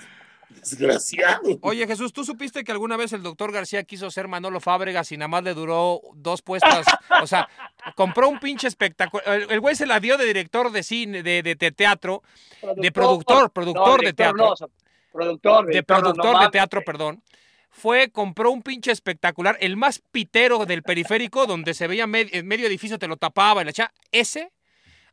[0.50, 1.58] Desgraciados.
[1.62, 5.18] Oye, Jesús, ¿tú supiste que alguna vez el doctor García quiso ser Manolo Fábregas y
[5.18, 6.86] nada más le duró dos puestas?
[7.22, 7.48] o sea,
[7.96, 9.24] compró un pinche espectáculo.
[9.26, 12.24] El, güey se la dio de director de cine, de, de, teatro,
[12.76, 14.54] de productor, productor de teatro.
[15.14, 17.24] productor, de productor de teatro, perdón
[17.74, 23.00] fue, compró un pinche espectacular, el más pitero del periférico, donde se veía medio edificio,
[23.00, 23.92] te lo tapaba y la echa.
[24.12, 24.52] Ese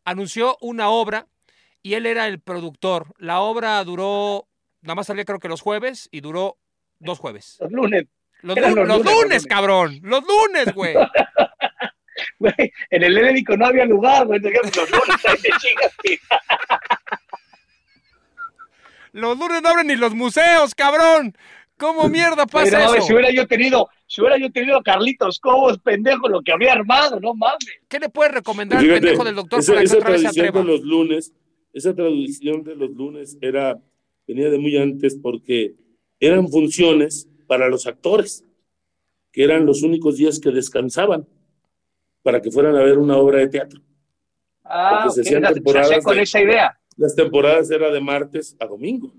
[0.05, 1.27] anunció una obra
[1.82, 3.15] y él era el productor.
[3.16, 4.47] La obra duró,
[4.82, 6.59] nada más salía creo que los jueves y duró
[6.99, 7.57] dos jueves.
[7.61, 8.05] Los lunes.
[8.43, 9.99] Los, lunes, cabrón.
[10.03, 10.95] Los lunes, güey.
[12.39, 14.41] Güey, en el Helénico no había lugar, güey.
[14.41, 16.19] Los lunes ahí
[19.12, 21.35] Los lunes no abren ni los museos, cabrón.
[21.81, 23.07] ¿Cómo mierda pasa eso?
[23.07, 26.74] Si hubiera yo tenido, si hubiera yo tenido a Carlitos Cobos, pendejo, lo que había
[26.74, 27.81] armado, no mames.
[27.89, 30.62] ¿Qué le puedes recomendar al pendejo del doctor esa, para que otra vez se atreva?
[30.62, 31.32] los lunes
[31.73, 33.81] esa tradición de los lunes era,
[34.27, 35.74] venía de muy antes porque
[36.19, 38.44] eran funciones para los actores,
[39.32, 41.27] que eran los únicos días que descansaban
[42.23, 43.81] para que fueran a ver una obra de teatro.
[44.65, 46.78] Ah, se hacían temporadas con esa idea.
[46.97, 49.12] Las temporadas eran de martes a domingo.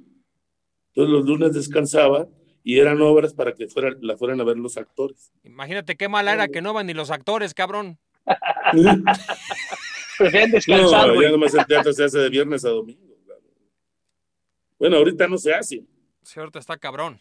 [0.93, 2.29] Entonces los lunes descansaban
[2.63, 5.31] y eran obras para que fueran, la fueran a ver los actores.
[5.43, 7.97] Imagínate qué mala era que no van ni los actores, cabrón.
[10.17, 11.07] prefieren descansar.
[11.07, 13.11] No, ya nomás el teatro se hace de viernes a domingo.
[14.77, 15.83] Bueno, ahorita no se hace.
[16.23, 17.19] Sí, ahorita está cabrón.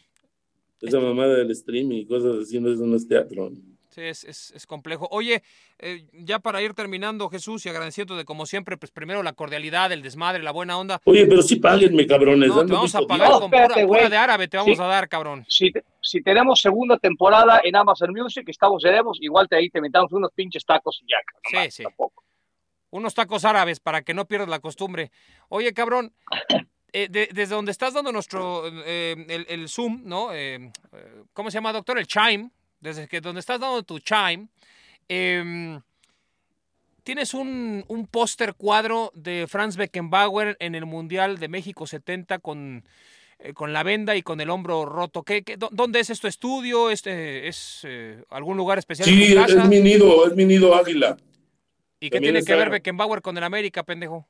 [0.81, 3.53] Esa mamada del streaming y cosas así, no, eso no es teatro.
[3.91, 5.09] Sí, es, es, es complejo.
[5.11, 5.43] Oye,
[5.81, 9.91] eh, ya para ir terminando, Jesús, y agradeciendo de como siempre, pues primero la cordialidad,
[9.91, 11.01] el desmadre, la buena onda.
[11.05, 12.49] Oye, pero sí páguenme, cabrones.
[12.51, 15.45] No, te vamos a pagar con pura, de árabe, te vamos a dar, cabrón.
[15.49, 20.13] Si, si, tenemos segunda temporada en Amazon Music, estamos veremos, igual te ahí te metamos
[20.13, 21.65] unos pinches tacos y ya.
[21.65, 21.83] sí, sí.
[21.83, 22.23] Tampoco
[22.91, 25.11] unos tacos árabes para que no pierdas la costumbre.
[25.49, 26.13] Oye, cabrón,
[26.93, 30.33] eh, desde donde estás dando nuestro, eh, el, Zoom, ¿no?
[30.35, 30.71] Eh,
[31.33, 31.99] ¿Cómo se llama, doctor?
[31.99, 32.51] El chime.
[32.81, 34.49] Desde que donde estás dando tu chime,
[35.09, 35.81] em,
[37.03, 42.85] tienes un, un póster cuadro de Franz Beckenbauer en el Mundial de México 70 con,
[43.39, 45.23] eh, con la venda y con el hombro roto.
[45.23, 46.91] ¿Qué, qué, ¿Dónde es esto estudio?
[46.91, 49.09] ¿Este, ¿Es eh, algún lugar especial?
[49.09, 51.17] Sí, es mi nido, es mi nido águila.
[52.01, 54.27] ¿Y qué tiene que ver Beckenbauer con el América, pendejo?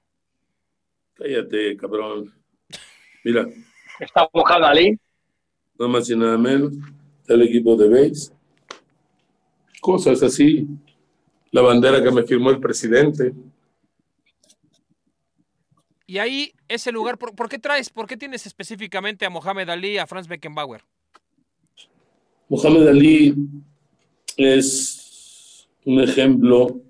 [1.14, 2.32] Cállate, cabrón.
[3.22, 3.46] Mira.
[4.00, 4.98] Está mojado Ali.
[5.78, 6.72] Nada más y nada menos.
[7.28, 8.32] El equipo de base.
[9.80, 10.66] Cosas así.
[11.50, 13.32] La bandera que me firmó el presidente.
[16.06, 20.06] Y ahí, ese lugar, ¿por, qué traes, por qué tienes específicamente a Mohamed Ali a
[20.06, 20.82] Franz Beckenbauer?
[22.48, 23.36] Mohamed Ali
[24.36, 26.82] es un ejemplo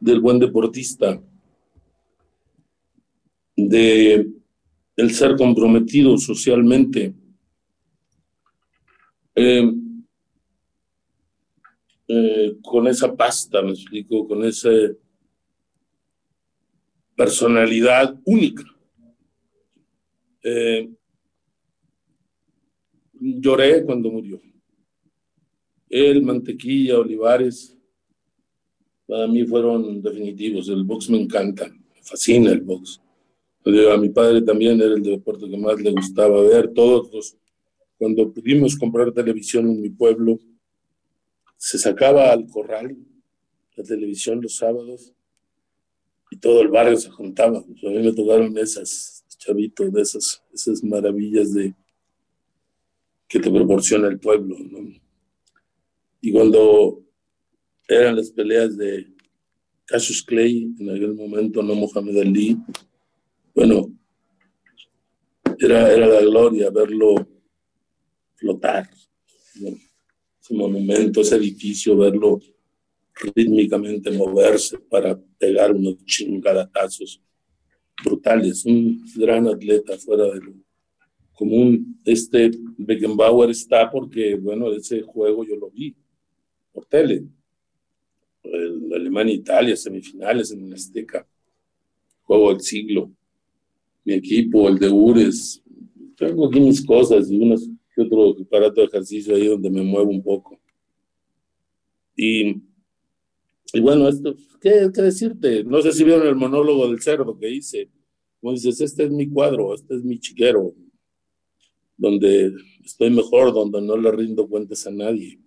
[0.00, 1.20] del buen deportista,
[3.56, 4.26] de
[4.96, 7.14] el ser comprometido socialmente.
[9.36, 9.72] Eh,
[12.08, 14.70] eh, con esa pasta, me explico, con esa
[17.16, 18.64] personalidad única.
[20.42, 20.88] Eh,
[23.20, 24.40] lloré cuando murió.
[25.88, 27.76] Él, Mantequilla, Olivares,
[29.06, 30.68] para mí fueron definitivos.
[30.68, 33.00] El box me encanta, me fascina el box.
[33.92, 36.72] A mi padre también era el deporte que más le gustaba ver.
[36.72, 37.36] Todos
[37.98, 40.38] cuando pudimos comprar televisión en mi pueblo,
[41.56, 42.96] se sacaba al corral
[43.76, 45.12] la televisión los sábados
[46.30, 47.58] y todo el barrio se juntaba.
[47.58, 51.74] a mí me tocaron esas, chavitos, de esas, esas maravillas de
[53.28, 54.56] que te proporciona el pueblo.
[56.20, 57.04] Y cuando
[57.86, 59.14] eran las peleas de
[59.84, 62.56] Cassius Clay, en aquel momento no Mohamed Ali,
[63.54, 63.92] bueno,
[65.58, 67.14] era, era la gloria verlo
[68.36, 68.88] flotar
[70.46, 72.40] ese monumento, ese edificio, verlo
[73.34, 77.20] rítmicamente moverse para pegar unos chingadatazos
[78.04, 78.64] brutales.
[78.64, 80.54] Un gran atleta fuera de lo
[81.32, 81.98] común.
[82.04, 85.94] Este Beckenbauer está porque, bueno, ese juego yo lo vi
[86.72, 87.24] por tele.
[88.42, 91.26] El Alemania-Italia, semifinales en el Azteca.
[92.22, 93.10] Juego del siglo.
[94.04, 95.62] Mi equipo, el de Ures.
[96.16, 97.68] Tengo aquí mis cosas y unas
[98.02, 100.58] otro aparato de ejercicio ahí donde me muevo un poco.
[102.14, 102.62] Y,
[103.72, 105.64] y bueno, esto, ¿qué, ¿qué, decirte?
[105.64, 107.90] No sé si vieron el monólogo del cerdo que hice.
[108.40, 110.74] Como dices, este es mi cuadro, este es mi chiquero,
[111.96, 112.52] donde
[112.84, 115.40] estoy mejor, donde no le rindo cuentas a nadie.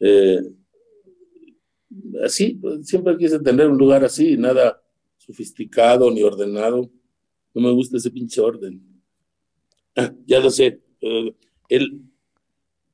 [0.00, 0.40] Eh,
[2.24, 4.80] así, pues, siempre quise tener un lugar así, nada
[5.18, 6.90] sofisticado ni ordenado.
[7.54, 8.82] No me gusta ese pinche orden.
[9.96, 11.34] Ah, ya lo sé, eh,
[11.68, 12.00] el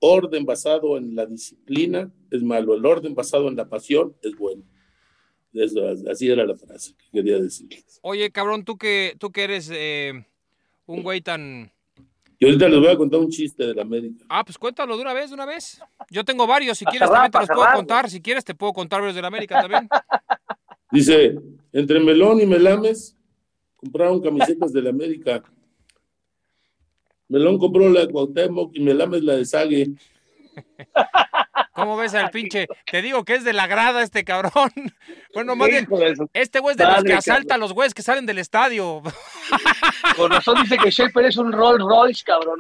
[0.01, 4.65] orden basado en la disciplina es malo, el orden basado en la pasión es bueno.
[6.11, 8.01] así era la frase que quería decirles.
[8.03, 10.25] Oye, cabrón, tú que, tú que eres eh,
[10.87, 11.71] un güey tan...
[12.41, 14.25] Yo ahorita les voy a contar un chiste de la América.
[14.29, 15.81] Ah, pues cuéntalo de una vez, de una vez.
[16.11, 18.09] Yo tengo varios, si quieres también te los puedo contar.
[18.09, 19.89] Si quieres te puedo contar varios de la América también.
[20.91, 21.39] Dice,
[21.73, 23.15] entre Melón y Melames
[23.77, 25.45] compraron camisetas de la América.
[27.31, 29.87] Melón compró la de Cuauhtémoc y Melames la de Sague.
[31.75, 32.67] ¿Cómo ves al pinche?
[32.91, 34.71] Te digo que es de la grada este cabrón.
[35.33, 35.87] Bueno, más bien,
[36.33, 39.01] este güey es de los que asalta a los güeyes que salen del estadio.
[40.17, 42.59] Con razón dice que Shepard es un Rolls Royce, cabrón.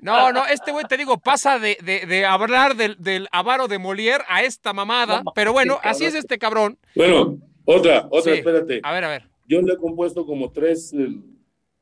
[0.00, 4.24] No, no, este güey, te digo, pasa de, de, hablar del, del, avaro de Molière
[4.28, 5.22] a esta mamada.
[5.36, 6.78] pero bueno, así es este cabrón.
[6.96, 8.80] Bueno, otra, otra, espérate.
[8.82, 9.28] A ver, a ver.
[9.46, 11.10] Yo le he compuesto como tres, eh,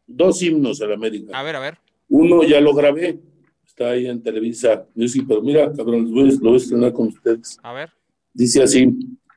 [0.06, 1.38] dos himnos a la América.
[1.38, 1.78] A ver, a ver.
[2.09, 3.20] Uno ya lo grabé,
[3.66, 7.59] está ahí en Televisa Music, pero mira, cabrón, lo voy a estrenar con ustedes.
[7.62, 7.90] A ver.
[8.32, 8.89] Dice así,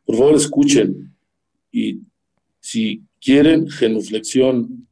[0.06, 1.14] por favor escuchen
[1.72, 1.99] y
[2.60, 4.88] si quieren genuflexión,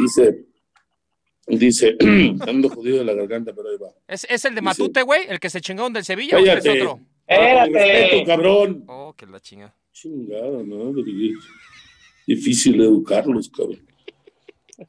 [0.00, 0.44] dice,
[1.46, 1.96] dice,
[2.46, 3.88] ando jodido de la garganta, pero ahí va.
[4.08, 5.22] ¿Es, es el de Matute, güey?
[5.28, 7.00] ¿El que se chingó del Sevilla cállate, o es otro?
[7.26, 8.24] Espérate.
[8.26, 8.84] cabrón.
[8.86, 9.74] Oh, que la chinga.
[9.92, 10.92] Chingado, ¿no?
[12.26, 13.80] Difícil educarlos, cabrón.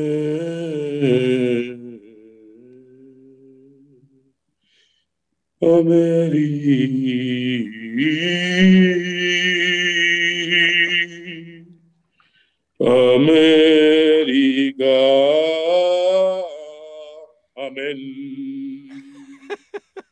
[12.81, 13.69] América.
[17.57, 18.38] Amén.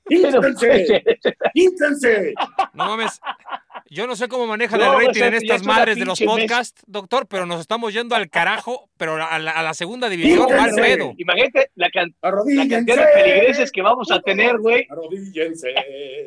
[0.09, 1.05] ¡Íntense!
[1.55, 2.35] ¡Íntense!
[2.75, 3.21] No mames.
[3.89, 7.47] Yo no sé cómo manejan el rating en estas madres de los podcasts, doctor, pero
[7.47, 11.15] nos estamos yendo al carajo, pero a la, segunda división, mal pedo.
[11.17, 14.87] Imagínate la, la cantidad de peligreses que vamos a tener, güey.
[14.91, 15.75] Arrodíllense.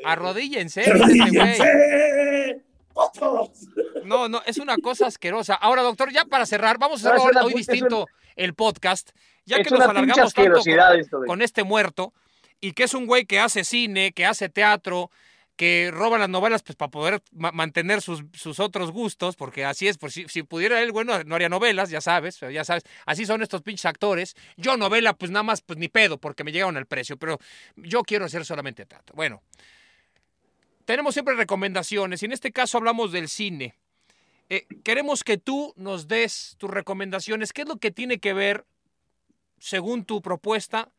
[0.05, 2.63] Arrodíllense, Arrodíllense.
[4.03, 5.53] No, no, es una cosa asquerosa.
[5.55, 9.11] Ahora, doctor, ya para cerrar, vamos a hacer hoy distinto el podcast,
[9.45, 10.59] ya que nos alargamos tanto
[11.25, 12.13] con, este muerto,
[12.61, 15.11] y que es un güey que hace cine, que hace teatro,
[15.59, 19.97] que roba las novelas pues para poder mantener sus, sus, otros gustos, porque así es,
[19.97, 23.41] por si, si, pudiera él, bueno, no haría novelas, ya sabes, ya sabes, así son
[23.41, 24.37] estos pinches actores.
[24.55, 27.39] Yo novela, pues nada más, pues ni pedo, porque me llegaron al precio, pero
[27.75, 29.15] yo quiero hacer solamente teatro.
[29.17, 29.43] Bueno,
[30.85, 33.75] tenemos siempre recomendaciones y en este caso hablamos del cine.
[34.47, 37.51] Eh, queremos que tú nos des tus recomendaciones.
[37.51, 38.65] ¿Qué es lo que tiene que ver,
[39.59, 40.89] según tu propuesta,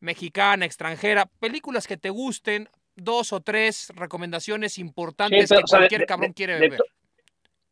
[0.00, 6.58] mexicana, extranjera, películas que te gusten, dos o tres recomendaciones importantes que cualquier cabrón quiere
[6.58, 6.78] ver?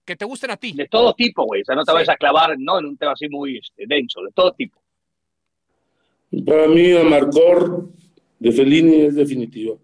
[0.05, 0.73] Que te gusten a ti.
[0.73, 1.63] De todo tipo, güey.
[1.63, 2.79] O sea, no te vayas a clavar ¿no?
[2.79, 4.81] en un tema así muy este, denso, de todo tipo.
[6.47, 7.91] Para mí, Amarcor
[8.39, 9.81] de Fellini es definitivo.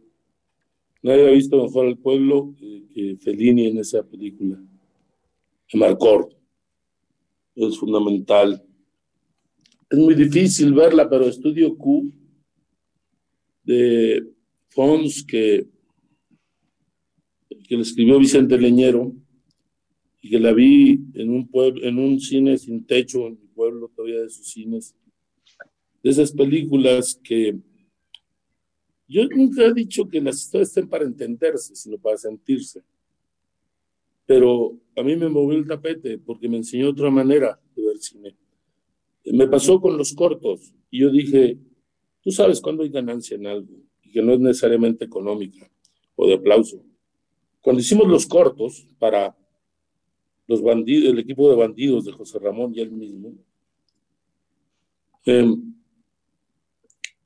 [1.02, 4.58] Nadie ha visto mejor al pueblo que Fellini en esa película.
[5.74, 6.28] Marcor.
[7.54, 8.64] Es fundamental.
[9.90, 12.12] Es muy difícil verla, pero estudio Q
[13.64, 14.26] de
[14.68, 15.66] Fons que,
[17.66, 19.14] que le escribió Vicente Leñero
[20.20, 23.90] y que la vi en un, pueblo, en un cine sin techo en mi pueblo,
[23.94, 24.94] todavía de sus cines.
[26.02, 27.58] De esas películas que
[29.06, 32.82] yo nunca he dicho que las historias estén para entenderse, sino para sentirse.
[34.26, 38.36] Pero a mí me movió el tapete porque me enseñó otra manera de ver cine.
[39.26, 41.58] Me pasó con los cortos y yo dije,
[42.24, 45.70] tú sabes cuándo hay ganancia en algo y que no es necesariamente económica
[46.16, 46.82] o de aplauso.
[47.60, 49.36] Cuando hicimos los cortos para
[50.46, 53.34] los bandidos, el equipo de bandidos de José Ramón y él mismo,
[55.26, 55.54] eh,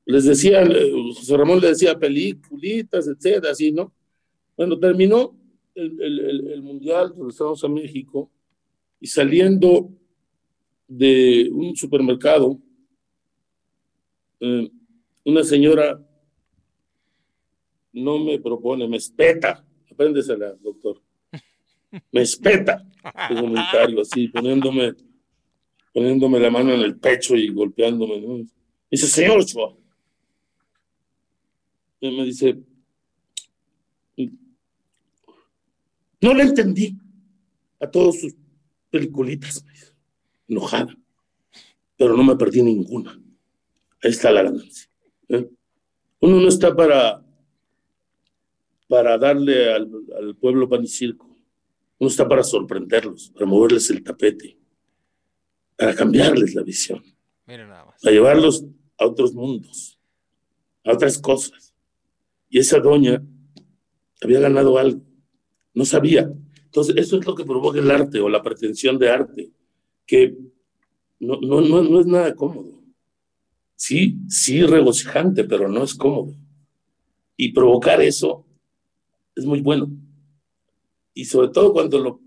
[0.05, 0.65] les decía,
[1.15, 3.93] José Ramón le decía peliculitas, etcétera, así, ¿no?
[4.57, 5.35] Bueno, terminó
[5.75, 8.31] el, el, el, Mundial, regresamos a México,
[8.99, 9.89] y saliendo
[10.87, 12.59] de un supermercado,
[14.39, 14.71] eh,
[15.29, 16.05] una señora
[17.93, 21.01] no me propone, me espeta, apréndesela, doctor,
[22.11, 22.85] me espeta
[23.29, 24.93] el comentario, así, poniéndome,
[25.93, 28.45] poniéndome la mano en el pecho y golpeándome.
[28.89, 29.75] Dice, señor Ochoa,
[32.01, 32.59] me dice,
[36.21, 36.97] no le entendí
[37.79, 38.35] a todos sus
[38.89, 39.65] peliculitas,
[40.47, 40.95] enojada,
[41.97, 43.19] pero no me perdí ninguna.
[44.01, 44.88] Ahí está la ganancia.
[45.29, 45.49] ¿Eh?
[46.21, 47.23] Uno no está para,
[48.87, 51.29] para darle al, al pueblo pan y circo.
[51.99, 54.57] Uno está para sorprenderlos, para moverles el tapete,
[55.77, 57.03] para cambiarles la visión,
[58.01, 58.65] para llevarlos
[58.97, 59.99] a otros mundos,
[60.83, 61.73] a otras cosas.
[62.49, 63.21] Y esa doña
[64.21, 65.01] había ganado algo,
[65.73, 66.31] no sabía.
[66.65, 69.51] Entonces, eso es lo que provoca el arte o la pretensión de arte,
[70.05, 70.37] que
[71.19, 72.78] no, no, no, no es nada cómodo.
[73.79, 76.35] Sí, sí regocijante, pero no es cómodo.
[77.37, 78.45] Y provocar eso
[79.35, 79.89] es muy bueno.
[81.13, 82.21] Y sobre todo cuando lo,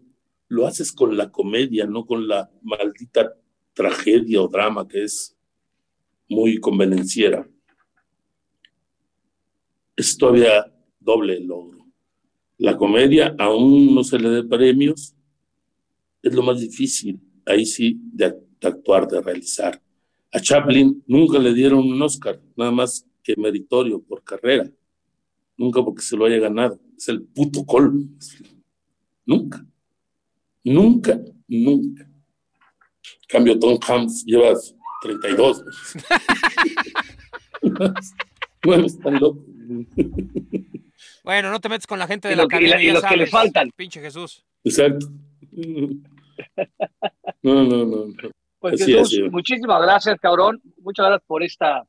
[0.49, 3.35] lo haces con la comedia, no con la maldita
[3.75, 5.37] tragedia o drama que es
[6.29, 7.47] muy convenenciera
[9.97, 11.87] es todavía doble el logro.
[12.59, 15.15] La comedia, aún no se le dé premios,
[16.23, 19.83] es lo más difícil, ahí sí, de, actuar, de realizar.
[20.33, 24.69] A Chaplin nunca le dieron un Oscar, nada más que meritorio por carrera,
[25.57, 28.09] nunca porque se lo haya ganado, es el puto colmo.
[29.27, 29.65] Nunca,
[30.65, 32.03] nunca, nunca.
[32.03, 34.55] En cambio, Tom Hanks lleva
[35.03, 35.65] 32.
[38.65, 39.45] no es tan loco.
[41.25, 42.83] Bueno, no te metes con la gente de la academia.
[42.83, 43.71] Y, los que le faltan.
[43.77, 44.45] Pinche Jesús.
[44.65, 45.09] Exacto.
[47.43, 48.07] No, no, no.
[48.63, 50.63] Pues Jesús, muchísimas gracias, cabrón.
[50.79, 51.83] Muchas gracias por esta,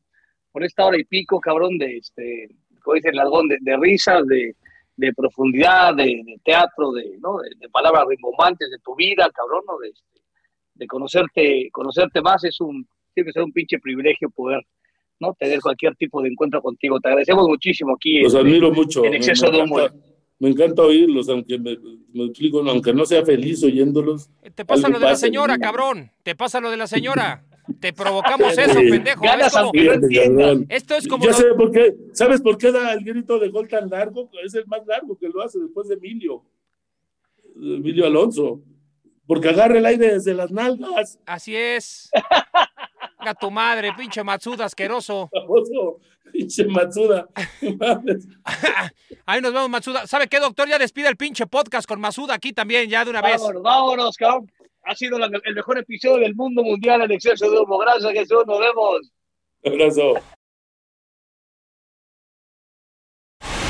[0.52, 2.50] por esta hora y pico, cabrón, de este,
[2.82, 4.56] como dice el largón, de, de risas, de,
[4.96, 7.38] de profundidad, de, teatro, de, ¿no?
[7.38, 9.78] de, palabras rimbombantes de tu vida, cabrón, ¿no?
[9.78, 10.22] de, este,
[10.74, 12.44] de conocerte, conocerte más.
[12.44, 14.66] Es un, tiene que ser un pinche privilegio poder
[15.20, 15.34] ¿no?
[15.40, 17.00] Tener cualquier tipo de encuentro contigo.
[17.00, 18.22] Te agradecemos muchísimo aquí.
[18.22, 19.06] Los este, admiro mucho.
[19.06, 19.94] En exceso de humor.
[20.40, 21.78] Me encanta oírlos, aunque me,
[22.26, 24.30] explico, aunque no sea feliz oyéndolos.
[24.56, 26.12] Te pasa lo de la señora, cabrón.
[26.24, 27.46] Te pasa lo de la señora.
[27.80, 29.24] Te provocamos eso, pendejo.
[30.68, 31.26] Esto es como.
[31.26, 31.96] Ya sé por qué.
[32.12, 34.30] ¿Sabes por qué da el grito de gol tan largo?
[34.44, 36.44] Es el más largo que lo hace después de Emilio.
[37.56, 38.62] Emilio Alonso.
[39.26, 41.20] Porque agarra el aire desde las nalgas.
[41.26, 42.12] Así es.
[43.26, 45.30] A tu madre, pinche Matsuda asqueroso.
[46.32, 47.28] pinche Matsuda.
[49.26, 50.08] Ahí nos vemos, Matsuda.
[50.08, 50.68] ¿Sabe qué, doctor?
[50.68, 53.40] Ya despide el pinche podcast con Matsuda aquí también, ya de una vez.
[53.42, 54.52] Vámonos, vámonos, cabrón.
[54.86, 57.78] Ha sido el mejor episodio del mundo mundial en exceso de humo.
[57.78, 58.44] Gracias, Jesús.
[58.46, 59.12] Nos vemos.
[59.64, 60.14] Un abrazo.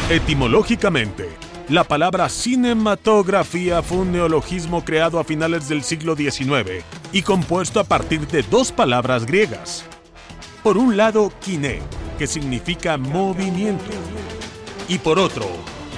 [0.10, 1.30] Etimológicamente,
[1.70, 6.84] la palabra cinematografía fue un neologismo creado a finales del siglo XIX
[7.14, 9.86] y compuesto a partir de dos palabras griegas.
[10.62, 11.82] Por un lado, kine,
[12.18, 13.92] que significa movimiento,
[14.90, 15.46] y por otro,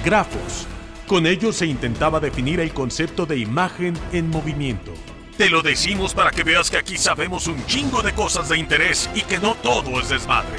[0.04, 0.66] grafos.
[1.08, 4.92] Con ello se intentaba definir el concepto de imagen en movimiento.
[5.36, 9.10] Te lo decimos para que veas que aquí sabemos un chingo de cosas de interés
[9.14, 10.56] y que no todo es desmadre.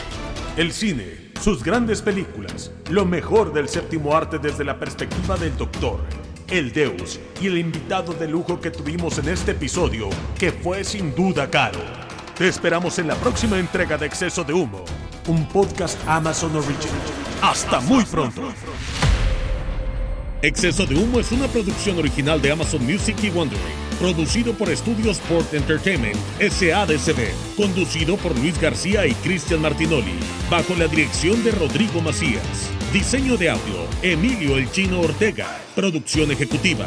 [0.56, 6.00] El cine sus grandes películas, lo mejor del séptimo arte desde la perspectiva del doctor,
[6.50, 11.14] el Deus y el invitado de lujo que tuvimos en este episodio, que fue sin
[11.16, 11.80] duda caro.
[12.38, 14.84] Te esperamos en la próxima entrega de Exceso de Humo,
[15.28, 17.02] un podcast Amazon Original.
[17.42, 18.52] Hasta muy pronto.
[20.44, 25.18] Exceso de Humo es una producción original de Amazon Music y Wondering producido por Estudios
[25.18, 30.14] Sport Entertainment SADCB, conducido por Luis García y Cristian Martinoli,
[30.50, 32.70] bajo la dirección de Rodrigo Macías.
[32.94, 35.48] Diseño de audio, Emilio El Chino Ortega.
[35.76, 36.86] Producción ejecutiva,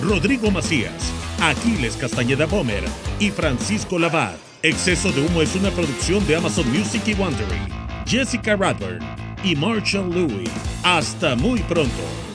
[0.00, 2.84] Rodrigo Macías, Aquiles Castañeda Bomer
[3.18, 4.36] y Francisco Labat.
[4.62, 7.60] Exceso de Humo es una producción de Amazon Music y Wondery,
[8.06, 9.00] Jessica Radburn
[9.42, 10.48] y Marshall Louis.
[10.84, 12.31] Hasta muy pronto.